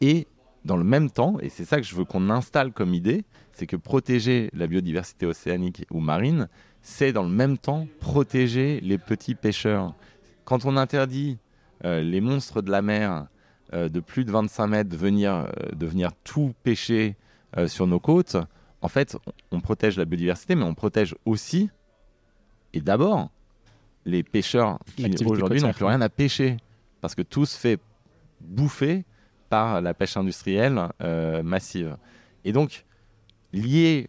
Et 0.00 0.26
dans 0.64 0.76
le 0.76 0.84
même 0.84 1.10
temps, 1.10 1.38
et 1.40 1.48
c'est 1.48 1.64
ça 1.64 1.76
que 1.78 1.86
je 1.86 1.94
veux 1.94 2.04
qu'on 2.04 2.30
installe 2.30 2.72
comme 2.72 2.94
idée, 2.94 3.24
c'est 3.52 3.66
que 3.66 3.76
protéger 3.76 4.50
la 4.52 4.66
biodiversité 4.66 5.26
océanique 5.26 5.84
ou 5.90 6.00
marine, 6.00 6.48
c'est 6.82 7.12
dans 7.12 7.22
le 7.22 7.30
même 7.30 7.58
temps 7.58 7.86
protéger 7.98 8.80
les 8.80 8.98
petits 8.98 9.34
pêcheurs. 9.34 9.94
Quand 10.44 10.64
on 10.64 10.76
interdit 10.76 11.38
euh, 11.84 12.00
les 12.00 12.20
monstres 12.20 12.62
de 12.62 12.70
la 12.70 12.82
mer 12.82 13.26
euh, 13.72 13.88
de 13.88 14.00
plus 14.00 14.24
de 14.24 14.32
25 14.32 14.66
mètres 14.66 14.96
euh, 15.02 15.44
de 15.72 15.86
venir 15.86 16.12
tout 16.24 16.54
pêcher 16.62 17.16
sur 17.66 17.88
nos 17.88 17.98
côtes, 17.98 18.36
en 18.80 18.86
fait, 18.86 19.18
on 19.50 19.60
protège 19.60 19.98
la 19.98 20.04
biodiversité, 20.04 20.54
mais 20.54 20.62
on 20.62 20.74
protège 20.74 21.16
aussi, 21.24 21.68
et 22.72 22.80
d'abord, 22.80 23.28
les 24.04 24.22
pêcheurs 24.22 24.78
qui 24.96 25.12
aujourd'hui 25.24 25.60
n'ont 25.60 25.72
plus 25.72 25.84
rien 25.84 26.00
à 26.00 26.08
pêcher, 26.08 26.56
parce 27.00 27.14
que 27.14 27.22
tout 27.22 27.46
se 27.46 27.58
fait 27.58 27.78
bouffer 28.40 29.04
par 29.48 29.80
la 29.80 29.94
pêche 29.94 30.16
industrielle 30.16 30.80
massive. 31.44 31.96
Et 32.44 32.52
donc, 32.52 32.84
lier 33.52 34.08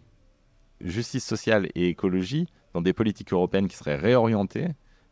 justice 0.80 1.26
sociale 1.26 1.70
et 1.76 1.88
écologie 1.88 2.48
dans 2.74 2.82
des 2.82 2.94
politiques 2.94 3.34
européennes 3.34 3.68
qui 3.68 3.76
seraient 3.76 3.98
réorientées, 3.98 4.70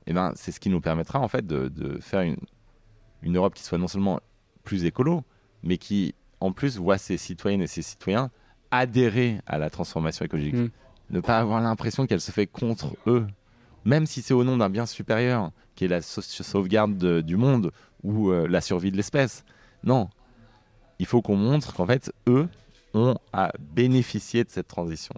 eh 0.08 0.14
ben, 0.14 0.32
c'est 0.36 0.52
ce 0.52 0.60
qui 0.60 0.70
nous 0.70 0.82
permettra 0.82 1.20
en 1.20 1.28
fait 1.28 1.46
de, 1.46 2.00
faire 2.00 2.22
une, 2.22 2.38
une, 3.22 3.38
Europe 3.38 3.54
qui 3.54 3.64
soit 3.64 3.78
non 3.78 3.88
seulement 3.88 4.20
plus 4.64 4.86
écolo, 4.86 5.24
mais 5.64 5.78
qui 5.78 6.16
en 6.40 6.52
plus 6.52 6.78
voit 6.78 6.98
ses 6.98 7.18
citoyennes 7.18 7.62
et 7.62 7.68
ses 7.68 7.82
citoyens 7.82 8.32
adhérer 8.72 9.40
à 9.46 9.58
la 9.58 9.70
transformation 9.70 10.26
écologique. 10.26 10.56
Mm. 10.56 10.70
Ne 11.12 11.20
pas 11.22 11.40
avoir 11.40 11.60
l'impression 11.62 12.06
qu'elle 12.06 12.22
se 12.22 12.32
fait 12.32 12.48
contre 12.48 12.96
eux, 13.08 13.26
même 13.86 14.06
si 14.06 14.22
c'est 14.22 14.34
au 14.34 14.44
nom 14.44 14.58
d'un 14.58 14.70
bien 14.70 14.86
supérieur, 14.86 15.52
qui 15.76 15.86
est 15.86 15.88
la 15.88 16.02
sauvegarde 16.02 17.22
du 17.22 17.38
monde 17.38 17.72
ou 18.04 18.32
euh, 18.32 18.48
la 18.48 18.62
survie 18.62 18.92
de 18.92 18.98
l'espèce. 18.98 19.44
Non, 19.84 20.10
il 21.00 21.06
faut 21.06 21.22
qu'on 21.22 21.36
montre 21.36 21.74
qu'en 21.74 21.86
fait, 21.86 22.12
eux 22.28 22.48
ont 22.94 23.16
à 23.34 23.52
bénéficier 23.60 24.44
de 24.44 24.50
cette 24.50 24.68
transition. 24.68 25.16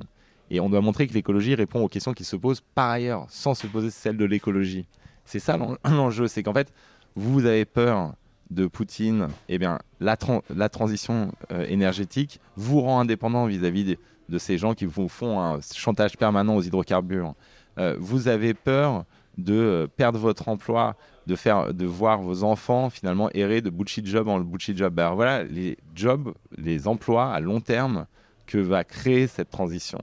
Et 0.49 0.59
on 0.59 0.69
doit 0.69 0.81
montrer 0.81 1.07
que 1.07 1.13
l'écologie 1.13 1.55
répond 1.55 1.81
aux 1.81 1.87
questions 1.87 2.13
qui 2.13 2.23
se 2.23 2.35
posent 2.35 2.61
par 2.75 2.89
ailleurs, 2.89 3.25
sans 3.29 3.55
se 3.55 3.67
poser 3.67 3.89
celles 3.89 4.17
de 4.17 4.25
l'écologie. 4.25 4.85
C'est 5.25 5.39
ça 5.39 5.57
l'enjeu, 5.85 6.27
c'est 6.27 6.43
qu'en 6.43 6.53
fait, 6.53 6.73
vous 7.15 7.45
avez 7.45 7.65
peur 7.65 8.13
de 8.49 8.67
Poutine, 8.67 9.29
eh 9.47 9.57
bien, 9.57 9.79
la, 10.01 10.17
transition 10.17 11.31
euh, 11.51 11.65
énergétique 11.67 12.41
vous 12.57 12.81
rend 12.81 12.99
indépendant 12.99 13.45
vis-à-vis 13.45 13.97
de, 14.27 14.37
ces 14.37 14.57
gens 14.57 14.73
qui 14.73 14.85
vous 14.85 15.09
font 15.09 15.41
un 15.41 15.59
chantage 15.73 16.17
permanent 16.17 16.55
aux 16.55 16.61
hydrocarbures. 16.61 17.33
Euh, 17.77 17.95
vous 17.99 18.27
avez 18.27 18.53
peur 18.53 19.05
de 19.37 19.53
euh, 19.53 19.87
perdre 19.87 20.19
votre 20.19 20.49
emploi, 20.49 20.95
de, 21.27 21.35
faire, 21.35 21.73
de 21.73 21.85
voir 21.85 22.21
vos 22.21 22.43
enfants 22.43 22.89
finalement 22.89 23.29
errer 23.31 23.61
de 23.61 23.69
bullshit 23.69 24.05
job 24.05 24.27
en 24.27 24.39
bullshit 24.39 24.77
job. 24.77 24.93
Ben, 24.93 25.13
voilà 25.13 25.43
les 25.43 25.77
jobs, 25.95 26.33
les 26.57 26.87
emplois 26.87 27.33
à 27.33 27.39
long 27.39 27.61
terme 27.61 28.05
que 28.45 28.57
va 28.57 28.83
créer 28.83 29.27
cette 29.27 29.49
transition. 29.49 29.99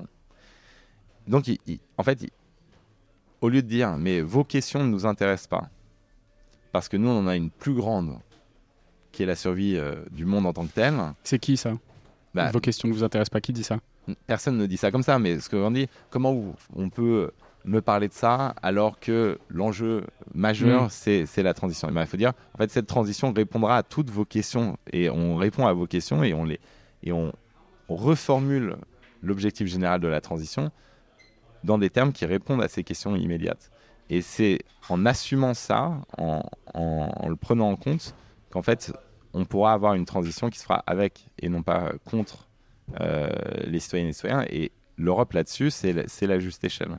Donc, 1.27 1.45
en 1.99 2.03
fait, 2.03 2.27
au 3.41 3.49
lieu 3.49 3.63
de 3.63 3.69
dire, 3.69 3.97
mais 3.99 4.21
vos 4.23 4.45
questions 4.45 4.83
ne 4.83 4.89
nous 4.89 5.05
intéressent 5.05 5.49
pas, 5.49 5.69
parce 6.73 6.89
que 6.89 6.97
nous, 6.97 7.09
on 7.09 7.19
en 7.21 7.27
a 7.27 7.37
une 7.37 7.51
plus 7.51 7.75
grande, 7.75 8.19
qui 9.13 9.23
est 9.23 9.27
la 9.27 9.37
survie 9.37 9.77
euh, 9.77 9.97
du 10.11 10.25
monde 10.25 10.47
en 10.47 10.53
tant 10.53 10.67
que 10.67 10.73
tel. 10.73 10.95
C'est 11.25 11.39
qui 11.39 11.57
ça? 11.57 11.73
Bah, 12.35 12.51
Vos 12.51 12.61
questions 12.61 12.89
ne 12.89 12.95
vous 12.95 13.05
intéressent 13.05 13.31
pas, 13.31 13.41
qui 13.41 13.53
dit 13.53 13.65
ça? 13.65 13.79
Personne 14.27 14.57
ne 14.57 14.65
dit 14.65 14.79
ça 14.79 14.91
comme 14.91 15.03
ça, 15.03 15.19
mais 15.19 15.39
ce 15.39 15.51
que 15.51 15.57
on 15.57 15.71
dit, 15.71 15.87
comment 16.09 16.55
on 16.75 16.89
peut 16.89 17.31
me 17.65 17.81
parler 17.81 18.09
de 18.09 18.13
ça 18.13 18.55
alors 18.63 18.99
que 18.99 19.39
l'enjeu 19.49 20.05
majeur, 20.35 20.85
mm. 20.85 20.91
c'est 20.91 21.43
la 21.43 21.55
transition. 21.55 21.89
Ben, 21.93 22.03
il 22.03 22.07
faut 22.07 22.17
dire, 22.17 22.33
en 22.55 22.59
fait, 22.59 22.71
cette 22.71 22.87
transition 22.87 23.33
répondra 23.33 23.77
à 23.77 23.83
toutes 23.83 24.11
vos 24.11 24.25
questions 24.25 24.77
et 24.93 25.11
on 25.11 25.37
répond 25.37 25.67
à 25.67 25.73
vos 25.73 25.87
questions 25.87 26.23
et 26.23 26.35
on, 26.35 26.45
les, 26.45 26.61
et 27.03 27.13
on 27.13 27.33
reformule 27.89 28.77
l'objectif 29.23 29.67
général 29.67 30.01
de 30.01 30.09
la 30.09 30.21
transition 30.21 30.71
dans 31.65 31.79
des 31.79 31.91
termes 31.91 32.13
qui 32.13 32.25
répondent 32.25 32.63
à 32.63 32.69
ces 32.69 32.85
questions 32.85 33.17
immédiates. 33.17 33.71
Et 34.11 34.23
c'est 34.23 34.61
en 34.89 35.05
assumant 35.05 35.55
ça, 35.55 36.01
en, 36.17 36.43
le 36.75 37.37
prenant 37.37 37.71
en 37.71 37.77
compte, 37.77 38.15
qu'en 38.51 38.63
fait, 38.63 38.93
on 39.35 39.45
pourra 39.45 39.73
avoir 39.73 39.95
une 39.95 40.07
transition 40.07 40.49
qui 40.49 40.59
se 40.59 40.65
fera 40.65 40.83
avec 40.87 41.27
et 41.39 41.49
non 41.49 41.63
pas 41.63 41.93
contre 42.07 42.49
euh, 43.01 43.29
les 43.65 43.81
citoyennes 43.81 44.07
et 44.07 44.11
les 44.11 44.15
citoyens. 44.15 44.45
Et 44.49 44.73
l'Europe 44.97 45.33
là-dessus, 45.35 45.71
c'est 45.71 45.93
la, 45.93 46.39
juste 46.39 46.65
échelle. 46.65 46.99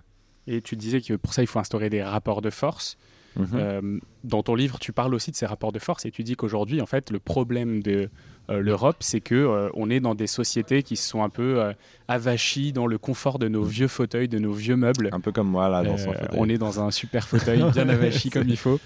Et 0.50 0.62
tu 0.62 0.76
disais 0.76 1.00
que 1.00 1.14
pour 1.14 1.34
ça, 1.34 1.44
il 1.44 1.48
faut 1.48 1.60
instaurer 1.60 1.90
des 1.90 2.02
rapports 2.02 2.42
de 2.42 2.50
force. 2.50 2.98
Mhm. 3.36 3.48
Euh, 3.54 3.82
dans 4.24 4.42
ton 4.42 4.56
livre, 4.56 4.80
tu 4.80 4.92
parles 4.92 5.14
aussi 5.14 5.30
de 5.30 5.36
ces 5.36 5.46
rapports 5.46 5.72
de 5.72 5.78
force 5.78 6.06
et 6.06 6.12
tu 6.12 6.24
dis 6.24 6.36
qu'aujourd'hui, 6.36 6.82
en 6.82 6.88
fait, 6.88 7.12
le 7.12 7.20
problème 7.20 7.84
de 7.84 8.10
euh, 8.50 8.60
l'Europe, 8.60 8.98
c'est 9.02 9.22
que 9.22 9.36
euh, 9.36 9.70
on 9.76 9.92
est 9.92 10.00
dans 10.00 10.16
des 10.16 10.26
sociétés 10.26 10.82
qui 10.82 10.96
sont 10.96 11.24
un 11.24 11.30
peu 11.30 11.62
avachies 12.08 12.74
dans 12.74 12.88
le 12.88 12.98
confort 12.98 13.38
de 13.38 13.48
nos 13.48 13.64
vieux 13.64 13.88
fauteuils, 13.88 14.28
de 14.28 14.40
nos 14.40 14.54
vieux 14.54 14.76
meubles. 14.76 15.10
Un 15.12 15.20
peu 15.20 15.32
comme 15.32 15.50
moi 15.50 15.70
là, 15.70 15.84
dans 15.84 15.98
son 15.98 16.14
fauteuil. 16.14 16.30
On 16.34 16.50
est 16.50 16.58
dans 16.58 16.82
un 16.82 16.90
super 16.90 17.28
fauteuil 17.28 17.64
bien 17.72 17.88
avachi 17.88 18.32
comme 18.32 18.50
il 18.50 18.58
faut. 18.58 18.80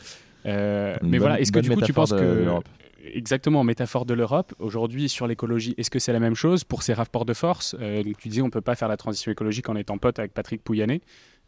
mais 0.46 1.18
voilà, 1.18 1.40
est-ce 1.40 1.54
que 1.54 1.60
du 1.60 1.70
coup 1.70 1.82
tu 1.82 1.94
penses 1.94 2.12
que 2.12 2.46
exactement, 3.04 3.64
métaphore 3.64 4.06
de 4.06 4.14
l'Europe. 4.14 4.54
Aujourd'hui, 4.60 5.10
sur 5.10 5.28
l'écologie, 5.28 5.74
est-ce 5.78 5.90
que 5.90 6.00
c'est 6.00 6.14
la 6.14 6.20
même 6.20 6.36
chose 6.36 6.64
pour 6.64 6.84
ces 6.84 6.94
rapports 6.94 7.26
de 7.26 7.34
force? 7.34 7.76
Tu 8.20 8.28
disais, 8.30 8.42
on 8.42 8.46
ne 8.46 8.52
peut 8.52 8.62
pas 8.62 8.76
faire 8.76 8.88
la 8.88 8.98
transition 8.98 9.32
écologique 9.32 9.70
en 9.70 9.76
étant 9.76 9.98
pote 9.98 10.20
avec 10.20 10.34
Patrick 10.34 10.64
Pouyanné. 10.64 11.02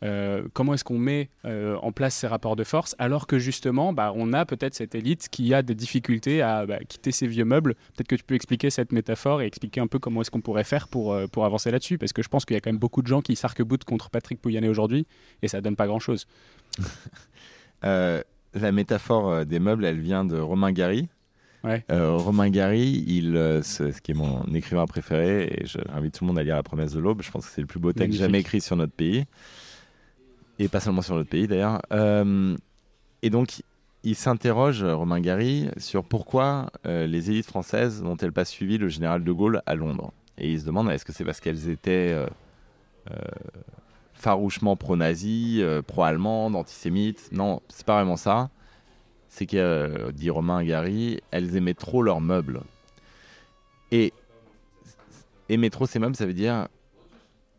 Euh, 0.03 0.43
comment 0.53 0.73
est-ce 0.73 0.83
qu'on 0.83 0.97
met 0.97 1.29
euh, 1.45 1.77
en 1.77 1.91
place 1.91 2.15
ces 2.15 2.27
rapports 2.27 2.57
de 2.57 2.65
force 2.65 2.95
alors 2.99 3.27
que 3.27 3.39
justement 3.39 3.93
bah, 3.93 4.11
on 4.13 4.33
a 4.33 4.45
peut-être 4.45 4.73
cette 4.73 4.93
élite 4.93 5.29
qui 5.29 5.53
a 5.53 5.61
des 5.61 5.73
difficultés 5.73 6.41
à 6.41 6.65
bah, 6.65 6.79
quitter 6.87 7.11
ses 7.11 7.27
vieux 7.27 7.45
meubles? 7.45 7.75
Peut-être 7.95 8.07
que 8.07 8.15
tu 8.15 8.23
peux 8.23 8.35
expliquer 8.35 8.69
cette 8.69 8.91
métaphore 8.91 9.41
et 9.41 9.45
expliquer 9.45 9.79
un 9.79 9.87
peu 9.87 9.97
comment 9.97 10.21
est-ce 10.21 10.31
qu'on 10.31 10.41
pourrait 10.41 10.65
faire 10.65 10.89
pour, 10.89 11.13
euh, 11.13 11.27
pour 11.27 11.45
avancer 11.45 11.71
là-dessus 11.71 11.97
parce 11.97 12.11
que 12.11 12.21
je 12.21 12.27
pense 12.27 12.45
qu'il 12.45 12.55
y 12.55 12.57
a 12.57 12.61
quand 12.61 12.71
même 12.71 12.79
beaucoup 12.79 13.01
de 13.01 13.07
gens 13.07 13.21
qui 13.21 13.35
s'arc-boutent 13.37 13.85
contre 13.85 14.09
Patrick 14.09 14.41
Pouyanné 14.41 14.67
aujourd'hui 14.67 15.07
et 15.41 15.47
ça 15.47 15.61
donne 15.61 15.77
pas 15.77 15.87
grand-chose 15.87 16.27
la 17.83 18.71
métaphore 18.71 19.45
des 19.45 19.59
meubles 19.59 19.85
elle 19.85 19.99
vient 19.99 20.25
de 20.25 20.37
Romain 20.37 20.71
Gary 20.71 21.07
Romain 21.89 22.49
Gary, 22.49 23.04
il, 23.08 23.34
ce 23.63 23.99
qui 24.01 24.12
est 24.12 24.15
mon 24.15 24.43
écrivain 24.54 24.86
préféré, 24.86 25.45
et 25.45 25.65
j'invite 25.65 26.13
tout 26.13 26.23
le 26.23 26.28
monde 26.28 26.39
à 26.39 26.43
lire 26.43 26.56
La 26.56 26.63
promesse 26.63 26.93
de 26.93 26.99
l'aube. 26.99 27.21
Je 27.21 27.32
pense 27.32 27.45
que 27.45 27.51
c'est 27.51 27.62
le 27.62 27.67
plus 27.67 27.80
beau 27.80 27.93
texte 27.93 28.17
jamais 28.17 28.39
écrit 28.39 28.62
sur 28.62 28.75
notre 28.75 28.93
pays 28.93 29.25
et 30.60 30.67
pas 30.67 30.80
seulement 30.80 31.01
sur 31.01 31.15
notre 31.15 31.30
pays 31.30 31.47
d'ailleurs. 31.47 31.82
Euh, 31.91 32.56
et 33.21 33.30
donc, 33.30 33.63
il 34.04 34.15
s'interroge, 34.15 34.84
Romain 34.84 35.19
Gary, 35.19 35.67
sur 35.78 36.04
pourquoi 36.04 36.69
les 36.86 37.32
élites 37.32 37.47
françaises 37.47 38.04
n'ont-elles 38.04 38.32
pas 38.32 38.45
suivi 38.45 38.78
le 38.78 38.88
général 38.88 39.23
de 39.23 39.32
Gaulle 39.32 39.62
à 39.65 39.75
Londres? 39.75 40.13
Et 40.38 40.51
il 40.51 40.60
se 40.60 40.65
demande 40.65 40.89
est-ce 40.91 41.06
que 41.06 41.13
c'est 41.13 41.25
parce 41.25 41.39
qu'elles 41.39 41.69
étaient 41.69 42.15
farouchement 44.13 44.75
pro-nazis, 44.75 45.63
pro-allemandes, 45.88 46.56
antisémites? 46.56 47.30
Non, 47.32 47.62
c'est 47.69 47.86
pas 47.86 47.95
vraiment 47.95 48.15
ça. 48.15 48.49
C'est 49.36 49.48
que, 49.48 50.12
dit 50.12 50.30
Romain 50.30 50.63
Gary, 50.63 51.19
elles 51.32 51.58
aimaient 51.58 51.74
trop 51.74 52.02
leurs 52.02 52.21
meubles. 52.21 52.62
Et 53.91 54.13
aimer 55.50 55.69
trop 55.69 55.86
ces 55.86 56.00
meubles, 56.00 56.15
ça 56.15 56.26
veut 56.26 56.34
dire 56.34 56.69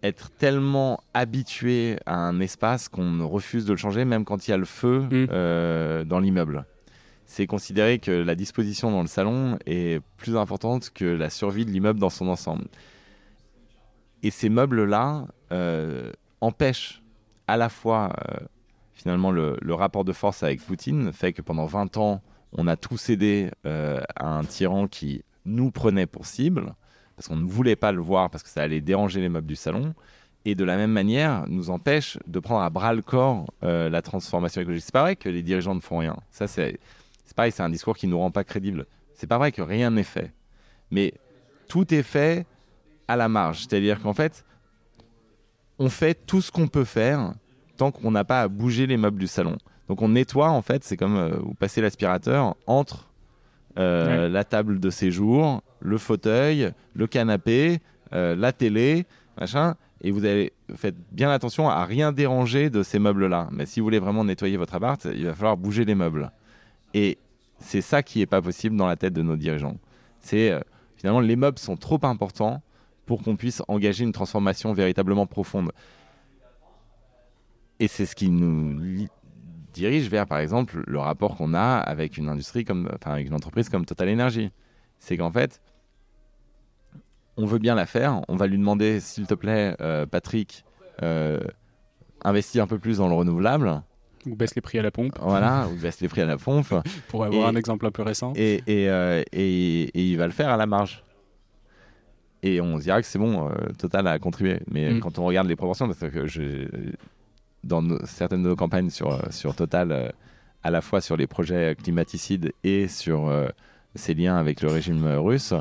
être 0.03 0.31
tellement 0.31 1.01
habitué 1.13 1.99
à 2.07 2.17
un 2.17 2.41
espace 2.41 2.89
qu'on 2.89 3.29
refuse 3.29 3.67
de 3.67 3.73
le 3.73 3.77
changer, 3.77 4.07
même 4.07 4.25
quand 4.25 4.49
il 4.49 4.53
y 4.53 4.55
a 4.55 4.57
le 4.57 4.65
feu 4.65 5.01
mm. 5.01 5.27
euh, 5.31 6.05
dans 6.05 6.19
l'immeuble. 6.19 6.65
C'est 7.27 7.47
considérer 7.47 7.99
que 7.99 8.11
la 8.11 8.37
disposition 8.37 8.91
dans 8.91 9.03
le 9.03 9.07
salon 9.07 9.59
est 9.67 10.01
plus 10.17 10.35
importante 10.35 10.89
que 10.95 11.05
la 11.05 11.29
survie 11.29 11.67
de 11.67 11.71
l'immeuble 11.71 12.01
dans 12.01 12.09
son 12.09 12.29
ensemble. 12.29 12.65
Et 14.23 14.31
ces 14.31 14.49
meubles-là 14.49 15.27
euh, 15.53 16.11
empêchent 16.41 17.03
à 17.49 17.59
la 17.59 17.69
fois, 17.69 18.15
euh, 18.31 18.47
finalement, 18.97 19.31
le, 19.31 19.57
rapport 19.75 20.05
de 20.05 20.13
force 20.13 20.43
avec 20.43 20.61
Poutine, 20.61 21.13
fait 21.13 21.33
que 21.33 21.43
pendant 21.43 21.67
20 21.67 21.97
ans, 21.99 22.23
on 22.53 22.67
a 22.67 22.77
tout 22.77 22.97
cédé 22.97 23.51
à 23.65 24.29
un 24.29 24.43
tyran 24.45 24.89
qui 24.89 25.23
nous 25.45 25.71
prenait 25.71 26.07
pour 26.07 26.27
cible, 26.27 26.75
parce 27.15 27.29
qu'on 27.29 27.37
ne 27.37 27.47
voulait 27.47 27.77
pas 27.77 27.93
le 27.93 28.01
voir, 28.01 28.31
parce 28.31 28.43
que 28.43 28.49
ça 28.49 28.63
allait 28.63 28.81
déranger 28.81 29.21
les 29.21 29.29
meubles 29.29 29.47
du 29.47 29.57
salon, 29.57 29.95
et 30.45 30.55
de 30.55 30.65
la 30.65 30.77
même 30.77 30.93
manière 30.93 31.45
nous 31.49 31.71
empêche 31.71 32.19
de 32.27 32.39
prendre 32.39 32.63
à 32.63 32.71
bras 32.71 32.95
le 32.95 33.03
corps 33.03 33.47
euh, 33.65 33.89
la 33.89 34.03
transformation 34.03 34.61
écologique. 34.61 34.85
C'est 34.85 34.93
pas 34.93 35.03
vrai 35.03 35.17
que 35.17 35.29
les 35.29 35.43
dirigeants 35.43 35.75
ne 35.75 35.81
font 35.81 35.99
rien. 35.99 36.17
Ça, 36.31 36.47
c'est 36.47 36.79
pareil, 37.35 37.53
c'est 37.53 37.63
un 37.63 37.71
discours 37.71 37.97
qui 37.97 38.07
ne 38.07 38.13
nous 38.13 38.19
rend 38.19 38.31
pas 38.31 38.45
crédibles. 38.45 38.87
C'est 39.15 39.27
pas 39.27 39.39
vrai 39.39 39.51
que 39.51 39.63
rien 39.63 39.91
n'est 39.91 40.05
fait. 40.05 40.33
Mais 40.91 41.15
tout 41.69 41.93
est 41.93 42.05
fait 42.05 42.47
à 43.09 43.17
la 43.17 43.29
marge. 43.29 43.61
C'est-à-dire 43.61 44.01
qu'en 44.01 44.15
fait, 44.15 44.45
on 45.79 45.89
fait 45.89 46.15
tout 46.27 46.41
ce 46.41 46.53
qu'on 46.53 46.69
peut 46.69 46.85
faire 46.85 47.35
tant 47.77 47.91
qu'on 47.91 48.11
n'a 48.11 48.25
pas 48.25 48.43
à 48.43 48.49
bouger 48.49 48.87
les 48.87 48.97
meubles 48.97 49.19
du 49.19 49.27
salon. 49.27 49.57
Donc 49.89 50.03
on 50.03 50.09
nettoie, 50.09 50.51
en 50.51 50.63
fait, 50.63 50.85
c'est 50.85 50.97
comme 50.97 51.17
euh, 51.17 51.37
vous 51.39 51.55
passez 51.55 51.81
l'aspirateur 51.81 52.57
entre 52.67 53.11
euh, 53.79 54.29
la 54.29 54.45
table 54.45 54.81
de 54.81 54.91
séjour, 54.91 55.63
le 55.81 55.99
fauteuil, 55.99 56.73
le 56.95 57.07
canapé, 57.07 57.81
euh, 58.13 58.35
la 58.35 58.53
télé, 58.53 59.07
machin. 59.39 59.75
Et 60.03 60.11
vous 60.11 60.21
faites 60.75 60.97
bien 61.13 61.31
attention 61.31 61.69
à 61.69 61.85
rien 61.85 62.13
déranger 62.13 62.69
de 62.69 62.83
ces 62.83 62.99
meubles-là. 62.99 63.49
Mais 63.51 63.65
si 63.65 63.81
vous 63.81 63.85
voulez 63.85 63.99
vraiment 63.99 64.25
nettoyer 64.25 64.57
votre 64.57 64.75
appart, 64.75 65.03
il 65.05 65.25
va 65.25 65.35
falloir 65.35 65.57
bouger 65.57 65.85
les 65.85 65.95
meubles. 65.95 66.31
Et 66.93 67.19
c'est 67.59 67.81
ça 67.81 68.03
qui 68.03 68.19
n'est 68.19 68.27
pas 68.27 68.43
possible 68.43 68.77
dans 68.77 68.87
la 68.87 68.97
tête 68.97 69.15
de 69.15 69.23
nos 69.23 69.37
dirigeants. 69.37 69.77
C'est 70.21 70.53
finalement 70.97 71.21
les 71.21 71.35
meubles 71.35 71.59
sont 71.59 71.77
trop 71.77 71.99
importants 72.03 72.63
pour 73.07 73.23
qu'on 73.23 73.37
puisse 73.37 73.63
engager 73.69 74.05
une 74.05 74.13
transformation 74.13 74.75
véritablement 74.75 75.27
profonde. 75.27 75.73
Et 77.79 77.89
c'est 77.89 78.07
ce 78.07 78.15
qui 78.15 78.31
nous 78.31 79.07
dirige 79.77 80.09
vers, 80.09 80.27
par 80.27 80.39
exemple, 80.39 80.83
le 80.87 80.99
rapport 80.99 81.37
qu'on 81.37 81.55
a 81.55 81.77
avec 81.77 82.17
une 82.17 82.29
industrie 82.29 82.65
comme, 82.65 82.89
enfin, 82.95 83.13
avec 83.13 83.27
une 83.27 83.35
entreprise 83.35 83.69
comme 83.69 83.85
Total 83.85 84.09
Energy. 84.09 84.51
C'est 84.99 85.19
qu'en 85.19 85.31
fait, 85.31 85.61
on 87.37 87.45
veut 87.45 87.59
bien 87.59 87.75
la 87.75 87.87
faire. 87.87 88.23
On 88.29 88.37
va 88.37 88.47
lui 88.47 88.59
demander, 88.59 89.01
s'il 89.01 89.27
te 89.27 89.35
plaît, 89.35 89.77
euh, 89.81 90.07
Patrick, 90.07 90.65
euh, 91.03 91.41
investir 92.25 92.65
un 92.65 92.67
peu 92.67 92.79
plus 92.79 92.99
dans 92.99 93.09
le 93.09 93.15
renouvelable. 93.15 93.83
Ou 94.25 94.35
baisse 94.35 94.55
les 94.55 94.63
prix 94.63 94.79
à 94.79 94.83
la 94.83 94.91
pompe. 94.91 95.17
Voilà, 95.21 95.69
ou 95.69 95.77
baisse 95.77 96.01
les 96.01 96.09
prix 96.09 96.23
à 96.23 96.27
la 96.27 96.39
pompe. 96.39 96.75
Pour 97.09 97.25
avoir 97.25 97.49
un 97.49 97.55
exemple 97.55 97.87
un 97.87 97.91
peu 97.91 98.03
récent. 98.03 98.33
Et, 98.35 98.63
euh, 98.69 99.23
et, 99.33 99.83
et, 99.83 100.11
il 100.11 100.17
va 100.17 100.27
le 100.27 100.33
faire 100.33 100.49
à 100.49 100.57
la 100.57 100.67
marge. 100.67 101.05
Et 102.43 102.61
on 102.61 102.79
se 102.79 102.85
dira 102.85 103.01
que 103.01 103.07
c'est 103.07 103.19
bon, 103.19 103.51
Total 103.79 104.07
a 104.07 104.19
contribué. 104.19 104.61
Mais 104.71 104.95
mm. 104.95 105.01
quand 105.01 105.19
on 105.19 105.25
regarde 105.27 105.47
les 105.47 105.57
proportions, 105.57 105.87
parce 105.87 105.99
que 105.99 106.27
je, 106.27 106.67
dans 107.67 107.83
certaines 108.05 108.43
de 108.43 108.49
nos 108.49 108.57
campagnes 108.57 108.91
sur, 108.91 109.13
euh, 109.13 109.21
sur 109.31 109.55
Total, 109.55 109.93
euh, 109.93 110.09
à 110.63 110.71
la 110.71 110.81
fois 110.81 111.01
sur 111.01 111.17
les 111.17 111.27
projets 111.27 111.77
climaticides 111.77 112.53
et 112.65 112.89
sur 112.89 113.29
euh, 113.29 113.49
ses 113.95 114.15
liens 114.15 114.37
avec 114.37 114.63
le 114.63 114.69
régime 114.69 115.07
russe, 115.07 115.55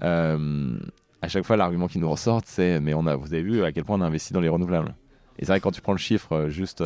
à 0.00 1.28
chaque 1.28 1.44
fois, 1.44 1.56
l'argument 1.56 1.86
qui 1.86 2.00
nous 2.00 2.10
ressort, 2.10 2.40
c'est 2.44 2.80
mais 2.80 2.94
on 2.94 3.06
a, 3.06 3.14
vous 3.14 3.32
avez 3.32 3.42
vu 3.42 3.62
à 3.62 3.70
quel 3.70 3.84
point 3.84 3.96
on 3.96 4.00
a 4.00 4.06
investi 4.06 4.32
dans 4.32 4.40
les 4.40 4.48
renouvelables. 4.48 4.94
Et 5.38 5.44
c'est 5.44 5.52
vrai 5.52 5.60
que 5.60 5.64
quand 5.64 5.70
tu 5.70 5.80
prends 5.80 5.92
le 5.92 5.98
chiffre 5.98 6.48
juste 6.48 6.82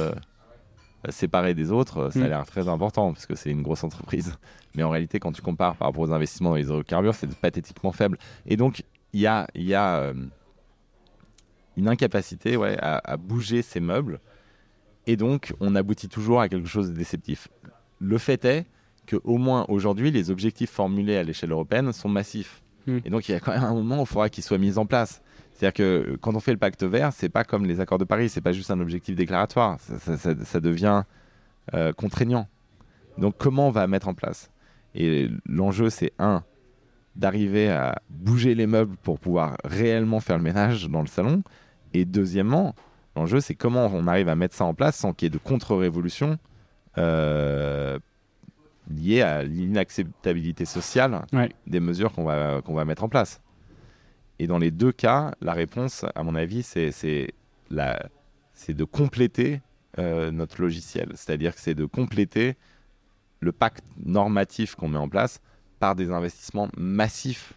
séparé 1.09 1.55
des 1.55 1.73
autres, 1.73 2.11
ça 2.11 2.21
a 2.21 2.25
mm. 2.25 2.29
l'air 2.29 2.47
très 2.47 2.69
important 2.69 3.15
parce 3.15 3.25
que 3.25 3.35
c'est 3.35 3.51
une 3.51 3.63
grosse 3.63 3.83
entreprise. 3.83 4.37
Mais 4.75 4.83
en 4.83 4.91
réalité, 4.91 5.19
quand 5.19 5.33
tu 5.33 5.41
compares 5.41 5.77
par 5.77 5.89
rapport 5.89 6.03
aux 6.03 6.13
investissements 6.13 6.51
dans 6.51 6.57
les 6.57 6.65
hydrocarbures, 6.65 7.15
c'est 7.15 7.35
pathétiquement 7.35 7.93
faible. 7.93 8.19
Et 8.45 8.59
donc, 8.59 8.85
il 9.15 9.21
y 9.21 9.27
a, 9.27 9.47
y 9.55 9.73
a 9.73 10.13
une 11.79 11.89
incapacité 11.89 12.57
ouais, 12.59 12.77
à, 12.79 13.01
à, 13.03 13.17
bouger 13.17 13.63
ces 13.63 13.81
meubles 13.81 14.21
et 15.07 15.17
donc, 15.17 15.53
on 15.61 15.75
aboutit 15.75 16.09
toujours 16.09 16.41
à 16.41 16.49
quelque 16.49 16.69
chose 16.69 16.91
de 16.91 16.95
déceptif. 16.95 17.49
Le 18.01 18.19
fait 18.19 18.45
est 18.45 18.67
qu'au 19.09 19.39
moins 19.39 19.65
aujourd'hui, 19.69 20.11
les 20.11 20.31
objectifs 20.31 20.71
formulés 20.71 21.17
à 21.17 21.23
l'échelle 21.23 21.53
européenne 21.53 21.93
sont 21.93 22.09
massifs. 22.09 22.63
Hmm. 22.87 22.99
Et 23.05 23.11
donc, 23.11 23.29
il 23.29 23.33
y 23.33 23.35
a 23.35 23.41
quand 23.41 23.53
même 23.53 23.63
un 23.63 23.75
moment 23.75 23.99
où 23.99 24.03
il 24.03 24.07
faudra 24.07 24.29
qu'ils 24.29 24.45
soient 24.45 24.59
mis 24.59 24.79
en 24.79 24.87
place. 24.87 25.23
C'est-à-dire 25.53 25.75
que 25.75 26.17
quand 26.21 26.35
on 26.35 26.41
fait 26.41 26.53
le 26.53 26.59
pacte 26.59 26.83
vert, 26.83 27.13
c'est 27.13 27.29
pas 27.29 27.45
comme 27.45 27.65
les 27.65 27.81
accords 27.81 27.99
de 27.99 28.05
Paris, 28.05 28.29
c'est 28.29 28.41
pas 28.41 28.53
juste 28.53 28.71
un 28.71 28.81
objectif 28.81 29.15
déclaratoire, 29.17 29.79
ça, 29.81 30.61
devient 30.61 31.05
euh, 31.73 31.93
contraignant. 31.93 32.49
Donc, 33.17 33.37
comment 33.39 33.69
on 33.69 33.71
va 33.71 33.87
mettre 33.87 34.09
en 34.09 34.15
place? 34.15 34.51
Et 34.95 35.31
l'enjeu, 35.47 35.89
c'est 35.89 36.13
un, 36.19 36.43
d'arriver 37.15 37.71
à 37.71 38.03
bouger 38.11 38.55
les 38.55 38.67
meubles 38.67 38.97
pour 39.03 39.19
pouvoir 39.19 39.57
réellement 39.65 40.21
faire 40.21 40.37
le 40.37 40.43
ménage 40.43 40.89
dans 40.89 41.01
le 41.01 41.07
salon. 41.07 41.43
Et 41.95 42.05
deuxièmement, 42.05 42.75
L'enjeu, 43.17 43.41
c'est 43.41 43.55
comment 43.55 43.87
on 43.87 44.07
arrive 44.07 44.29
à 44.29 44.37
mettre 44.37 44.55
ça 44.55 44.65
en 44.65 44.75
place 44.75 44.97
sans 44.97 45.15
qu'il 45.15 45.27
y 45.27 45.29
ait 45.29 45.31
de 45.31 45.39
contre-révolution 45.39 46.39
euh, 46.99 47.99
liée 48.91 49.23
à 49.23 49.43
l'inacceptabilité 49.43 50.67
sociale 50.67 51.25
des 51.67 51.81
mesures 51.81 52.13
qu'on 52.13 52.25
va, 52.25 52.61
qu'on 52.63 52.75
va 52.75 52.85
mettre 52.85 53.05
en 53.05 53.09
place. 53.09 53.41
Et 54.39 54.47
dans 54.47 54.59
les 54.59 54.71
deux 54.71 54.93
cas, 54.93 55.35
la 55.41 55.55
réponse, 55.55 56.05
à 56.15 56.23
mon 56.23 56.35
avis, 56.35 56.63
c'est 56.63 57.33
de 57.71 58.85
compléter 58.85 59.63
euh, 59.99 60.31
notre 60.31 60.61
logiciel. 60.61 61.09
C'est-à-dire 61.15 61.55
que 61.55 61.61
c'est 61.61 61.75
de 61.75 61.87
compléter 61.87 62.55
le 63.41 63.51
pacte 63.51 63.85
normatif 64.05 64.75
qu'on 64.75 64.89
met 64.89 64.99
en 64.99 65.09
place 65.09 65.41
par 65.79 65.95
des 65.95 66.11
investissements 66.11 66.69
massifs 66.77 67.55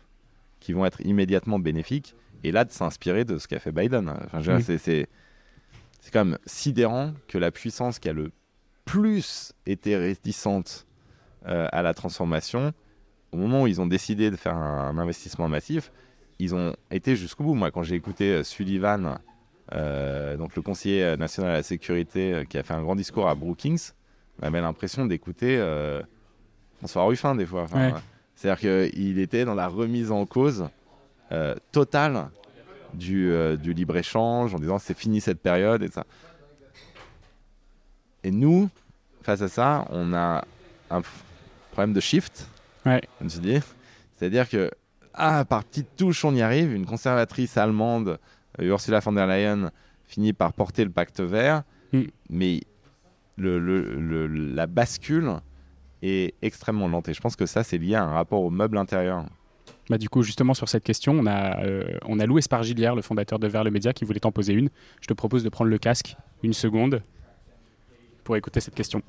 qui 0.62 0.72
vont 0.72 0.86
être 0.86 1.02
immédiatement 1.02 1.60
bénéfiques 1.60 2.16
et 2.44 2.52
là 2.52 2.64
de 2.64 2.72
s'inspirer 2.72 3.26
de 3.26 3.38
ce 3.38 3.48
qu'a 3.48 3.60
fait 3.60 3.74
Biden. 3.74 4.14
Enfin, 4.26 4.62
c'est 4.62 4.78
c'est 4.78 5.08
quand 6.12 6.26
même 6.26 6.38
sidérant 6.46 7.14
que 7.28 7.38
la 7.38 7.52
puissance 7.52 8.00
qui 8.00 8.10
a 8.10 8.14
le 8.14 8.32
plus 8.86 9.54
été 9.66 9.96
réticente 9.96 10.88
euh, 11.48 11.68
à 11.72 11.82
la 11.82 11.94
transformation, 11.94 12.74
au 13.32 13.38
moment 13.38 13.64
où 13.64 13.68
ils 13.68 13.80
ont 13.80 13.86
décidé 13.86 14.32
de 14.32 14.36
faire 14.36 14.56
un, 14.56 14.98
investissement 14.98 15.48
massif, 15.48 15.92
ils 16.40 16.56
ont 16.56 16.76
été 16.90 17.16
jusqu'au 17.16 17.44
bout. 17.44 17.54
Moi, 17.54 17.70
quand 17.70 17.84
j'ai 17.84 17.96
écouté 17.96 18.34
euh, 18.34 18.44
Sullivan, 18.44 19.20
euh, 19.74 20.38
donc 20.38 20.56
le 20.56 20.62
conseiller 20.62 21.16
national 21.18 21.52
à 21.52 21.54
la 21.56 21.64
sécurité, 21.64 22.44
qui 22.50 22.58
a 22.58 22.64
fait 22.64 22.74
un 22.74 22.82
grand 22.82 22.96
discours 22.96 23.30
à 23.30 23.36
Brookings, 23.36 23.92
j'avais 24.42 24.62
l'impression 24.62 25.06
d'écouter 25.06 25.62
François 26.78 27.04
Ruffin 27.04 27.36
des 27.36 27.46
fois. 27.46 27.68
C'est-à-dire 28.36 28.90
qu'il 28.92 29.20
était 29.20 29.46
dans 29.46 29.54
la 29.54 29.68
remise 29.68 30.12
en 30.12 30.26
cause 30.26 30.68
totale 31.72 32.30
du, 32.94 33.32
euh, 33.32 33.56
du 33.56 33.74
libre-échange 33.74 34.54
en 34.56 34.60
disant 34.60 34.80
c'est 34.80 34.98
fini 34.98 35.22
cette 35.22 35.42
période 35.42 35.84
et 35.84 35.90
ça. 35.90 36.06
Et 38.24 38.32
nous, 38.32 38.70
face 39.22 39.42
à 39.42 39.48
ça, 39.48 39.86
on 39.92 40.14
a 40.14 40.44
un 40.90 41.02
problème 41.72 41.94
de 41.94 42.00
shift, 42.00 42.48
ouais. 42.86 43.02
comme 43.18 43.28
tu 43.28 43.40
dis. 43.40 43.60
C'est-à-dire 44.16 44.50
que, 44.50 44.70
ah, 45.14 45.46
par 45.46 45.64
petite 45.64 45.96
touche, 45.96 46.26
on 46.26 46.36
y 46.36 46.42
arrive. 46.42 46.74
Une 46.74 46.86
conservatrice 46.86 47.56
allemande, 47.58 48.20
euh, 48.60 48.66
Ursula 48.66 49.00
von 49.00 49.14
der 49.14 49.28
Leyen, 49.28 49.72
finit 50.06 50.34
par 50.34 50.54
porter 50.54 50.84
le 50.84 50.90
pacte 50.90 51.22
vert, 51.22 51.64
mm. 51.94 52.04
mais 52.30 52.62
le, 53.38 53.60
le, 53.60 54.28
la 54.28 54.68
bascule 54.68 55.32
est 56.02 56.34
extrêmement 56.42 56.88
lente. 56.88 57.08
Et 57.10 57.14
je 57.14 57.22
pense 57.22 57.36
que 57.36 57.46
ça, 57.46 57.64
c'est 57.64 57.78
lié 57.78 57.96
à 57.96 58.04
un 58.04 58.14
rapport 58.14 58.42
au 58.42 58.50
meuble 58.50 58.78
intérieur. 58.78 59.26
Bah, 59.90 59.98
du 59.98 60.08
coup, 60.08 60.22
justement, 60.22 60.54
sur 60.54 60.70
cette 60.70 60.84
question, 60.84 61.14
on 61.14 61.26
a, 61.26 61.64
euh, 61.64 61.84
on 62.06 62.20
Espargilière, 62.38 62.96
le 62.96 63.02
fondateur 63.02 63.40
de 63.40 63.48
Vers 63.48 63.64
le 63.64 63.72
Média, 63.72 63.92
qui 63.92 64.06
voulait 64.06 64.20
t'en 64.20 64.32
poser 64.32 64.54
une. 64.54 64.70
Je 65.02 65.08
te 65.08 65.14
propose 65.14 65.44
de 65.44 65.50
prendre 65.50 65.72
le 65.72 65.80
casque 65.80 66.16
une 66.44 66.54
seconde 66.54 67.02
pour 68.24 68.36
écouter 68.36 68.60
cette 68.60 68.76
question. 68.76 69.02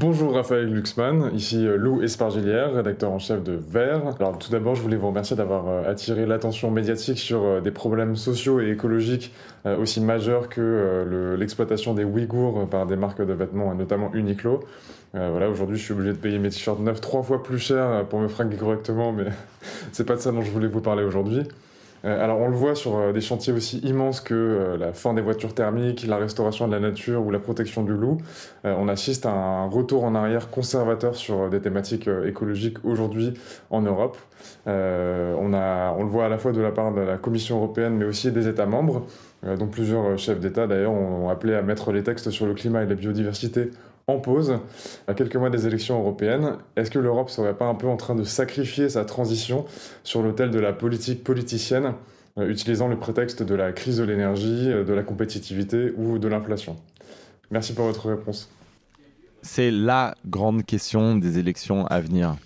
Bonjour 0.00 0.32
Raphaël 0.32 0.72
Luxman, 0.72 1.30
ici 1.34 1.66
euh, 1.66 1.76
Lou 1.76 2.00
Espargilière, 2.00 2.72
rédacteur 2.72 3.12
en 3.12 3.18
chef 3.18 3.42
de 3.42 3.52
Vert. 3.52 4.14
Alors 4.18 4.38
tout 4.38 4.50
d'abord, 4.50 4.74
je 4.74 4.80
voulais 4.80 4.96
vous 4.96 5.08
remercier 5.08 5.36
d'avoir 5.36 5.68
euh, 5.68 5.90
attiré 5.90 6.24
l'attention 6.24 6.70
médiatique 6.70 7.18
sur 7.18 7.44
euh, 7.44 7.60
des 7.60 7.70
problèmes 7.70 8.16
sociaux 8.16 8.60
et 8.60 8.70
écologiques 8.70 9.34
aussi 9.78 10.00
majeurs 10.00 10.48
que 10.48 11.36
l'exploitation 11.38 11.92
des 11.92 12.02
Ouïghours 12.02 12.66
par 12.70 12.86
des 12.86 12.96
marques 12.96 13.20
de 13.20 13.34
vêtements, 13.34 13.74
notamment 13.74 14.10
Uniqlo. 14.14 14.60
Voilà, 15.12 15.50
aujourd'hui, 15.50 15.76
je 15.76 15.82
suis 15.82 15.92
obligé 15.92 16.12
de 16.12 16.18
payer 16.18 16.38
mes 16.38 16.50
t-shirts 16.50 16.80
neufs 16.80 17.00
trois 17.00 17.22
fois 17.22 17.42
plus 17.42 17.58
cher 17.58 18.06
pour 18.08 18.20
me 18.20 18.28
fringuer 18.28 18.56
correctement, 18.56 19.12
mais 19.12 19.26
c'est 19.92 20.04
pas 20.04 20.14
de 20.14 20.20
ça 20.20 20.30
dont 20.30 20.42
je 20.42 20.50
voulais 20.50 20.68
vous 20.68 20.80
parler 20.80 21.02
aujourd'hui. 21.02 21.46
Euh, 22.04 22.24
alors 22.24 22.40
on 22.40 22.48
le 22.48 22.56
voit 22.56 22.74
sur 22.74 22.96
euh, 22.96 23.12
des 23.12 23.20
chantiers 23.20 23.52
aussi 23.52 23.78
immenses 23.80 24.20
que 24.20 24.34
euh, 24.34 24.76
la 24.78 24.92
fin 24.92 25.12
des 25.12 25.20
voitures 25.20 25.54
thermiques, 25.54 26.06
la 26.06 26.16
restauration 26.16 26.66
de 26.66 26.72
la 26.72 26.80
nature 26.80 27.24
ou 27.24 27.30
la 27.30 27.38
protection 27.38 27.82
du 27.82 27.92
loup. 27.92 28.18
on 28.64 28.88
assiste 28.88 29.26
à 29.26 29.32
un 29.32 29.66
retour 29.66 30.04
en 30.04 30.14
arrière 30.14 30.50
conservateur 30.50 31.14
sur 31.14 31.50
des 31.50 31.60
thématiques 31.60 32.08
écologiques 32.24 32.78
aujourd'hui 32.84 33.34
en 33.70 33.82
Europe. 33.82 34.16
on, 34.66 35.52
on 35.52 36.02
le 36.02 36.08
voit 36.08 36.26
à 36.26 36.28
la 36.28 36.38
fois 36.38 36.52
de 36.52 36.60
la 36.60 36.72
part 36.72 36.92
de 36.92 37.00
la 37.00 37.16
Commission 37.16 37.56
européenne 37.56 37.96
mais 37.96 38.04
aussi 38.04 38.32
des 38.32 38.48
États 38.48 38.66
membres, 38.66 39.06
dont 39.42 39.66
plusieurs 39.66 40.18
chefs 40.18 40.40
d'État 40.40 40.66
d'ailleurs 40.66 40.92
ont 40.92 41.28
appelé 41.28 41.54
à 41.54 41.62
mettre 41.62 41.92
les 41.92 42.02
textes 42.02 42.30
sur 42.30 42.46
le 42.46 42.54
climat 42.54 42.82
et 42.82 42.86
la 42.86 42.94
biodiversité 42.94 43.70
en 44.10 44.18
pause, 44.18 44.58
à 45.06 45.14
quelques 45.14 45.36
mois 45.36 45.50
des 45.50 45.66
élections 45.66 45.98
européennes. 45.98 46.56
Est-ce 46.76 46.90
que 46.90 46.98
l'Europe 46.98 47.30
serait 47.30 47.56
pas 47.56 47.66
un 47.66 47.74
peu 47.74 47.86
en 47.86 47.96
train 47.96 48.14
de 48.14 48.24
sacrifier 48.24 48.88
sa 48.88 49.04
transition 49.04 49.64
sur 50.04 50.22
l'autel 50.22 50.50
de 50.50 50.58
la 50.58 50.72
politique 50.72 51.24
politicienne, 51.24 51.94
euh, 52.38 52.48
utilisant 52.48 52.88
le 52.88 52.98
prétexte 52.98 53.42
de 53.42 53.54
la 53.54 53.72
crise 53.72 53.98
de 53.98 54.04
l'énergie, 54.04 54.70
euh, 54.70 54.84
de 54.84 54.92
la 54.92 55.02
compétitivité 55.02 55.92
ou 55.96 56.18
de 56.18 56.28
l'inflation? 56.28 56.76
Merci 57.50 57.72
pour 57.74 57.86
votre 57.86 58.08
réponse. 58.08 58.50
C'est 59.42 59.70
la 59.70 60.14
grande 60.26 60.64
question 60.64 61.16
des 61.16 61.38
élections 61.38 61.86
à 61.86 62.00
venir. 62.00 62.36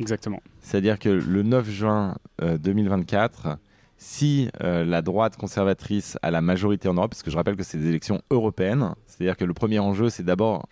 Exactement. 0.00 0.40
C'est-à-dire 0.62 0.98
que 0.98 1.08
le 1.08 1.42
9 1.42 1.68
juin 1.68 2.16
2024, 2.40 3.46
euh, 3.46 3.54
si 3.98 4.48
la 4.60 5.02
droite 5.02 5.36
conservatrice 5.36 6.18
a 6.22 6.30
la 6.30 6.40
majorité 6.40 6.88
en 6.88 6.94
Europe, 6.94 7.10
parce 7.10 7.24
que 7.24 7.32
je 7.32 7.36
rappelle 7.36 7.56
que 7.56 7.64
c'est 7.64 7.78
des 7.78 7.88
élections 7.88 8.22
européennes, 8.30 8.94
c'est-à-dire 9.08 9.36
que 9.36 9.44
le 9.44 9.54
premier 9.54 9.80
enjeu, 9.80 10.08
c'est 10.08 10.22
d'abord 10.22 10.68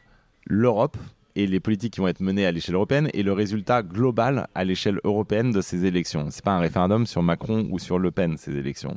l'Europe 0.46 0.96
et 1.34 1.46
les 1.46 1.60
politiques 1.60 1.94
qui 1.94 2.00
vont 2.00 2.08
être 2.08 2.20
menées 2.20 2.46
à 2.46 2.52
l'échelle 2.52 2.74
européenne 2.74 3.10
et 3.12 3.22
le 3.22 3.32
résultat 3.32 3.82
global 3.82 4.48
à 4.54 4.64
l'échelle 4.64 4.98
européenne 5.04 5.52
de 5.52 5.60
ces 5.60 5.84
élections. 5.84 6.30
Ce 6.30 6.36
n'est 6.36 6.42
pas 6.42 6.56
un 6.56 6.60
référendum 6.60 7.06
sur 7.06 7.22
Macron 7.22 7.68
ou 7.70 7.78
sur 7.78 7.98
Le 7.98 8.10
Pen, 8.10 8.36
ces 8.38 8.56
élections. 8.56 8.96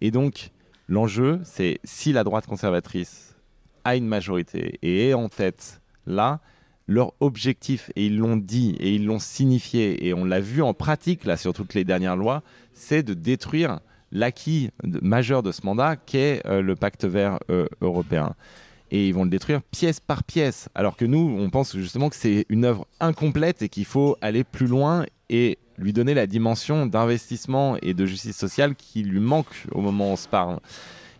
Et 0.00 0.10
donc, 0.10 0.50
l'enjeu, 0.88 1.40
c'est 1.44 1.78
si 1.84 2.12
la 2.12 2.24
droite 2.24 2.46
conservatrice 2.46 3.36
a 3.84 3.96
une 3.96 4.06
majorité 4.06 4.78
et 4.82 5.08
est 5.08 5.14
en 5.14 5.28
tête 5.28 5.82
là, 6.06 6.40
leur 6.88 7.12
objectif, 7.20 7.90
et 7.96 8.06
ils 8.06 8.16
l'ont 8.16 8.36
dit 8.36 8.76
et 8.78 8.94
ils 8.94 9.04
l'ont 9.04 9.18
signifié, 9.18 10.06
et 10.06 10.14
on 10.14 10.24
l'a 10.24 10.40
vu 10.40 10.62
en 10.62 10.72
pratique 10.72 11.24
là 11.24 11.36
sur 11.36 11.52
toutes 11.52 11.74
les 11.74 11.84
dernières 11.84 12.16
lois, 12.16 12.42
c'est 12.72 13.02
de 13.02 13.12
détruire 13.12 13.80
l'acquis 14.12 14.70
majeur 15.02 15.42
de 15.42 15.50
ce 15.50 15.66
mandat 15.66 15.96
qu'est 15.96 16.46
euh, 16.46 16.62
le 16.62 16.76
pacte 16.76 17.04
vert 17.04 17.40
euh, 17.50 17.66
européen 17.80 18.34
et 18.90 19.08
ils 19.08 19.14
vont 19.14 19.24
le 19.24 19.30
détruire 19.30 19.62
pièce 19.62 20.00
par 20.00 20.22
pièce. 20.24 20.68
Alors 20.74 20.96
que 20.96 21.04
nous, 21.04 21.36
on 21.38 21.50
pense 21.50 21.76
justement 21.76 22.08
que 22.08 22.16
c'est 22.16 22.46
une 22.48 22.64
œuvre 22.64 22.86
incomplète 23.00 23.62
et 23.62 23.68
qu'il 23.68 23.84
faut 23.84 24.16
aller 24.20 24.44
plus 24.44 24.66
loin 24.66 25.04
et 25.28 25.58
lui 25.78 25.92
donner 25.92 26.14
la 26.14 26.26
dimension 26.26 26.86
d'investissement 26.86 27.76
et 27.82 27.94
de 27.94 28.06
justice 28.06 28.36
sociale 28.36 28.74
qui 28.74 29.02
lui 29.02 29.20
manque 29.20 29.66
au 29.72 29.80
moment 29.80 30.10
où 30.10 30.12
on 30.12 30.16
se 30.16 30.28
parle. 30.28 30.60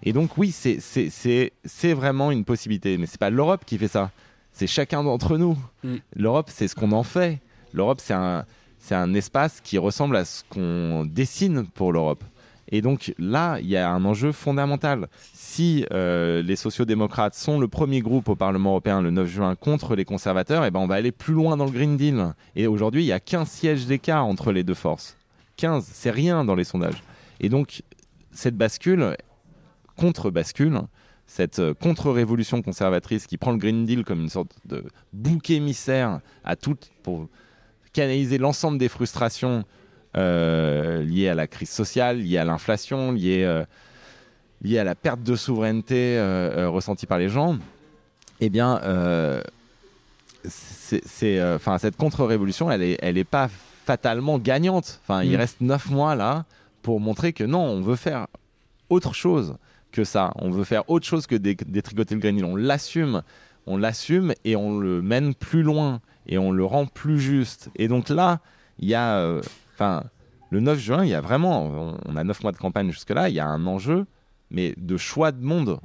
Et 0.03 0.13
donc 0.13 0.39
oui, 0.39 0.53
c'est 0.53 1.93
vraiment 1.93 2.31
une 2.31 2.45
possibilité, 2.45 2.97
mais 2.99 3.07
c'est 3.07 3.21
pas 3.21 3.31
l'Europe 3.31 3.65
qui 3.65 3.79
fait 3.79 3.89
ça, 3.89 4.11
c'est 4.53 4.67
chacun 4.67 5.03
d'entre 5.03 5.37
nous. 5.37 5.59
Mm. 5.85 5.97
L'Europe, 6.15 6.51
c'est 6.53 6.69
ce 6.69 6.75
qu'on 6.75 6.93
en 6.93 7.03
fait. 7.03 7.41
L'Europe, 7.73 8.01
c'est 8.03 8.15
un, 8.15 8.47
un 8.91 9.15
espace 9.15 9.61
qui 9.61 9.79
ressemble 9.79 10.17
à 10.17 10.25
ce 10.25 10.43
qu'on 10.49 11.05
dessine 11.05 11.67
pour 11.67 11.93
l'Europe. 11.93 12.25
Et 12.69 12.83
donc 12.83 13.15
là, 13.19 13.59
il 13.61 13.69
y 13.69 13.77
a 13.77 13.91
un 13.91 14.05
enjeu 14.05 14.33
fondamental. 14.33 15.09
Si 15.33 15.87
euh, 15.93 16.43
les 16.43 16.57
sociodémocrates 16.57 17.35
sont 17.35 17.61
le 17.61 17.69
premier 17.69 18.01
groupe 18.01 18.29
au 18.29 18.37
Parlement 18.37 18.71
européen 18.71 19.01
le 19.01 19.11
9 19.11 19.29
juin 19.29 19.55
contre 19.55 19.95
les 19.95 20.05
conservateurs, 20.05 20.65
eh 20.65 20.71
ben 20.71 20.81
on 20.81 20.87
va 20.87 20.97
aller 20.97 21.13
plus 21.13 21.35
loin 21.35 21.57
dans 21.57 21.65
le 21.65 21.71
Green 21.71 21.97
Deal. 21.97 22.35
Et 22.57 22.67
aujourd'hui, 22.67 23.05
il 23.05 23.07
y 23.07 23.13
a 23.13 23.21
15 23.21 23.49
sièges 23.49 23.87
d'écart 23.87 24.27
entre 24.27 24.53
les 24.53 24.65
deux 24.65 24.75
forces. 24.75 25.17
15, 25.57 25.89
c'est 25.91 26.11
rien 26.11 26.45
dans 26.45 26.55
les 26.55 26.65
sondages. 26.65 27.03
Et 27.41 27.49
donc, 27.49 27.83
cette 28.33 28.57
bascule, 28.57 29.17
contre-bascule, 29.97 30.81
cette 31.27 31.59
euh, 31.59 31.75
contre-révolution 31.75 32.63
conservatrice 32.63 33.27
qui 33.27 33.37
prend 33.37 33.53
le 33.53 33.59
Green 33.59 33.85
Deal 33.85 34.05
comme 34.05 34.21
une 34.21 34.29
sorte 34.29 34.57
de 34.65 34.85
bouc 35.13 35.51
émissaire 35.51 36.21
à 36.45 36.57
tout 36.57 36.77
pour 37.03 37.29
canaliser 37.93 38.39
l'ensemble 38.39 38.79
des 38.79 38.89
frustrations 38.89 39.65
liées 40.17 41.29
à 41.29 41.35
la 41.35 41.47
crise 41.47 41.71
sociale, 41.71 42.19
liées 42.19 42.39
à 42.39 42.45
l'inflation, 42.45 43.13
liées, 43.13 43.45
euh, 43.45 43.65
à 44.81 44.85
la 44.85 44.95
perte 44.95 45.23
de 45.23 45.37
souveraineté 45.37 46.17
euh, 46.19 46.69
ressentie 46.69 47.07
par 47.07 47.19
les 47.19 47.29
gens, 47.29 47.59
eh 48.41 48.51
bien, 48.51 48.81
c'est, 50.45 51.43
enfin, 51.55 51.79
cette 51.79 51.97
contre-révolution, 51.97 52.71
elle 52.71 52.81
n'est 52.81 52.99
elle 53.01 53.19
est 53.19 53.25
pas 53.25 53.49
fatalement 53.85 54.39
gagnante. 54.39 55.01
Enfin, 55.03 55.23
il 55.23 55.33
mm. 55.33 55.37
reste 55.37 55.61
neuf 55.61 55.91
mois 55.91 56.15
là 56.15 56.45
pour 56.83 57.01
montrer 57.01 57.33
que 57.33 57.45
non, 57.45 57.63
on 57.63 57.81
veut 57.81 57.97
faire 57.97 58.27
autre 58.91 59.15
chose 59.15 59.57
que 59.93 60.05
ça. 60.05 60.33
On 60.37 60.51
veut 60.51 60.65
faire 60.65 60.89
autre 60.91 61.07
chose 61.07 61.27
que 61.27 61.37
détricoter 61.37 62.15
le 62.15 62.21
Green 62.21 62.45
On 62.45 62.57
l'assume, 62.57 63.23
on 63.67 63.77
l'assume 63.77 64.35
et 64.45 64.57
on 64.57 64.79
le 64.79 65.03
mène 65.03 65.35
plus 65.35 65.63
loin 65.63 66.01
et 66.27 66.39
on 66.39 66.53
le 66.53 66.65
rend 66.65 66.87
plus 66.87 67.19
juste. 67.19 67.71
Et 67.77 67.89
donc 67.89 68.09
là, 68.09 68.41
il 68.79 68.89
y 68.89 68.95
a 68.95 69.41
Enfin, 69.77 70.05
le 70.51 70.61
9 70.61 70.79
juin, 70.79 71.05
il 71.05 71.11
y 71.11 71.15
a 71.15 71.21
vraiment, 71.21 71.99
on 72.07 72.17
a 72.17 72.25
9 72.25 72.43
mois 72.43 72.53
de 72.53 72.57
campagne 72.57 72.91
jusque-là, 72.91 73.29
il 73.29 73.35
y 73.35 73.41
a 73.41 73.47
un 73.47 73.67
enjeu, 73.67 74.07
mais 74.51 74.73
de 74.79 74.97
choix 74.97 75.33
de 75.33 75.45
monde, 75.45 75.81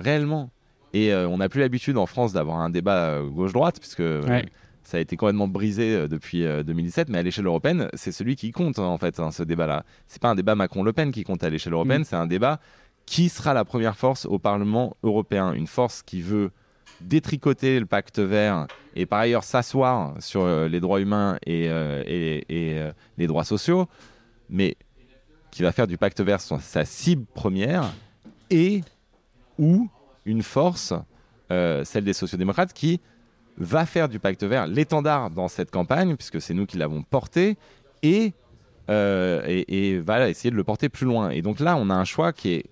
réellement. 0.00 0.50
Et 0.92 1.12
euh, 1.12 1.28
on 1.28 1.36
n'a 1.36 1.48
plus 1.48 1.60
l'habitude 1.60 1.96
en 1.98 2.06
France 2.06 2.32
d'avoir 2.32 2.58
un 2.58 2.68
débat 2.70 3.10
euh, 3.10 3.28
gauche-droite, 3.28 3.78
puisque 3.78 4.00
euh, 4.00 4.42
ça 4.82 4.96
a 4.96 5.00
été 5.00 5.16
complètement 5.16 5.46
brisé 5.46 6.08
depuis 6.08 6.42
2017, 6.42 7.08
mais 7.10 7.18
à 7.18 7.22
l'échelle 7.22 7.46
européenne, 7.46 7.88
c'est 7.94 8.12
celui 8.12 8.34
qui 8.34 8.50
compte, 8.50 8.80
en 8.80 8.98
fait, 8.98 9.20
hein, 9.20 9.30
ce 9.30 9.44
débat-là. 9.44 9.84
C'est 10.08 10.20
pas 10.20 10.30
un 10.30 10.34
débat 10.34 10.56
Macron-Le 10.56 10.92
Pen 10.92 11.12
qui 11.12 11.22
compte 11.22 11.44
à 11.44 11.50
l'échelle 11.50 11.74
européenne, 11.74 12.02
mm. 12.02 12.06
c'est 12.06 12.16
un 12.16 12.26
débat 12.26 12.58
qui 13.04 13.28
sera 13.28 13.54
la 13.54 13.64
première 13.64 13.96
force 13.96 14.26
au 14.26 14.40
Parlement 14.40 14.96
européen, 15.04 15.52
une 15.52 15.68
force 15.68 16.02
qui 16.02 16.22
veut 16.22 16.50
détricoter 17.00 17.78
le 17.80 17.86
pacte 17.86 18.18
vert 18.18 18.66
et 18.94 19.06
par 19.06 19.20
ailleurs 19.20 19.44
s'asseoir 19.44 20.14
sur 20.20 20.42
euh, 20.42 20.68
les 20.68 20.80
droits 20.80 21.00
humains 21.00 21.38
et, 21.46 21.68
euh, 21.68 22.02
euh, 22.50 22.92
les 23.18 23.26
droits 23.26 23.44
sociaux, 23.44 23.86
mais 24.48 24.76
qui 25.50 25.62
va 25.62 25.72
faire 25.72 25.86
du 25.86 25.98
pacte 25.98 26.20
vert 26.20 26.40
sa 26.40 26.84
cible 26.84 27.24
première 27.34 27.92
et 28.50 28.82
ou 29.58 29.88
une 30.24 30.42
force, 30.42 30.92
celle 31.48 32.04
des 32.04 32.12
sociodémocrates, 32.12 32.72
qui 32.72 33.00
va 33.56 33.86
faire 33.86 34.08
du 34.08 34.18
pacte 34.18 34.44
vert 34.44 34.66
l'étendard 34.66 35.30
dans 35.30 35.48
cette 35.48 35.70
campagne, 35.70 36.16
puisque 36.16 36.42
c'est 36.42 36.52
nous 36.52 36.66
qui 36.66 36.76
l'avons 36.76 37.02
porté, 37.02 37.56
et, 38.02 38.34
et, 38.88 39.98
va 40.00 40.28
essayer 40.28 40.50
de 40.50 40.56
le 40.56 40.64
porter 40.64 40.90
plus 40.90 41.06
loin. 41.06 41.30
Et 41.30 41.40
donc 41.40 41.60
là, 41.60 41.76
on 41.76 41.88
a 41.88 41.94
un 41.94 42.04
choix 42.04 42.34
qui 42.34 42.52
est 42.52 42.66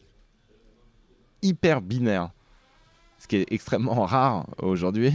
hyper 1.40 1.80
binaire 1.80 2.33
ce 3.24 3.28
qui 3.28 3.36
est 3.36 3.46
extrêmement 3.50 4.02
rare 4.04 4.46
aujourd'hui, 4.58 5.12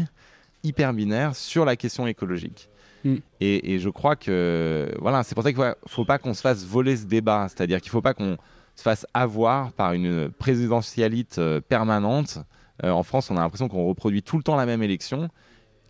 hyper 0.63 0.93
binaire 0.93 1.35
sur 1.35 1.63
la 1.63 1.75
question 1.75 2.07
écologique. 2.07 2.69
Mm. 3.05 3.15
Et, 3.39 3.79
je 3.79 3.89
crois 3.89 4.15
que 4.15 4.91
voilà, 4.99 5.23
c'est 5.23 5.35
pour 5.35 5.43
ça 5.43 5.53
qu'il 5.53 5.61
ne 5.61 5.73
faut, 5.85 6.05
pas 6.05 6.17
qu'on 6.17 6.33
se 6.33 6.41
fasse 6.41 6.65
voler 6.65 6.97
ce 6.97 7.05
débat, 7.05 7.47
c'est-à-dire 7.47 7.79
qu'il 7.79 7.89
ne 7.89 7.91
faut 7.91 8.01
pas 8.01 8.13
qu'on 8.15 8.37
se 8.75 8.81
fasse 8.81 9.05
avoir 9.13 9.71
par 9.73 9.93
une 9.93 10.29
présidentialite 10.29 11.37
euh, 11.37 11.61
permanente. 11.61 12.39
Euh, 12.83 12.89
en 12.89 13.03
France, 13.03 13.29
on 13.29 13.37
a 13.37 13.41
l'impression 13.41 13.67
qu'on 13.67 13.85
reproduit 13.85 14.23
tout 14.23 14.37
le 14.37 14.43
temps 14.43 14.55
la 14.55 14.65
même 14.65 14.81
élection. 14.81 15.29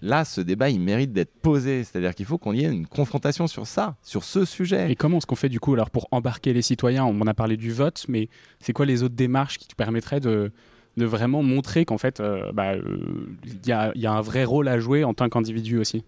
Là, 0.01 0.25
ce 0.25 0.41
débat, 0.41 0.69
il 0.69 0.79
mérite 0.79 1.13
d'être 1.13 1.33
posé. 1.41 1.83
C'est-à-dire 1.83 2.15
qu'il 2.15 2.25
faut 2.25 2.37
qu'on 2.37 2.53
y 2.53 2.65
ait 2.65 2.69
une 2.69 2.87
confrontation 2.87 3.47
sur 3.47 3.65
ça, 3.65 3.95
sur 4.01 4.23
ce 4.23 4.43
sujet. 4.43 4.91
Et 4.91 4.95
comment 4.95 5.17
est-ce 5.17 5.25
qu'on 5.25 5.35
fait 5.35 5.49
du 5.49 5.59
coup 5.59 5.73
alors 5.73 5.89
pour 5.89 6.07
embarquer 6.11 6.53
les 6.53 6.61
citoyens? 6.61 7.05
On 7.05 7.27
a 7.27 7.33
parlé 7.33 7.57
du 7.57 7.71
vote, 7.71 8.05
mais 8.07 8.29
c'est 8.59 8.73
quoi 8.73 8.85
les 8.85 9.03
autres 9.03 9.15
démarches 9.15 9.57
qui 9.57 9.67
te 9.67 9.75
permettraient 9.75 10.19
de, 10.19 10.51
de 10.97 11.05
vraiment 11.05 11.43
montrer 11.43 11.85
qu'en 11.85 11.97
fait, 11.97 12.19
euh, 12.19 12.51
bah, 12.51 12.73
euh, 12.73 13.27
il 13.45 13.67
y, 13.67 13.71
a, 13.71 14.11
un 14.11 14.21
vrai 14.21 14.43
rôle 14.43 14.67
à 14.67 14.79
jouer 14.79 15.03
en 15.03 15.13
tant 15.13 15.29
qu'individu 15.29 15.77
aussi. 15.77 16.03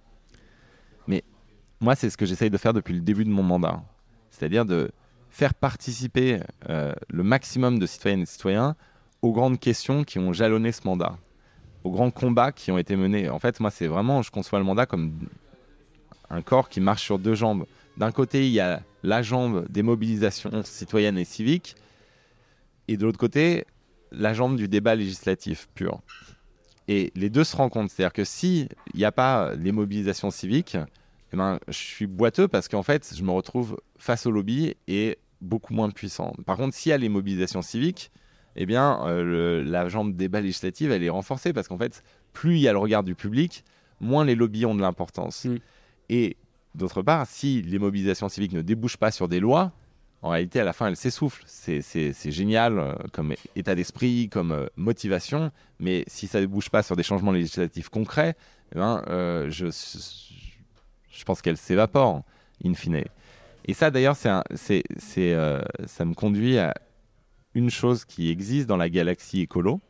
Mais 1.07 1.23
moi, 1.79 1.95
c'est 1.95 2.09
ce 2.09 2.17
que 2.17 2.25
j'essaye 2.25 2.49
de 2.49 2.57
faire 2.57 2.73
depuis 2.73 2.93
le 2.93 3.01
début 3.01 3.23
de 3.23 3.29
mon 3.29 3.43
mandat. 3.43 3.81
C'est-à-dire 4.29 4.65
de 4.65 4.91
faire 5.29 5.53
participer 5.53 6.39
euh, 6.69 6.93
le 7.09 7.23
maximum 7.23 7.79
de 7.79 7.85
citoyennes 7.85 8.21
et 8.21 8.25
citoyens 8.25 8.75
aux 9.21 9.31
grandes 9.31 9.59
questions 9.59 10.03
qui 10.03 10.19
ont 10.19 10.33
jalonné 10.33 10.71
ce 10.71 10.81
mandat, 10.85 11.17
aux 11.83 11.91
grands 11.91 12.11
combats 12.11 12.51
qui 12.51 12.71
ont 12.71 12.77
été 12.77 12.95
menés. 12.95 13.29
En 13.29 13.39
fait, 13.39 13.59
moi, 13.59 13.71
c'est 13.71 13.87
vraiment, 13.87 14.21
je 14.21 14.31
conçois 14.31 14.59
le 14.59 14.65
mandat 14.65 14.85
comme 14.85 15.13
un 16.29 16.41
corps 16.41 16.69
qui 16.69 16.81
marche 16.81 17.03
sur 17.03 17.19
deux 17.19 17.35
jambes. 17.35 17.65
D'un 17.97 18.11
côté, 18.11 18.47
il 18.47 18.51
y 18.51 18.59
a 18.59 18.81
la 19.03 19.21
jambe 19.21 19.65
des 19.69 19.83
mobilisations 19.83 20.63
citoyennes 20.63 21.17
et 21.17 21.25
civiques, 21.25 21.75
et 22.87 22.97
de 22.97 23.05
l'autre 23.05 23.19
côté, 23.19 23.65
la 24.11 24.33
jambe 24.33 24.55
du 24.55 24.67
débat 24.67 24.95
législatif 24.95 25.67
pur. 25.75 26.01
Et 26.87 27.11
les 27.15 27.29
deux 27.29 27.43
se 27.43 27.55
rencontrent. 27.55 27.93
C'est-à-dire 27.93 28.13
que 28.13 28.23
s'il 28.23 28.69
n'y 28.93 29.05
a 29.05 29.11
pas 29.11 29.53
les 29.55 29.71
mobilisations 29.71 30.31
civiques, 30.31 30.77
eh 31.33 31.37
ben, 31.37 31.59
je 31.67 31.77
suis 31.77 32.07
boiteux 32.07 32.47
parce 32.47 32.67
qu'en 32.67 32.83
fait, 32.83 33.13
je 33.15 33.23
me 33.23 33.31
retrouve 33.31 33.77
face 33.97 34.25
au 34.25 34.31
lobby 34.31 34.75
et 34.87 35.17
beaucoup 35.39 35.73
moins 35.73 35.89
puissant. 35.89 36.33
Par 36.45 36.57
contre, 36.57 36.75
s'il 36.75 36.89
y 36.89 36.93
a 36.93 36.97
les 36.97 37.09
mobilisations 37.09 37.61
civiques, 37.61 38.11
eh 38.55 38.65
bien, 38.65 39.05
euh, 39.07 39.63
la 39.63 39.87
jambe 39.87 40.15
débat 40.15 40.41
législative, 40.41 40.91
elle 40.91 41.03
est 41.03 41.09
renforcée 41.09 41.53
parce 41.53 41.67
qu'en 41.67 41.77
fait, 41.77 42.03
plus 42.33 42.55
il 42.55 42.61
y 42.61 42.67
a 42.67 42.73
le 42.73 42.77
regard 42.77 43.03
du 43.03 43.15
public, 43.15 43.63
moins 44.01 44.25
les 44.25 44.35
lobbies 44.35 44.65
ont 44.65 44.75
de 44.75 44.81
l'importance. 44.81 45.45
Mm. 45.45 45.57
Et 46.09 46.37
d'autre 46.75 47.01
part, 47.01 47.25
si 47.27 47.61
les 47.61 47.79
mobilisations 47.79 48.27
civiques 48.27 48.53
ne 48.53 48.61
débouchent 48.61 48.97
pas 48.97 49.11
sur 49.11 49.29
des 49.29 49.39
lois, 49.39 49.71
en 50.21 50.29
réalité, 50.29 50.59
à 50.59 50.63
la 50.63 50.73
fin, 50.73 50.87
elles 50.87 50.97
s'essoufflent. 50.97 51.43
C'est 51.45 52.31
génial 52.31 52.77
euh, 52.77 52.93
comme 53.11 53.33
état 53.55 53.75
d'esprit, 53.75 54.29
comme 54.29 54.51
euh, 54.51 54.67
motivation, 54.75 55.51
mais 55.79 56.03
si 56.07 56.27
ça 56.27 56.39
ne 56.39 56.45
débouche 56.45 56.69
pas 56.69 56.83
sur 56.83 56.95
des 56.95 57.03
changements 57.03 57.31
législatifs 57.31 57.89
concrets, 57.89 58.35
eh 58.73 58.77
ben, 58.77 59.03
je, 59.49 59.67
je 61.11 61.23
pense 61.25 61.41
qu'elles 61.41 61.57
s'évaporent, 61.57 62.23
in 62.63 62.73
fine. 62.73 63.03
Et 63.65 63.73
ça, 63.73 63.91
d'ailleurs, 63.91 64.17
euh, 64.25 65.61
ça 65.85 66.05
me 66.05 66.13
conduit 66.13 66.57
à 66.57 66.73
une 67.53 67.69
chose 67.69 68.05
qui 68.05 68.29
existe 68.29 68.67
dans 68.67 68.77
la 68.77 68.89
galaxie 68.89 69.41
écolo 69.41 69.81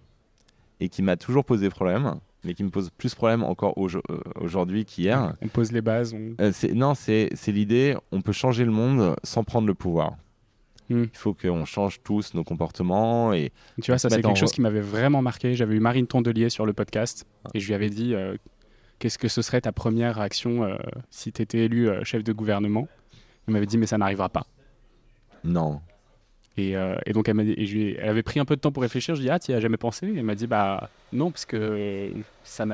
et 0.79 0.89
qui 0.89 1.01
m'a 1.01 1.15
toujours 1.15 1.45
posé 1.45 1.69
problème, 1.69 2.19
mais 2.43 2.53
qui 2.53 2.63
me 2.63 2.69
pose 2.69 2.89
plus 2.97 3.15
problème 3.15 3.43
encore 3.43 3.73
euh, 3.77 4.01
aujourd'hui 4.39 4.85
qu'hier. 4.85 5.35
On 5.41 5.47
pose 5.47 5.71
les 5.71 5.81
bases. 5.81 6.15
Euh, 6.39 6.51
non, 6.73 6.93
c'est, 6.95 7.29
l'idée, 7.47 7.95
on 8.11 8.21
peut 8.21 8.31
changer 8.31 8.65
le 8.65 8.71
monde 8.71 9.15
sans 9.23 9.43
prendre 9.43 9.67
le 9.67 9.73
pouvoir. 9.73 10.15
Hmm. 10.89 11.03
Il 11.03 11.17
faut 11.17 11.33
qu'on 11.33 11.65
change 11.65 12.01
tous 12.03 12.33
nos 12.33 12.43
comportements. 12.43 13.33
Et 13.33 13.51
tu 13.81 13.91
vois, 13.91 13.97
ça, 13.97 14.09
c'est 14.09 14.21
quelque 14.21 14.37
chose 14.37 14.51
qui 14.51 14.61
m'avait 14.61 14.81
vraiment 14.81 15.21
marqué. 15.21 15.53
J'avais 15.53 15.75
eu 15.75 15.79
Marine 15.79 16.07
Tondelier 16.07 16.49
sur 16.49 16.65
le 16.65 16.73
podcast 16.73 17.25
et 17.53 17.59
je 17.59 17.67
lui 17.67 17.73
avais 17.73 17.89
dit 17.89 18.13
qu'est-ce 18.99 19.17
que 19.17 19.27
ce 19.27 19.41
serait 19.41 19.61
ta 19.61 19.71
première 19.71 20.19
action 20.19 20.77
si 21.09 21.31
tu 21.31 21.41
étais 21.41 21.59
élu 21.59 21.89
chef 22.03 22.23
de 22.23 22.33
gouvernement? 22.33 22.87
Elle 23.47 23.53
m'avait 23.53 23.65
dit, 23.65 23.77
mais 23.77 23.87
ça 23.87 23.97
n'arrivera 23.97 24.29
pas. 24.29 24.45
Non. 25.43 25.81
Et, 26.57 26.75
euh, 26.75 26.95
donc, 27.13 27.29
elle, 27.29 27.39
et 27.39 27.97
elle 27.99 28.09
avait 28.09 28.23
pris 28.23 28.39
un 28.39 28.45
peu 28.45 28.55
de 28.55 28.61
temps 28.61 28.71
pour 28.71 28.83
réfléchir. 28.83 29.15
Je 29.15 29.21
dis, 29.21 29.29
ah, 29.29 29.39
tu 29.39 29.51
n'y 29.51 29.57
as 29.57 29.61
jamais 29.61 29.77
pensé? 29.77 30.11
Elle 30.15 30.23
m'a 30.23 30.35
dit, 30.35 30.47
bah 30.47 30.89
non, 31.13 31.31
parce 31.31 31.45
que 31.45 32.11
ça 32.43 32.65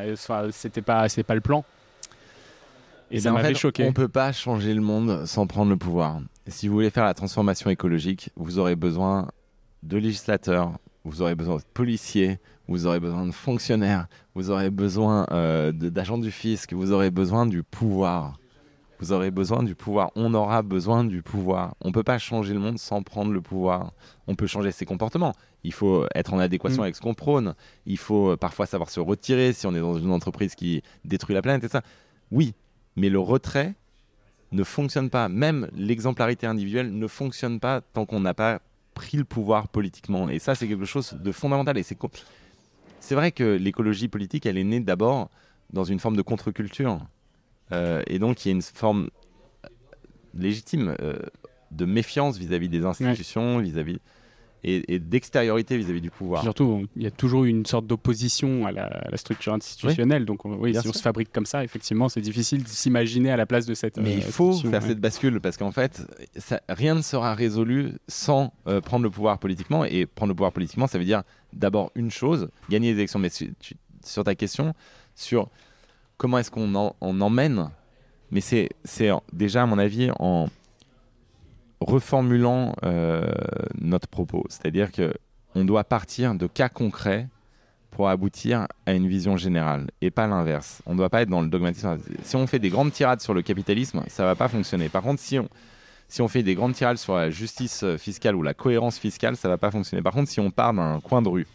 c'était 0.52 0.82
pas, 0.82 1.08
pas 1.26 1.36
le 1.36 1.42
plan. 1.42 1.64
Et, 3.12 3.20
ça 3.20 3.32
m'avait 3.32 3.54
choqué. 3.54 3.84
On 3.84 3.88
ne 3.88 3.92
peut 3.92 4.08
pas 4.08 4.32
changer 4.32 4.74
le 4.74 4.82
monde 4.82 5.26
sans 5.26 5.48
prendre 5.48 5.70
le 5.70 5.78
pouvoir. 5.78 6.20
Si 6.48 6.68
vous 6.68 6.74
voulez 6.74 6.90
faire 6.90 7.06
la 7.06 7.14
transformation 7.14 7.70
écologique, 7.70 8.32
vous 8.36 8.60
aurez 8.60 8.76
besoin 8.76 9.30
de 9.84 9.98
législateurs, 9.98 10.74
vous 11.06 11.22
aurez 11.22 11.36
besoin 11.36 11.58
de 11.58 11.62
policiers, 11.74 12.40
vous 12.68 12.86
aurez 12.86 13.00
besoin 13.00 13.26
de 13.26 13.32
fonctionnaires, 13.32 14.08
vous 14.36 14.50
aurez 14.50 14.70
besoin 14.70 15.26
euh, 15.32 15.72
d'agents 15.72 16.18
du 16.18 16.32
fisc, 16.32 16.74
vous 16.74 16.92
aurez 16.92 17.12
besoin 17.12 17.46
du 17.46 17.64
pouvoir. 17.64 18.38
Vous 19.00 19.12
aurez 19.12 19.32
besoin 19.32 19.64
du 19.64 19.76
pouvoir. 19.76 20.12
On 20.16 20.34
aura 20.34 20.62
besoin 20.62 21.04
du 21.04 21.22
pouvoir. 21.22 21.76
On 21.82 21.90
ne 21.90 21.94
peut 21.94 22.04
pas 22.04 22.18
changer 22.18 22.54
le 22.54 22.60
monde 22.60 22.80
sans 22.80 23.04
prendre 23.04 23.32
le 23.32 23.42
pouvoir. 23.42 23.94
On 24.28 24.36
peut 24.36 24.48
changer 24.48 24.72
ses 24.72 24.86
comportements. 24.86 25.34
Il 25.64 25.74
faut 25.74 26.06
être 26.16 26.34
en 26.34 26.40
adéquation 26.40 26.82
mm. 26.82 26.84
avec 26.84 26.96
ce 26.96 27.02
qu'on 27.02 27.14
prône. 27.14 27.54
Il 27.86 27.98
faut 27.98 28.32
euh, 28.32 28.38
parfois 28.38 28.66
savoir 28.66 28.90
se 28.90 29.00
retirer 29.00 29.54
si 29.54 29.68
on 29.68 29.76
est 29.76 29.80
dans 29.80 29.98
une 29.98 30.12
entreprise 30.12 30.56
qui 30.56 30.82
détruit 31.06 31.36
la 31.36 31.42
planète 31.42 31.64
et 31.64 31.68
ça. 31.68 31.84
Oui, 32.32 32.54
mais 32.96 33.10
le 33.10 33.20
retrait 33.20 33.76
ne 34.52 34.64
fonctionne 34.64 35.10
pas. 35.10 35.30
Même 35.30 35.70
l'exemplarité 35.76 36.48
individuelle 36.48 36.92
ne 36.92 37.08
fonctionne 37.08 37.60
pas 37.60 37.82
tant 37.82 38.06
qu'on 38.06 38.20
n'a 38.20 38.34
pas 38.34 38.60
pris 38.94 39.18
le 39.18 39.26
pouvoir 39.26 39.68
politiquement. 39.68 40.30
Et 40.30 40.40
ça, 40.40 40.56
c'est 40.56 40.68
quelque 40.68 40.86
chose 40.86 41.14
de 41.14 41.32
fondamental. 41.32 41.78
Et 41.78 41.84
c'est 41.84 41.98
c'est 43.00 43.16
vrai 43.16 43.32
que 43.32 43.44
l'écologie 43.44 44.08
politique, 44.08 44.46
elle 44.46 44.58
est 44.58 44.64
née 44.64 44.80
d'abord 44.80 45.30
dans 45.72 45.84
une 45.84 46.00
forme 46.00 46.18
de 46.18 46.22
contre-culture. 46.22 47.00
Euh, 47.72 48.02
et 48.08 48.20
donc, 48.20 48.46
il 48.46 48.50
y 48.50 48.52
a 48.52 48.56
une 48.56 48.62
forme 48.62 49.10
légitime 50.34 50.96
euh, 51.02 51.18
de 51.72 51.86
méfiance 51.86 52.38
vis-à-vis 52.38 52.70
des 52.70 52.86
institutions, 52.86 53.60
vis-à-vis 53.60 54.00
et, 54.64 55.00
d'extériorité 55.00 55.78
vis-à-vis 55.78 56.02
du 56.02 56.10
pouvoir. 56.10 56.42
Surtout, 56.44 56.86
il 56.96 57.04
y 57.04 57.08
a 57.08 57.12
toujours 57.12 57.46
une 57.46 57.66
sorte 57.66 57.88
d'opposition 57.88 58.66
à, 58.66 58.72
la, 58.72 59.16
structure 59.16 59.54
institutionnelle. 59.54 60.26
Donc, 60.26 60.44
oui, 60.46 60.76
si 60.76 60.88
on 60.88 60.94
se 60.94 61.02
fabrique 61.02 61.32
comme 61.32 61.46
ça, 61.46 61.64
effectivement, 61.64 62.10
c'est 62.10 62.22
difficile 62.22 62.64
de 62.64 62.68
s'imaginer 62.68 63.32
à 63.32 63.38
la 63.38 63.46
place 63.46 63.66
de 63.66 63.74
cette. 63.74 63.98
Mais 63.98 64.16
il 64.16 64.24
euh, 64.24 64.32
faut 64.32 64.54
faire 64.54 64.82
cette 64.82 65.00
bascule 65.00 65.40
parce 65.42 65.58
qu'en 65.58 65.72
fait, 65.72 66.06
ça, 66.36 66.62
rien 66.70 66.96
ne 66.96 67.02
sera 67.02 67.36
résolu 67.36 67.94
sans 68.08 68.54
prendre 68.84 69.04
le 69.04 69.10
pouvoir 69.10 69.40
politiquement. 69.40 69.86
Et 69.86 70.06
prendre 70.06 70.32
le 70.32 70.36
pouvoir 70.36 70.52
politiquement, 70.52 70.88
ça 70.88 70.98
veut 70.98 71.06
dire 71.06 71.24
d'abord 71.54 71.92
une 71.96 72.12
chose 72.12 72.50
gagner 72.70 72.92
les 72.92 72.98
élections. 72.98 73.20
Mais 73.20 73.30
sur 74.04 74.24
ta 74.24 74.36
question, 74.36 74.74
sur 75.16 75.50
comment 76.18 76.38
est-ce 76.38 76.52
qu'on 76.52 76.76
en, 76.76 76.96
emmène 77.02 77.70
Mais 78.32 78.42
c'est 78.42 78.70
déjà, 79.34 79.64
à 79.64 79.66
mon 79.66 79.78
avis, 79.78 80.10
en 80.20 80.48
reformulant 81.80 82.74
euh, 82.84 83.32
notre 83.80 84.08
propos. 84.08 84.44
C'est-à-dire 84.50 84.92
que 84.92 85.14
on 85.56 85.66
doit 85.66 85.84
partir 85.84 86.36
de 86.36 86.48
cas 86.48 86.70
concrets 86.70 87.28
pour 87.92 88.10
aboutir 88.10 88.68
à 88.86 88.94
une 88.94 89.08
vision 89.08 89.38
générale 89.38 89.88
et 90.02 90.12
pas 90.12 90.28
l'inverse. 90.28 90.82
On 90.86 90.94
ne 90.94 90.98
doit 90.98 91.10
pas 91.10 91.22
être 91.22 91.30
dans 91.30 91.42
le 91.42 91.48
dogmatisme. 91.48 91.98
Si 92.24 92.36
on 92.36 92.46
fait 92.46 92.60
des 92.60 92.70
grandes 92.70 92.92
tirades 92.92 93.22
sur 93.22 93.34
le 93.34 93.42
capitalisme, 93.42 94.04
ça 94.08 94.24
va 94.24 94.36
pas 94.36 94.48
fonctionner. 94.50 94.90
Par 94.90 95.02
contre, 95.02 95.22
si 95.22 95.40
on, 95.40 95.50
si 96.08 96.22
on 96.22 96.28
fait 96.28 96.44
des 96.44 96.54
grandes 96.54 96.74
tirades 96.74 96.98
sur 96.98 97.16
la 97.16 97.32
justice 97.32 97.84
fiscale 97.98 98.36
ou 98.36 98.44
la 98.44 98.54
cohérence 98.54 99.00
fiscale, 99.00 99.36
ça 99.36 99.48
va 99.48 99.58
pas 99.58 99.72
fonctionner. 99.72 100.04
Par 100.04 100.14
contre, 100.14 100.30
si 100.30 100.40
on 100.40 100.52
part 100.52 100.74
d'un 100.74 101.00
coin 101.00 101.22
de 101.22 101.30
rue 101.30 101.48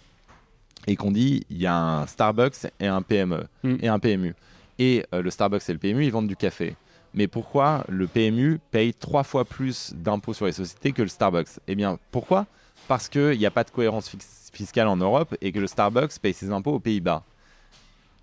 et 0.87 0.97
qu'on 0.97 1.13
dit 1.13 1.45
il 1.49 1.59
y 1.59 1.67
a 1.67 1.77
un 1.77 2.07
Starbucks 2.07 2.67
et 2.81 2.87
un 2.87 3.03
PME 3.03 3.47
hmm. 3.63 3.77
et 3.81 3.89
un 3.89 3.99
PMU, 3.99 4.35
et 4.83 5.07
euh, 5.15 5.23
le 5.23 5.31
Starbucks 5.31 5.69
et 5.69 5.73
le 5.73 5.79
PMU, 5.79 6.05
ils 6.05 6.13
vendent 6.13 6.27
du 6.27 6.37
café. 6.37 6.75
Mais 7.15 7.29
pourquoi 7.29 7.85
le 7.89 8.07
PMU 8.07 8.59
paye 8.71 8.93
trois 8.95 9.23
fois 9.23 9.45
plus 9.45 9.93
d'impôts 9.95 10.35
sur 10.35 10.47
les 10.47 10.53
sociétés 10.53 10.93
que 10.93 11.03
le 11.03 11.09
Starbucks? 11.09 11.61
Eh 11.69 11.75
bien, 11.75 11.99
pourquoi? 12.11 12.47
Parce 12.89 13.09
qu'il 13.09 13.39
n'y 13.39 13.47
a 13.47 13.51
pas 13.51 13.65
de 13.65 13.71
cohérence 13.71 14.11
fiscale 14.53 14.89
en 14.89 14.97
Europe 14.97 15.37
et 15.41 15.53
que 15.53 15.61
le 15.61 15.67
Starbucks 15.67 16.19
paye 16.21 16.33
ses 16.33 16.51
impôts 16.51 16.73
aux 16.73 16.81
Pays-Bas. 16.81 17.23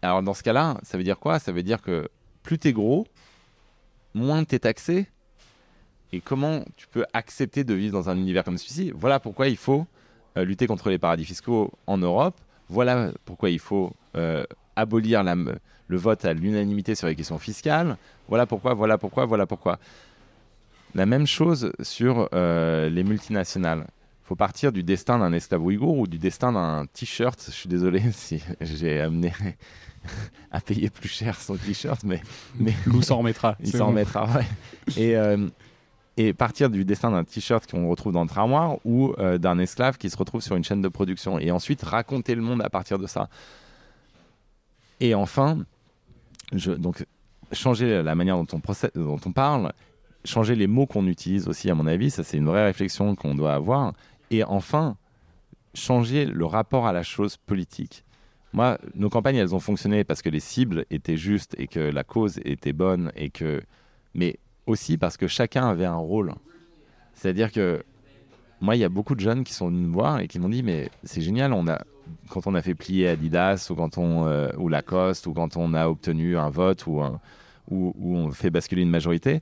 Alors, 0.02 0.22
dans 0.22 0.34
ce 0.34 0.44
cas-là, 0.44 0.78
ça 0.84 0.98
veut 0.98 1.04
dire 1.04 1.20
quoi? 1.20 1.40
Ça 1.40 1.52
veut 1.52 1.64
dire 1.64 1.82
que 1.82 2.10
plus 2.44 2.58
tu 2.58 2.70
es 2.70 2.74
gros, 2.74 3.08
moins 4.14 4.44
tu 4.44 4.56
es 4.56 4.60
taxé. 4.60 5.08
Et 6.12 6.20
comment 6.20 6.64
tu 6.76 6.88
peux 6.88 7.06
accepter 7.14 7.64
de 7.64 7.74
vivre 7.74 7.94
dans 7.94 8.10
un 8.10 8.18
univers 8.18 8.44
comme 8.44 8.58
celui-ci? 8.58 8.92
Voilà 8.96 9.20
pourquoi 9.20 9.48
il 9.48 9.58
faut 9.58 9.86
euh, 10.38 10.44
lutter 10.44 10.66
contre 10.66 10.90
les 10.90 10.98
paradis 10.98 11.26
fiscaux 11.26 11.72
en 11.86 12.00
Europe. 12.00 12.36
Voilà 12.68 13.12
pourquoi 13.26 13.50
il 13.52 13.60
faut 13.60 13.94
euh, 14.16 14.44
abolir 14.76 15.24
la, 15.24 15.36
le 15.36 15.98
vote 15.98 16.24
à 16.26 16.34
l'unanimité 16.34 16.96
sur 16.96 17.08
les 17.08 17.16
questions 17.16 17.40
fiscales. 17.40 17.98
Voilà 18.28 18.46
pourquoi, 18.46 18.74
voilà 18.74 18.98
pourquoi, 18.98 19.26
voilà 19.26 19.46
pourquoi. 19.46 19.80
La 20.96 21.06
même 21.06 21.28
chose 21.28 21.72
sur 21.82 22.30
euh, 22.34 22.90
les 22.90 23.04
multinationales. 23.04 23.86
Il 24.24 24.28
faut 24.30 24.36
partir 24.36 24.72
du 24.72 24.84
destin 24.84 25.20
d'un 25.20 25.34
esclave 25.34 25.64
ouïghour 25.64 25.98
ou 25.98 26.08
du 26.08 26.18
destin 26.18 26.52
d'un 26.52 26.86
t-shirt. 26.94 27.44
Je 27.48 27.52
suis 27.52 27.70
désolé 27.70 28.04
si 28.14 28.44
j'ai 28.62 29.02
amené 29.02 29.34
à 30.52 30.62
payer 30.62 30.90
plus 30.90 31.10
cher 31.10 31.40
son 31.40 31.56
t-shirt, 31.56 32.04
mais, 32.04 32.22
mais 32.60 32.74
Lou 32.86 33.02
s'en 33.02 33.18
remettra. 33.18 33.56
Il 33.64 33.72
s'en 33.72 33.88
remettra, 33.88 34.28
ouais. 34.36 34.46
Et, 34.98 35.16
euh, 35.16 35.48
et 36.18 36.34
partir 36.34 36.70
du 36.70 36.86
destin 36.86 37.12
d'un 37.12 37.24
t-shirt 37.24 37.70
qu'on 37.70 37.88
retrouve 37.90 38.14
dans 38.14 38.24
le 38.24 38.30
armoire 38.36 38.78
ou 38.86 39.14
euh, 39.20 39.38
d'un 39.38 39.58
esclave 39.58 39.98
qui 39.98 40.10
se 40.10 40.18
retrouve 40.18 40.42
sur 40.42 40.56
une 40.56 40.64
chaîne 40.64 40.82
de 40.82 40.90
production. 40.90 41.40
Et 41.40 41.50
ensuite 41.52 41.82
raconter 41.82 42.36
le 42.36 42.42
monde 42.42 42.62
à 42.62 42.70
partir 42.70 43.00
de 43.00 43.08
ça. 43.08 43.30
Et 45.00 45.16
enfin, 45.16 45.60
donc 46.52 47.06
changer 47.52 48.04
la 48.04 48.16
manière 48.16 48.38
dont 48.38 48.48
on, 48.54 49.00
dont 49.00 49.20
on 49.26 49.32
parle, 49.32 49.72
changer 50.26 50.56
les 50.56 50.68
mots 50.68 50.86
qu'on 50.86 51.08
utilise 51.08 51.48
aussi, 51.48 51.70
à 51.70 51.76
mon 51.76 51.88
avis, 51.88 52.10
ça 52.10 52.24
c'est 52.24 52.38
une 52.38 52.46
vraie 52.46 52.66
réflexion 52.66 53.16
qu'on 53.16 53.36
doit 53.36 53.54
avoir. 53.54 53.94
Et 54.32 54.44
enfin, 54.44 54.98
changer 55.74 56.26
le 56.26 56.46
rapport 56.46 56.88
à 56.88 56.94
la 56.94 57.04
chose 57.04 57.38
politique. 57.38 58.04
Moi, 58.52 58.80
nos 58.96 59.10
campagnes, 59.10 59.36
elles 59.36 59.54
ont 59.54 59.60
fonctionné 59.60 60.04
parce 60.04 60.22
que 60.22 60.30
les 60.30 60.40
cibles 60.40 60.86
étaient 60.90 61.18
justes 61.18 61.56
et 61.60 61.68
que 61.68 61.80
la 61.80 62.04
cause 62.04 62.40
était 62.46 62.74
bonne 62.74 63.12
et 63.16 63.30
que, 63.30 63.62
mais 64.16 64.40
aussi 64.66 64.98
parce 64.98 65.18
que 65.18 65.28
chacun 65.28 65.68
avait 65.68 65.86
un 65.86 65.96
rôle. 65.96 66.34
C'est-à-dire 67.14 67.52
que 67.52 67.84
moi, 68.60 68.76
il 68.76 68.80
y 68.80 68.84
a 68.84 68.90
beaucoup 68.90 69.16
de 69.16 69.20
jeunes 69.20 69.44
qui 69.44 69.54
sont 69.54 69.68
venus 69.68 69.88
me 69.88 69.94
voir 69.94 70.20
et 70.20 70.28
qui 70.28 70.40
m'ont 70.40 70.50
dit 70.50 70.64
mais 70.64 70.90
c'est 71.04 71.22
génial, 71.22 71.54
on 71.54 71.68
a 71.68 71.80
quand 72.30 72.48
on 72.48 72.56
a 72.56 72.62
fait 72.62 72.76
plier 72.76 73.10
Adidas 73.10 73.68
ou 73.70 73.76
quand 73.76 73.98
on 73.98 74.28
euh, 74.28 74.50
ou 74.58 74.70
Lacoste 74.70 75.28
ou 75.28 75.34
quand 75.34 75.58
on 75.58 75.74
a 75.74 75.88
obtenu 75.88 76.38
un 76.38 76.50
vote 76.50 76.86
ou, 76.88 77.02
ou, 77.70 77.94
on 78.16 78.32
fait 78.32 78.50
basculer 78.50 78.82
une 78.82 78.90
majorité, 78.90 79.42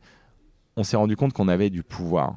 on 0.76 0.84
s'est 0.84 0.98
rendu 0.98 1.16
compte 1.16 1.34
qu'on 1.34 1.48
avait 1.48 1.70
du 1.70 1.84
pouvoir 1.84 2.36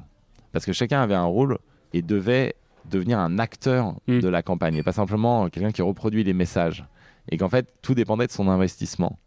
parce 0.52 0.64
que 0.64 0.72
chacun 0.72 1.00
avait 1.00 1.14
un 1.14 1.24
rôle 1.24 1.58
et 1.92 2.02
devait 2.02 2.54
devenir 2.84 3.18
un 3.18 3.38
acteur 3.38 3.94
mm. 4.06 4.20
de 4.20 4.28
la 4.28 4.42
campagne 4.42 4.76
et 4.76 4.82
pas 4.82 4.92
simplement 4.92 5.48
quelqu'un 5.48 5.72
qui 5.72 5.82
reproduit 5.82 6.24
les 6.24 6.32
messages 6.32 6.84
et 7.28 7.36
qu'en 7.36 7.48
fait 7.48 7.74
tout 7.82 7.94
dépendait 7.94 8.26
de 8.26 8.32
son 8.32 8.48
investissement. 8.48 9.18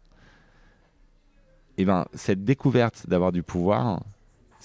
Et 1.76 1.84
ben 1.84 2.06
cette 2.14 2.44
découverte 2.44 3.08
d'avoir 3.08 3.32
du 3.32 3.42
pouvoir, 3.42 4.02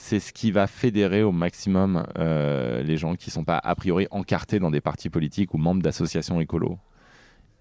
c'est 0.02 0.22
ce 0.22 0.32
qui 0.32 0.50
va 0.52 0.66
fédérer 0.66 1.24
au 1.24 1.34
maximum 1.34 2.06
euh, 2.18 2.82
les 2.84 2.96
gens 2.96 3.16
qui 3.16 3.30
ne 3.30 3.34
sont 3.34 3.44
pas 3.44 3.58
a 3.58 3.76
priori 3.76 4.08
encartés 4.12 4.58
dans 4.58 4.72
des 4.72 4.80
partis 4.80 5.10
politiques 5.10 5.54
ou 5.54 5.58
membres 5.58 5.84
d'associations 5.84 6.40
écolo. 6.40 6.80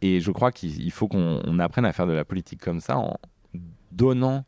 Et 0.03 0.21
je 0.21 0.31
crois 0.31 0.53
qu'il 0.53 0.91
faut 0.93 1.09
qu'on 1.09 1.59
apprenne 1.59 1.85
à 1.85 1.93
faire 1.93 2.07
de 2.07 2.13
la 2.13 2.25
politique 2.25 2.61
comme 2.61 2.79
ça 2.79 2.97
en 2.97 3.17
donnant 3.91 4.45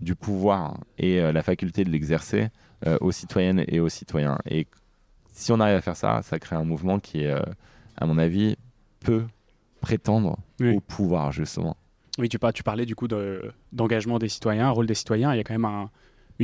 du 0.00 0.14
pouvoir 0.14 0.76
et 0.98 1.18
euh, 1.18 1.32
la 1.32 1.42
faculté 1.42 1.82
de 1.82 1.88
l'exercer 1.90 2.50
euh, 2.86 2.98
aux 3.00 3.10
citoyennes 3.10 3.64
et 3.68 3.80
aux 3.80 3.88
citoyens. 3.88 4.38
Et 4.44 4.66
si 5.32 5.50
on 5.50 5.60
arrive 5.60 5.76
à 5.76 5.80
faire 5.80 5.96
ça, 5.96 6.20
ça 6.22 6.38
crée 6.38 6.56
un 6.56 6.64
mouvement 6.64 7.00
qui, 7.00 7.22
est, 7.22 7.30
euh, 7.30 7.40
à 7.96 8.04
mon 8.04 8.18
avis, 8.18 8.56
peut 9.00 9.24
prétendre 9.80 10.38
au 10.62 10.80
pouvoir, 10.80 11.32
justement. 11.32 11.78
Oui, 12.18 12.28
tu, 12.28 12.38
tu 12.52 12.62
parlais 12.62 12.84
du 12.84 12.94
coup 12.94 13.08
d'engagement 13.72 14.18
des 14.18 14.28
citoyens, 14.28 14.68
rôle 14.68 14.86
des 14.86 14.94
citoyens. 14.94 15.32
Il 15.32 15.38
y 15.38 15.40
a 15.40 15.44
quand 15.44 15.58
même 15.58 15.88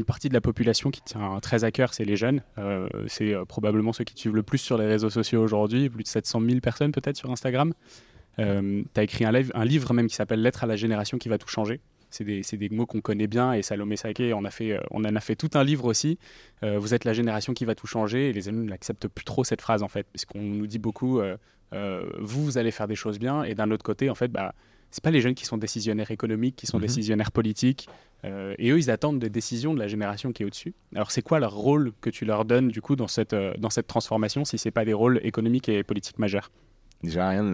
une 0.01 0.05
partie 0.05 0.29
de 0.29 0.35
la 0.35 0.41
population 0.41 0.91
qui 0.91 1.01
tient 1.03 1.39
très 1.41 1.65
à 1.65 1.71
cœur, 1.71 1.95
c'est 1.95 2.05
les 2.05 2.17
jeunes. 2.17 2.43
c'est 3.07 3.35
probablement 3.49 3.93
ceux 3.93 4.05
qui 4.05 4.15
te 4.15 4.21
suivent 4.21 4.35
le 4.35 4.43
plus 4.43 4.59
sur 4.59 4.79
les 4.79 4.87
réseaux 4.87 5.11
sociaux 5.11 5.43
aujourd'hui, 5.43 5.89
plus 5.89 6.03
de 6.03 6.09
700 6.09 6.41
000 6.41 6.61
personnes 6.61 6.93
peut-être 6.93 7.17
sur 7.17 7.31
Instagram. 7.31 7.73
tu 8.39 8.43
as 8.43 9.03
écrit 9.03 9.25
un, 9.25 9.33
un 9.35 9.65
livre 9.65 9.95
même 9.95 10.07
qui 10.07 10.15
s'appelle 10.15 10.43
Lettre 10.43 10.65
à 10.65 10.67
la 10.67 10.77
génération 10.77 11.19
qui 11.19 11.29
va 11.29 11.39
tout 11.39 11.49
changer 11.49 11.81
c'est 12.11 12.57
des, 12.57 12.69
mots 12.71 12.87
qu'on 12.87 13.01
connaît 13.01 13.27
bien 13.27 13.53
et 13.53 13.63
Salomé 13.63 13.97
Saké 13.97 14.33
on, 14.33 14.45
a 14.45 14.51
fait, 14.51 14.73
euh, 14.73 14.81
on 14.91 15.05
en 15.05 15.17
a 15.17 15.21
fait 15.21 15.37
tout 15.37 15.51
un 15.55 15.65
livre 15.65 15.85
aussi. 15.85 16.19
Euh, 16.63 16.79
vous 16.79 16.95
êtes 16.95 17.05
la 17.05 17.13
génération 17.13 17.53
qui 17.53 17.65
va 17.65 17.75
tout 17.75 17.87
changer 17.87 18.31
et 18.31 18.33
les 18.33 18.43
jeunes 18.43 18.67
n'acceptent 18.67 19.09
plus 19.09 19.25
trop 19.25 19.45
cette 19.45 19.61
phrase 19.61 19.83
en 19.83 19.89
fait, 19.89 20.07
parce 20.13 20.25
qu'on 20.25 20.41
nous 20.41 20.67
dit 20.67 20.79
beaucoup 20.79 21.21
euh, 21.21 21.37
vous, 22.19 22.45
vous 22.45 22.59
allez 22.59 22.71
faire 22.71 22.87
des 22.87 22.95
choses 22.95 23.19
bien 23.19 23.43
et 23.43 23.55
d'un 23.55 23.71
autre 23.71 23.83
côté, 23.83 24.09
en 24.09 24.15
fait, 24.15 24.29
bah, 24.29 24.55
c'est 24.97 25.05
pas 25.05 25.11
les 25.11 25.21
jeunes 25.21 25.35
qui 25.35 25.45
sont 25.45 25.59
décisionnaires 25.59 26.11
économiques, 26.11 26.57
qui 26.57 26.67
sont 26.67 26.79
mhm. 26.79 26.87
décisionnaires 26.87 27.31
politiques 27.31 27.89
et 28.59 28.71
eux, 28.71 28.79
ils 28.79 28.91
attendent 28.91 29.21
des 29.21 29.31
décisions 29.31 29.73
de 29.73 29.79
la 29.79 29.87
génération 29.87 30.33
qui 30.33 30.43
est 30.43 30.47
au-dessus. 30.47 30.75
Alors, 30.97 31.13
c'est 31.13 31.23
quoi 31.23 31.39
leur 31.39 31.55
rôle 31.55 31.93
que 32.01 32.11
tu 32.11 32.25
leur 32.25 32.45
donnes 32.45 32.69
du 32.69 32.81
coup 32.81 32.97
dans 32.97 33.07
cette, 33.07 33.37
dans 33.37 33.71
cette 33.71 33.87
transformation 33.87 34.45
si 34.45 34.59
c'est 34.59 34.73
pas 34.73 34.85
des 34.85 34.95
rôles 34.95 35.21
économiques 35.23 35.69
et 35.69 35.85
politiques 35.85 36.19
majeurs? 36.19 36.51
Déjà, 37.05 37.29
rien 37.29 37.45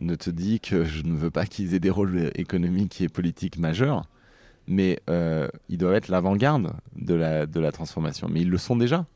ne 0.00 0.14
te 0.14 0.30
dit 0.30 0.60
que 0.60 0.84
je 0.84 1.02
ne 1.02 1.16
veux 1.16 1.30
pas 1.30 1.46
qu'ils 1.46 1.74
aient 1.74 1.80
des 1.80 1.90
rôles 1.90 2.30
économiques 2.36 3.00
et 3.00 3.08
politiques 3.08 3.58
majeurs, 3.58 4.08
mais 4.66 5.00
euh, 5.10 5.48
ils 5.68 5.78
doivent 5.78 5.94
être 5.94 6.08
l'avant-garde 6.08 6.72
de 6.94 7.14
la, 7.14 7.46
de 7.46 7.60
la 7.60 7.72
transformation. 7.72 8.28
Mais 8.30 8.42
ils 8.42 8.50
le 8.50 8.58
sont 8.58 8.76
déjà. 8.76 9.06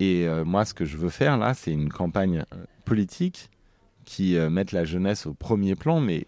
Et 0.00 0.26
euh, 0.26 0.44
moi, 0.44 0.64
ce 0.64 0.74
que 0.74 0.84
je 0.84 0.96
veux 0.96 1.10
faire 1.10 1.36
là, 1.36 1.54
c'est 1.54 1.72
une 1.72 1.90
campagne 1.90 2.44
euh, 2.52 2.64
politique 2.84 3.50
qui 4.04 4.36
mette 4.50 4.72
la 4.72 4.84
jeunesse 4.84 5.26
au 5.26 5.34
premier 5.34 5.74
plan, 5.74 6.00
mais 6.00 6.26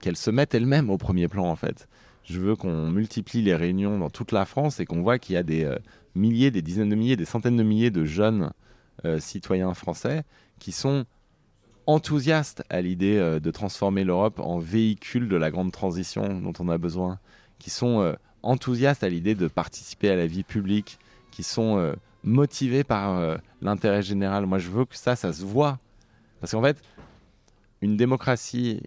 qu'elle 0.00 0.16
se 0.16 0.30
mette 0.30 0.54
elle-même 0.54 0.90
au 0.90 0.98
premier 0.98 1.28
plan 1.28 1.46
en 1.46 1.56
fait. 1.56 1.88
Je 2.24 2.40
veux 2.40 2.56
qu'on 2.56 2.90
multiplie 2.90 3.42
les 3.42 3.54
réunions 3.54 3.98
dans 3.98 4.10
toute 4.10 4.32
la 4.32 4.44
France 4.44 4.80
et 4.80 4.86
qu'on 4.86 5.02
voit 5.02 5.18
qu'il 5.18 5.34
y 5.34 5.38
a 5.38 5.42
des 5.42 5.72
milliers, 6.14 6.50
des 6.50 6.62
dizaines 6.62 6.88
de 6.88 6.94
milliers, 6.96 7.16
des 7.16 7.24
centaines 7.24 7.56
de 7.56 7.62
milliers 7.62 7.90
de 7.90 8.04
jeunes 8.04 8.50
citoyens 9.18 9.74
français 9.74 10.24
qui 10.58 10.72
sont 10.72 11.06
enthousiastes 11.90 12.62
à 12.70 12.80
l'idée 12.80 13.16
euh, 13.18 13.40
de 13.40 13.50
transformer 13.50 14.04
l'Europe 14.04 14.38
en 14.38 14.58
véhicule 14.58 15.28
de 15.28 15.36
la 15.36 15.50
grande 15.50 15.72
transition 15.72 16.40
dont 16.40 16.52
on 16.58 16.68
a 16.68 16.78
besoin, 16.78 17.18
qui 17.58 17.70
sont 17.70 18.00
euh, 18.00 18.14
enthousiastes 18.42 19.04
à 19.04 19.08
l'idée 19.08 19.34
de 19.34 19.48
participer 19.48 20.10
à 20.10 20.16
la 20.16 20.26
vie 20.26 20.44
publique, 20.44 20.98
qui 21.30 21.42
sont 21.42 21.78
euh, 21.78 21.94
motivés 22.22 22.84
par 22.84 23.38
l'intérêt 23.62 24.02
général. 24.02 24.44
Moi, 24.44 24.58
je 24.58 24.68
veux 24.68 24.84
que 24.84 24.96
ça, 24.96 25.16
ça 25.16 25.32
se 25.32 25.44
voit. 25.44 25.78
Parce 26.40 26.52
qu'en 26.52 26.62
fait, 26.62 26.80
une 27.82 27.96
démocratie 27.96 28.82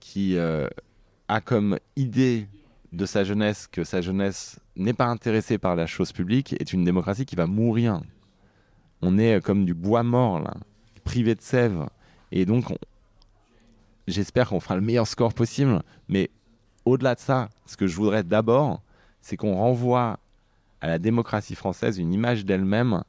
qui 0.00 0.38
a 0.38 1.40
comme 1.40 1.78
idée 1.96 2.48
de 2.92 3.06
sa 3.06 3.24
jeunesse 3.24 3.66
que 3.66 3.84
sa 3.84 4.00
jeunesse 4.00 4.58
n'est 4.76 4.92
pas 4.92 5.06
intéressée 5.06 5.58
par 5.58 5.76
la 5.76 5.86
chose 5.86 6.12
publique 6.12 6.54
est 6.60 6.72
une 6.72 6.84
démocratie 6.84 7.26
qui 7.26 7.36
va 7.36 7.46
mourir. 7.46 8.00
On 9.02 9.18
est 9.18 9.40
comme 9.44 9.64
du 9.64 9.74
bois 9.74 10.02
mort, 10.02 10.42
privé 11.04 11.34
de 11.34 11.40
sève. 11.40 11.86
Et 12.32 12.44
donc, 12.44 12.66
j'espère 14.06 14.48
qu'on 14.48 14.60
fera 14.60 14.76
le 14.76 14.80
meilleur 14.80 15.06
score 15.06 15.34
possible. 15.34 15.82
Mais 16.08 16.30
au-delà 16.84 17.14
de 17.14 17.20
ça, 17.20 17.48
ce 17.66 17.76
que 17.76 17.86
je 17.86 17.96
voudrais 17.96 18.22
d'abord, 18.22 18.82
c'est 19.20 19.36
qu'on 19.36 19.56
renvoie 19.56 20.18
à 20.80 20.88
la 20.88 20.98
démocratie 20.98 21.54
française 21.54 21.98
une 21.98 22.12
image 22.12 22.44
d'elle-même 22.44 23.02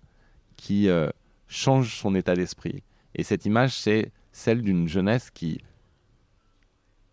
qui 0.56 0.90
euh, 0.90 1.10
change 1.48 1.96
son 1.96 2.16
état 2.16 2.36
d'esprit. 2.36 2.84
Et 3.18 3.24
cette 3.24 3.46
image, 3.46 3.78
c'est 3.78 4.12
celle 4.32 4.62
d'une 4.62 4.88
jeunesse 4.88 5.30
qui 5.32 5.60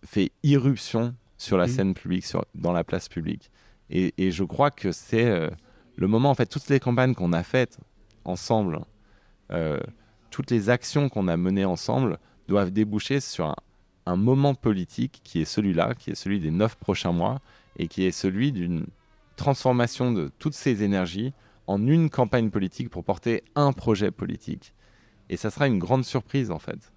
fait 0.05 0.31
irruption 0.43 1.15
sur 1.39 1.57
la 1.57 1.67
mmh. 1.67 1.69
scène 1.69 1.95
publique, 1.95 2.27
sur, 2.27 2.45
dans 2.55 2.73
la 2.73 2.85
place 2.85 3.09
publique. 3.09 3.51
Et, 3.91 4.31
je 4.31 4.45
crois 4.45 4.71
que 4.71 4.93
c'est 4.93 5.27
euh, 5.27 5.51
le 5.97 6.09
moment, 6.09 6.31
en 6.31 6.35
fait, 6.35 6.47
toutes 6.47 6.69
les 6.69 6.81
campagnes 6.81 7.15
qu'on 7.15 7.33
a 7.33 7.43
faites 7.43 7.79
ensemble, 8.25 8.81
euh, 9.53 9.79
toutes 10.31 10.51
les 10.51 10.71
actions 10.71 11.09
qu'on 11.09 11.29
a 11.29 11.37
menées 11.37 11.65
ensemble 11.65 12.19
doivent 12.49 12.71
déboucher 12.71 13.21
sur 13.21 13.55
un, 14.07 14.17
moment 14.17 14.55
politique 14.55 15.21
qui 15.23 15.41
est 15.41 15.45
celui-là, 15.45 15.95
qui 15.95 16.11
est 16.11 16.15
celui 16.15 16.41
des 16.41 16.51
neuf 16.51 16.75
prochains 16.77 17.13
mois, 17.13 17.41
et 17.79 17.89
qui 17.89 18.05
est 18.05 18.11
celui 18.11 18.53
d'une 18.53 18.87
transformation 19.37 20.13
de 20.13 20.31
toutes 20.39 20.55
ces 20.55 20.83
énergies 20.83 21.33
en 21.67 21.87
une 21.87 22.11
campagne 22.11 22.51
politique 22.51 22.91
pour 22.91 23.05
porter 23.05 23.43
un 23.55 23.73
projet 23.73 24.11
politique. 24.11 24.75
Et 25.29 25.37
ça 25.37 25.51
sera 25.51 25.67
une 25.67 25.79
grande 25.79 26.05
surprise 26.05 26.51
en 26.51 26.59
fait. 26.59 26.93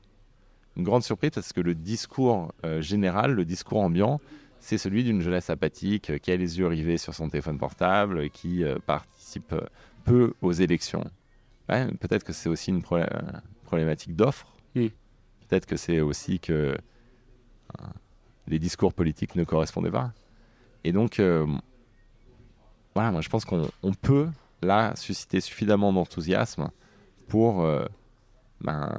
Une 0.75 0.83
grande 0.83 1.03
surprise 1.03 1.31
parce 1.33 1.53
que 1.53 1.61
le 1.61 1.73
discours 1.73 2.53
euh, 2.63 2.81
général, 2.81 3.33
le 3.33 3.45
discours 3.45 3.79
ambiant, 3.79 4.21
c'est 4.59 4.77
celui 4.77 5.03
d'une 5.03 5.21
jeunesse 5.21 5.49
apathique 5.49 6.11
euh, 6.11 6.17
qui 6.17 6.31
a 6.31 6.35
les 6.35 6.59
yeux 6.59 6.67
rivés 6.67 6.97
sur 6.97 7.15
son 7.15 7.29
téléphone 7.29 7.57
portable, 7.57 8.29
qui 8.29 8.63
euh, 8.63 8.77
participe 8.85 9.55
peu 10.03 10.33
aux 10.41 10.51
élections 10.51 11.03
peut-être 11.67 12.23
que 12.23 12.33
c'est 12.33 12.47
aussi 12.47 12.71
une 12.71 12.81
problématique 12.81 14.15
d'offre. 14.15 14.47
Peut-être 14.73 15.65
que 15.65 15.75
c'est 15.77 15.99
aussi 15.99 16.39
que 16.39 16.77
les 18.47 18.59
discours 18.59 18.93
politiques 18.93 19.35
ne 19.35 19.43
correspondaient 19.43 19.91
pas. 19.91 20.13
Et 20.83 20.91
donc, 20.91 21.21
voilà, 22.95 23.11
moi 23.11 23.21
je 23.21 23.29
pense 23.29 23.43
qu'on 23.43 23.93
peut 24.01 24.29
là 24.61 24.93
susciter 24.95 25.41
suffisamment 25.41 25.91
d'enthousiasme 25.91 26.69
pour 27.27 27.67
ben, 28.61 28.91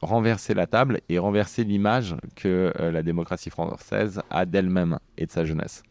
renverser 0.00 0.54
la 0.54 0.66
table 0.66 1.00
et 1.08 1.18
renverser 1.18 1.64
l'image 1.64 2.16
que 2.36 2.72
la 2.78 3.02
démocratie 3.02 3.50
française 3.50 4.20
a 4.30 4.44
d'elle-même 4.44 4.98
et 5.16 5.26
de 5.26 5.30
sa 5.30 5.44
jeunesse. 5.44 5.82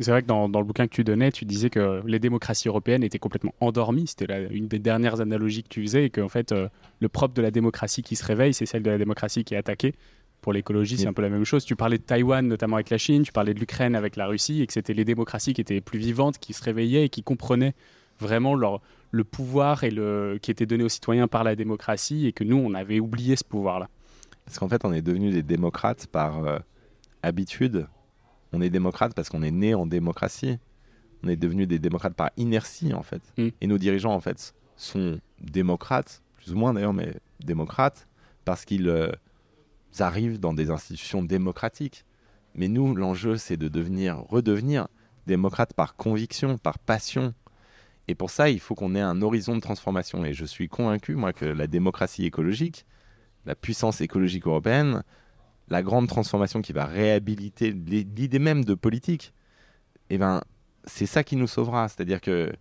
C'est 0.00 0.10
vrai 0.10 0.22
que 0.22 0.26
dans, 0.26 0.46
le 0.46 0.64
bouquin 0.64 0.86
que 0.86 0.94
tu 0.94 1.02
donnais, 1.02 1.32
tu 1.32 1.44
disais 1.44 1.70
que 1.70 2.02
les 2.06 2.18
démocraties 2.18 2.68
européennes 2.68 3.02
étaient 3.02 3.18
complètement 3.18 3.54
endormies. 3.60 4.06
C'était 4.06 4.48
une 4.50 4.68
des 4.68 4.78
dernières 4.78 5.20
analogies 5.20 5.62
que 5.62 5.68
tu 5.68 5.82
faisais 5.82 6.06
et 6.06 6.10
qu'en 6.10 6.28
fait, 6.28 6.52
euh, 6.52 6.68
le 7.00 7.08
propre 7.08 7.34
de 7.34 7.42
la 7.42 7.50
démocratie 7.50 8.02
qui 8.02 8.16
se 8.16 8.24
réveille, 8.24 8.52
c'est 8.52 8.66
celle 8.66 8.82
de 8.82 8.90
la 8.90 8.98
démocratie 8.98 9.44
qui 9.44 9.54
est 9.54 9.56
attaquée. 9.56 9.94
Pour 10.42 10.52
l'écologie, 10.52 10.98
c'est 10.98 11.06
un 11.06 11.12
peu 11.12 11.22
la 11.22 11.28
même 11.28 11.44
chose. 11.44 11.64
Tu 11.64 11.76
parlais 11.76 11.98
de 11.98 12.02
Taïwan, 12.02 12.46
notamment 12.46 12.76
avec 12.76 12.90
la 12.90 12.98
Chine, 12.98 13.22
tu 13.22 13.32
parlais 13.32 13.54
de 13.54 13.60
l'Ukraine 13.60 13.94
avec 13.94 14.16
la 14.16 14.26
Russie, 14.26 14.60
et 14.60 14.66
que 14.66 14.72
c'était 14.72 14.92
les 14.92 15.04
démocraties 15.04 15.54
qui 15.54 15.60
étaient 15.60 15.80
plus 15.80 16.00
vivantes, 16.00 16.38
qui 16.38 16.52
se 16.52 16.64
réveillaient 16.64 17.04
et 17.04 17.08
qui 17.08 17.22
comprenaient 17.22 17.74
vraiment 18.18 18.56
leur, 18.56 18.80
le 19.12 19.24
pouvoir 19.24 19.84
et 19.84 19.90
le, 19.90 20.38
qui 20.42 20.50
était 20.50 20.66
donné 20.66 20.82
aux 20.82 20.88
citoyens 20.88 21.28
par 21.28 21.44
la 21.44 21.54
démocratie, 21.54 22.26
et 22.26 22.32
que 22.32 22.42
nous, 22.42 22.56
on 22.56 22.74
avait 22.74 22.98
oublié 22.98 23.36
ce 23.36 23.44
pouvoir-là. 23.44 23.88
Parce 24.44 24.58
qu'en 24.58 24.68
fait, 24.68 24.84
on 24.84 24.92
est 24.92 25.02
devenus 25.02 25.32
des 25.32 25.44
démocrates 25.44 26.08
par 26.08 26.44
euh, 26.44 26.58
habitude 27.22 27.86
on 28.52 28.60
est 28.60 28.70
démocrate 28.70 29.14
parce 29.14 29.28
qu'on 29.28 29.42
est 29.42 29.50
né 29.50 29.74
en 29.74 29.86
démocratie. 29.86 30.58
On 31.24 31.28
est 31.28 31.36
devenu 31.36 31.66
des 31.66 31.78
démocrates 31.78 32.14
par 32.14 32.30
inertie, 32.36 32.92
en 32.92 33.02
fait. 33.02 33.22
Mm. 33.38 33.48
Et 33.60 33.66
nos 33.66 33.78
dirigeants, 33.78 34.12
en 34.12 34.20
fait, 34.20 34.54
sont 34.76 35.18
démocrates, 35.40 36.22
plus 36.36 36.52
ou 36.52 36.56
moins 36.56 36.74
d'ailleurs, 36.74 36.92
mais 36.92 37.14
démocrates, 37.40 38.06
parce 38.44 38.64
qu'ils 38.64 38.88
euh, 38.88 39.10
arrivent 39.98 40.40
dans 40.40 40.52
des 40.52 40.70
institutions 40.70 41.22
démocratiques. 41.22 42.04
Mais 42.54 42.68
nous, 42.68 42.94
l'enjeu, 42.94 43.36
c'est 43.36 43.56
de 43.56 43.68
devenir, 43.68 44.18
redevenir 44.18 44.88
démocrate 45.26 45.72
par 45.72 45.96
conviction, 45.96 46.58
par 46.58 46.78
passion. 46.78 47.32
Et 48.08 48.14
pour 48.14 48.30
ça, 48.30 48.50
il 48.50 48.60
faut 48.60 48.74
qu'on 48.74 48.94
ait 48.94 49.00
un 49.00 49.22
horizon 49.22 49.54
de 49.54 49.60
transformation. 49.60 50.24
Et 50.24 50.32
je 50.32 50.44
suis 50.44 50.68
convaincu, 50.68 51.14
moi, 51.14 51.32
que 51.32 51.44
la 51.44 51.66
démocratie 51.66 52.24
écologique, 52.24 52.84
la 53.46 53.54
puissance 53.54 54.00
écologique 54.00 54.46
européenne, 54.46 55.02
la 55.68 55.82
grande 55.82 56.08
transformation 56.08 56.62
qui 56.62 56.72
va 56.72 56.84
réhabiliter 56.84 57.72
l'idée 57.72 58.38
même 58.38 58.64
de 58.64 58.74
politique, 58.74 59.32
eh 60.10 60.18
ben, 60.18 60.42
c'est 60.84 61.06
ça 61.06 61.24
qui 61.24 61.36
nous 61.36 61.46
sauvera. 61.46 61.88
C'est-à-dire 61.88 62.20
que 62.20 62.52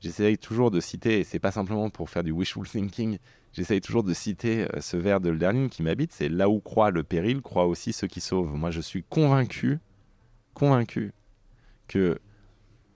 j'essaye 0.00 0.38
toujours 0.38 0.70
de 0.70 0.80
citer, 0.80 1.20
et 1.20 1.24
c'est 1.24 1.38
pas 1.38 1.50
simplement 1.50 1.90
pour 1.90 2.10
faire 2.10 2.22
du 2.22 2.30
wishful 2.30 2.68
thinking, 2.68 3.18
j'essaye 3.52 3.80
toujours 3.80 4.02
de 4.02 4.12
citer 4.12 4.62
euh, 4.64 4.80
ce 4.80 4.96
vers 4.96 5.20
de 5.20 5.30
Lerling 5.30 5.68
qui 5.68 5.82
m'habite, 5.82 6.12
c'est 6.12 6.28
là 6.28 6.48
où 6.48 6.60
croit 6.60 6.90
le 6.90 7.02
péril, 7.02 7.40
croit 7.40 7.66
aussi 7.66 7.92
ceux 7.92 8.06
qui 8.06 8.20
sauvent. 8.20 8.54
Moi, 8.54 8.70
je 8.70 8.80
suis 8.80 9.02
convaincu, 9.02 9.78
convaincu 10.54 11.12
que 11.88 12.18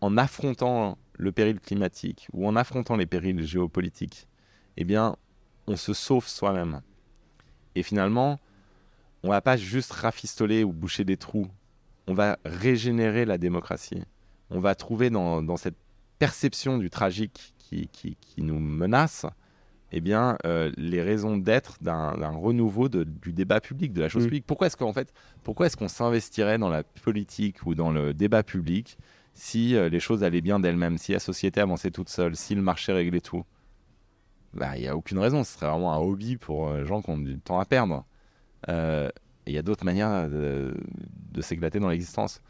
en 0.01 0.17
affrontant 0.17 0.99
le 1.21 1.33
péril 1.33 1.61
climatique 1.61 2.29
ou 2.33 2.47
en 2.47 2.57
affrontant 2.57 2.97
les 2.97 3.07
périls 3.07 3.47
géopolitiques, 3.47 4.27
eh 4.77 4.85
bien, 4.85 5.17
on 5.67 5.77
se 5.77 5.93
sauve 5.93 6.27
soi-même. 6.27 6.81
Et 7.75 7.83
finalement, 7.83 8.41
on 9.23 9.29
va 9.29 9.41
pas 9.41 9.57
juste 9.57 9.93
rafistoler 9.93 10.65
ou 10.65 10.73
boucher 10.73 11.05
des 11.05 11.17
trous. 11.17 11.49
On 12.07 12.15
va 12.15 12.39
régénérer 12.45 13.25
la 13.25 13.39
démocratie. 13.39 14.03
On 14.49 14.59
va 14.59 14.75
trouver 14.75 15.11
dans, 15.11 15.57
cette 15.57 15.77
perception 16.19 16.79
du 16.79 16.91
tragique 16.91 17.55
qui, 17.59 17.89
qui, 17.93 18.43
nous 18.43 18.59
menace, 18.59 19.27
eh 19.93 20.01
bien, 20.01 20.37
euh, 20.45 20.73
les 20.77 21.03
raisons 21.03 21.37
d'être 21.37 21.77
d'un 21.81 22.31
renouveau 22.31 22.89
du 22.89 23.33
débat 23.33 23.61
public, 23.61 23.93
de 23.93 24.01
la 24.01 24.09
chose 24.09 24.25
publique. 24.25 24.47
Pourquoi 24.47 24.67
est-ce 24.67 24.77
qu'en 24.77 24.93
fait, 24.93 25.13
pourquoi 25.45 25.67
est-ce 25.67 25.77
qu'on 25.77 25.89
s'investirait 25.89 26.59
dans 26.59 26.69
la 26.69 26.83
politique 26.83 27.65
ou 27.65 27.75
dans 27.75 27.93
le 27.93 28.13
débat 28.13 28.43
public 28.43 28.99
si 29.41 29.75
euh, 29.75 29.89
les 29.89 30.01
choses 30.01 30.23
allaient 30.23 30.43
bien 30.43 30.61
d'elles-mêmes, 30.61 30.99
si 30.99 31.13
la 31.13 31.19
société 31.19 31.63
avançait 31.63 31.91
toute 31.91 32.11
seule, 32.11 32.37
si 32.37 32.55
le 32.55 32.61
marché 32.61 32.93
réglait 32.93 33.23
tout 33.23 33.43
Bah, 34.53 34.77
il 34.77 34.83
n'y 34.83 34.87
a 34.87 34.95
aucune 34.95 35.19
raison. 35.19 35.45
Ce 35.45 35.55
serait 35.55 35.67
vraiment 35.67 35.95
un 35.95 35.97
hobby 35.97 36.37
pour 36.37 36.69
euh, 36.69 36.83
les 36.83 36.87
gens 36.87 37.01
qui 37.01 37.09
ont 37.09 37.17
du 37.17 37.39
temps 37.39 37.59
à 37.59 37.65
perdre. 37.65 38.05
Euh, 38.69 39.09
il 39.47 39.55
y 39.55 39.59
a 39.59 39.63
d'autres 39.63 39.87
manières 39.87 40.29
de, 40.29 40.75
s'éclater 41.41 41.81
dans 41.81 41.89
l'existence. 41.89 42.43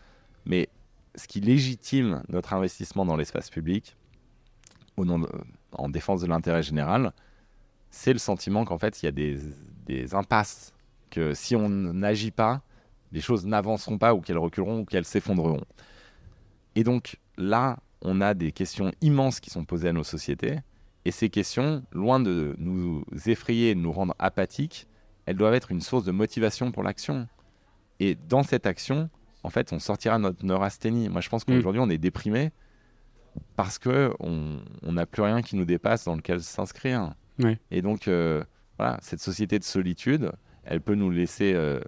Mais 0.46 0.68
ce 1.14 1.28
qui 1.28 1.40
légitime 1.40 2.24
notre 2.28 2.54
investissement 2.54 3.06
dans 3.06 3.16
l'espace 3.16 3.50
public, 3.50 3.96
en 4.96 5.88
défense 5.88 6.22
de 6.22 6.26
l'intérêt 6.26 6.64
général, 6.64 7.12
c'est 7.90 8.12
le 8.12 8.18
sentiment 8.18 8.64
qu'en 8.64 8.78
fait, 8.78 9.00
il 9.00 9.06
y 9.06 9.08
a 9.08 9.12
des 9.12 10.14
impasses, 10.14 10.74
que 11.08 11.34
si 11.34 11.54
on 11.54 11.68
n'agit 11.68 12.32
pas, 12.32 12.62
les 13.12 13.20
choses 13.20 13.46
n'avanceront 13.46 13.96
pas 13.96 14.12
ou 14.12 14.20
qu'elles 14.20 14.38
reculeront 14.38 14.80
ou 14.80 14.84
qu'elles 14.84 15.04
s'effondreront. 15.04 15.64
Et 16.76 16.84
donc 16.84 17.16
là, 17.36 17.78
on 18.02 18.20
a 18.20 18.34
des 18.34 18.52
questions 18.52 18.92
immenses 19.00 19.40
qui 19.40 19.50
sont 19.50 19.64
posées 19.64 19.88
à 19.88 19.92
nos 19.92 20.04
sociétés. 20.04 20.58
Et 21.04 21.10
ces 21.10 21.30
questions, 21.30 21.82
loin 21.92 22.20
de 22.20 22.54
nous 22.58 23.04
effrayer, 23.26 23.74
de 23.74 23.80
nous 23.80 23.92
rendre 23.92 24.14
apathiques, 24.18 24.86
elles 25.26 25.36
doivent 25.36 25.54
être 25.54 25.70
une 25.70 25.80
source 25.80 26.04
de 26.04 26.12
motivation 26.12 26.72
pour 26.72 26.82
l'action. 26.82 27.26
Et 28.00 28.16
dans 28.28 28.42
cette 28.42 28.66
action, 28.66 29.08
en 29.42 29.50
fait, 29.50 29.72
on 29.72 29.78
sortira 29.78 30.18
notre 30.18 30.44
neurasthénie. 30.44 31.08
Moi, 31.08 31.20
je 31.20 31.28
pense 31.28 31.46
Mm. 31.46 31.52
qu'aujourd'hui, 31.54 31.80
on 31.80 31.88
est 31.90 31.98
déprimé 31.98 32.50
parce 33.56 33.78
que 33.78 34.12
on 34.20 34.60
n'a 34.92 35.06
plus 35.06 35.22
rien 35.22 35.40
qui 35.42 35.56
nous 35.56 35.64
dépasse 35.64 36.04
dans 36.04 36.16
lequel 36.16 36.42
s'inscrire. 36.42 37.14
Et 37.70 37.80
donc, 37.80 38.06
euh, 38.08 38.44
voilà, 38.78 38.98
cette 39.02 39.20
société 39.20 39.58
de 39.58 39.64
solitude, 39.64 40.32
elle 40.64 40.80
peut 40.80 40.94
nous 40.94 41.10
laisser 41.10 41.52
euh, 41.54 41.80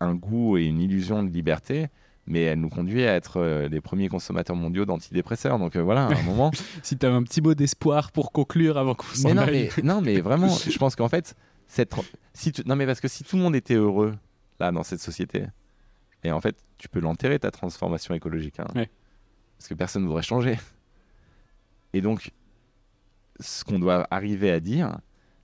un 0.00 0.14
goût 0.14 0.58
et 0.58 0.64
une 0.66 0.80
illusion 0.80 1.22
de 1.22 1.30
liberté, 1.30 1.88
mais 2.26 2.42
elle 2.42 2.60
nous 2.60 2.68
conduit 2.68 3.04
à 3.04 3.14
être 3.14 3.38
euh, 3.38 3.68
les 3.68 3.80
premiers 3.80 4.08
consommateurs 4.08 4.56
mondiaux 4.56 4.84
d'antidépresseurs. 4.84 5.58
Donc 5.58 5.76
euh, 5.76 5.82
voilà, 5.82 6.06
à 6.06 6.14
un 6.16 6.22
moment. 6.22 6.50
Si 6.82 6.96
tu 6.96 7.04
as 7.06 7.12
un 7.12 7.22
petit 7.22 7.40
mot 7.40 7.54
d'espoir 7.54 8.12
pour 8.12 8.32
conclure 8.32 8.78
avant 8.78 8.94
qu'on 8.94 9.06
s'en 9.14 9.34
non, 9.34 9.46
mais, 9.46 9.68
non, 9.82 10.00
mais 10.00 10.20
vraiment, 10.20 10.48
je 10.70 10.78
pense 10.78 10.94
qu'en 10.96 11.08
fait, 11.08 11.34
cette, 11.66 11.94
si 12.34 12.52
tu- 12.52 12.62
non, 12.66 12.76
mais 12.76 12.86
parce 12.86 13.00
que 13.00 13.08
si 13.08 13.24
tout 13.24 13.36
le 13.36 13.42
monde 13.42 13.56
était 13.56 13.74
heureux 13.74 14.14
là 14.60 14.70
dans 14.72 14.82
cette 14.82 15.00
société, 15.00 15.44
et 16.24 16.30
en 16.30 16.40
fait, 16.40 16.56
tu 16.78 16.88
peux 16.88 17.00
l'enterrer 17.00 17.38
ta 17.38 17.50
transformation 17.50 18.14
écologique, 18.14 18.60
hein, 18.60 18.66
Ouais. 18.76 18.88
parce 19.58 19.68
que 19.68 19.74
personne 19.74 20.02
ne 20.02 20.06
voudrait 20.06 20.22
changer. 20.22 20.58
Et 21.92 22.00
donc, 22.00 22.30
ce 23.40 23.64
qu'on 23.64 23.78
doit 23.80 24.06
arriver 24.10 24.50
à 24.50 24.60
dire, 24.60 24.98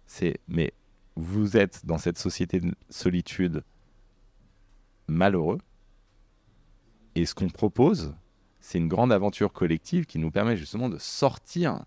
c'est 0.07 0.39
mais 0.47 0.73
vous 1.17 1.57
êtes 1.57 1.85
dans 1.85 1.99
cette 1.99 2.19
société 2.19 2.61
de 2.61 2.73
solitude 2.91 3.65
malheureux, 5.09 5.59
et 7.15 7.27
ce 7.27 7.35
qu'on 7.35 7.49
propose, 7.49 8.15
c'est 8.61 8.79
une 8.79 8.89
grande 8.89 9.13
aventure 9.13 9.53
collective 9.53 10.07
qui 10.07 10.19
nous 10.19 10.31
permet 10.31 10.57
justement 10.57 10.89
de 10.89 10.99
sortir 10.99 11.85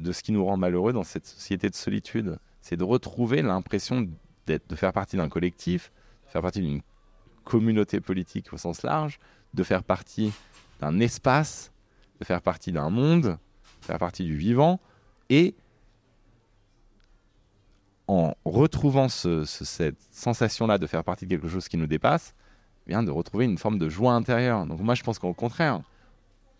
de 0.00 0.12
ce 0.12 0.22
qui 0.22 0.32
nous 0.32 0.44
rend 0.44 0.56
malheureux 0.56 0.92
dans 0.92 1.04
cette 1.04 1.26
société 1.26 1.70
de 1.70 1.74
solitude. 1.74 2.38
C'est 2.60 2.76
de 2.76 2.84
retrouver 2.84 3.42
l'impression 3.42 4.08
d'être, 4.46 4.68
de 4.68 4.74
faire 4.76 4.92
partie 4.92 5.16
d'un 5.16 5.28
collectif, 5.28 5.92
de 6.26 6.30
faire 6.30 6.42
partie 6.42 6.60
d'une 6.60 6.82
communauté 7.44 8.00
politique 8.00 8.52
au 8.52 8.56
sens 8.56 8.82
large, 8.82 9.18
de 9.52 9.62
faire 9.62 9.84
partie 9.84 10.32
d'un 10.80 10.98
espace, 11.00 11.70
de 12.20 12.24
faire 12.24 12.42
partie 12.42 12.72
d'un 12.72 12.90
monde, 12.90 13.38
de 13.80 13.84
faire 13.86 13.98
partie 13.98 14.24
du 14.24 14.36
vivant, 14.36 14.80
et 15.30 15.54
en 18.06 18.34
retrouvant 18.44 19.08
ce- 19.08 19.44
ce- 19.44 19.64
cette 19.64 19.96
sensation-là 20.10 20.78
de 20.78 20.86
faire 20.86 21.04
partie 21.04 21.24
de 21.26 21.30
quelque 21.30 21.48
chose 21.48 21.68
qui 21.68 21.76
nous 21.76 21.86
dépasse, 21.86 22.34
bien 22.86 23.02
de 23.02 23.10
retrouver 23.10 23.44
une 23.44 23.58
forme 23.58 23.78
de 23.78 23.88
joie 23.88 24.12
intérieure. 24.12 24.66
Donc 24.66 24.80
moi 24.80 24.94
je 24.94 25.02
pense 25.02 25.18
qu'au 25.18 25.34
contraire, 25.34 25.80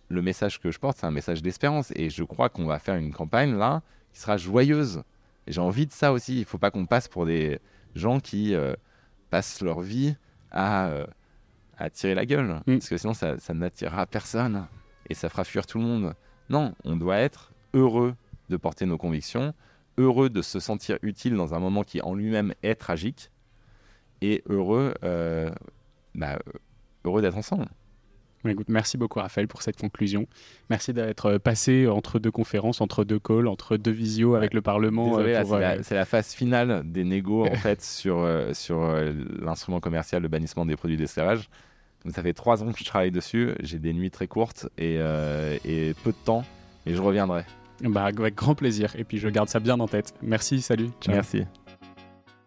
le 0.09 0.23
message 0.23 0.61
que 0.61 0.71
je 0.71 0.79
porte, 0.79 0.99
c'est 0.99 1.07
un 1.07 1.11
message 1.11 1.43
d'espérance. 1.43 1.93
Et 1.97 2.11
je 2.11 2.25
crois 2.25 2.49
qu'on 2.49 2.67
va 2.67 2.79
faire 2.79 2.97
une 2.97 3.13
campagne 3.13 3.57
là 3.57 3.83
qui 4.13 4.21
sera 4.21 4.37
joyeuse. 4.37 5.03
Et 5.47 5.53
j'ai 5.53 5.61
envie 5.61 5.87
de 5.87 5.93
ça 5.93 6.13
aussi. 6.13 6.37
Il 6.37 6.41
ne 6.41 6.45
faut 6.45 6.59
pas 6.59 6.71
qu'on 6.71 6.87
passe 6.87 7.09
pour 7.09 7.27
des 7.27 7.59
gens 7.95 8.21
qui 8.21 8.55
euh, 8.55 8.75
passent 9.31 9.61
leur 9.61 9.81
vie 9.81 10.17
à, 10.51 10.87
euh, 10.87 11.07
à 11.77 11.91
tirer 11.91 12.15
la 12.15 12.25
gueule. 12.27 12.61
Mm. 12.67 12.79
Parce 12.79 12.89
que 12.89 12.97
sinon, 12.97 13.15
ça, 13.15 13.39
ça 13.39 13.55
n'attirera 13.55 14.07
personne. 14.07 14.67
Et 15.09 15.15
ça 15.15 15.29
fera 15.29 15.45
fuir 15.45 15.67
tout 15.67 15.79
le 15.79 15.85
monde. 15.85 16.15
Non, 16.49 16.75
on 16.85 16.97
doit 16.97 17.19
être 17.19 17.53
heureux 17.75 18.15
de 18.49 18.57
porter 18.57 18.87
nos 18.87 18.99
convictions, 18.99 19.55
heureux 19.99 20.31
de 20.31 20.43
se 20.43 20.61
sentir 20.61 20.99
utile 21.03 21.35
dans 21.35 21.55
un 21.55 21.59
moment 21.59 21.83
qui 21.83 22.01
en 22.03 22.15
lui-même 22.15 22.55
est 22.63 22.75
tragique, 22.75 23.31
et 24.21 24.43
heureux, 24.49 24.95
euh, 25.03 25.51
bah, 26.15 26.39
heureux 27.05 27.23
d'être 27.23 27.37
ensemble. 27.37 27.67
Écoute, 28.47 28.69
merci 28.69 28.99
beaucoup 28.99 29.21
Raphaël 29.21 29.49
pour 29.49 29.63
cette 29.63 29.79
conclusion. 29.79 30.27
Merci 30.69 30.93
d'être 30.93 31.39
passé 31.39 31.87
entre 31.89 32.19
deux 32.19 32.31
conférences, 32.31 32.81
entre 32.81 33.05
deux 33.05 33.19
calls, 33.19 33.49
entre 33.49 33.77
deux 33.77 33.91
visios 33.91 34.35
avec 34.35 34.53
le 34.53 34.61
Parlement. 34.61 35.09
Désolé, 35.17 35.35
euh, 35.35 35.45
c'est, 35.45 35.53
euh, 35.55 35.59
la, 35.61 35.83
c'est 35.83 35.95
la 35.95 36.05
phase 36.05 36.33
finale 36.35 36.83
des 36.85 37.05
négos 37.05 37.47
en 37.47 37.55
fait 37.55 37.83
sur, 37.83 38.19
euh, 38.19 38.53
sur 38.53 38.83
l'instrument 39.41 39.81
commercial, 39.81 40.23
le 40.23 40.29
bannissement 40.29 40.67
des 40.67 40.77
produits 40.77 40.99
d'esclavage. 40.99 41.49
Ça 42.11 42.23
fait 42.23 42.35
trois 42.35 42.63
ans 42.63 42.71
que 42.71 42.79
je 42.79 42.85
travaille 42.85 43.11
dessus. 43.11 43.53
J'ai 43.61 43.79
des 43.79 43.95
nuits 43.95 44.11
très 44.11 44.27
courtes 44.27 44.69
et, 44.77 44.97
et 44.97 45.95
peu 46.05 46.11
de 46.11 46.17
temps, 46.27 46.45
et 46.85 46.93
je 46.93 47.01
reviendrai. 47.01 47.47
bah, 47.81 48.05
avec 48.05 48.35
grand 48.35 48.55
plaisir. 48.55 48.95
Et 48.97 49.05
puis 49.05 49.17
je 49.17 49.29
garde 49.31 49.49
ça 49.49 49.59
bien 49.59 49.81
en 49.81 49.89
tête. 49.89 50.13
Merci, 50.21 50.61
salut. 50.61 50.91
Ciao. 51.01 51.15
Merci. 51.15 51.47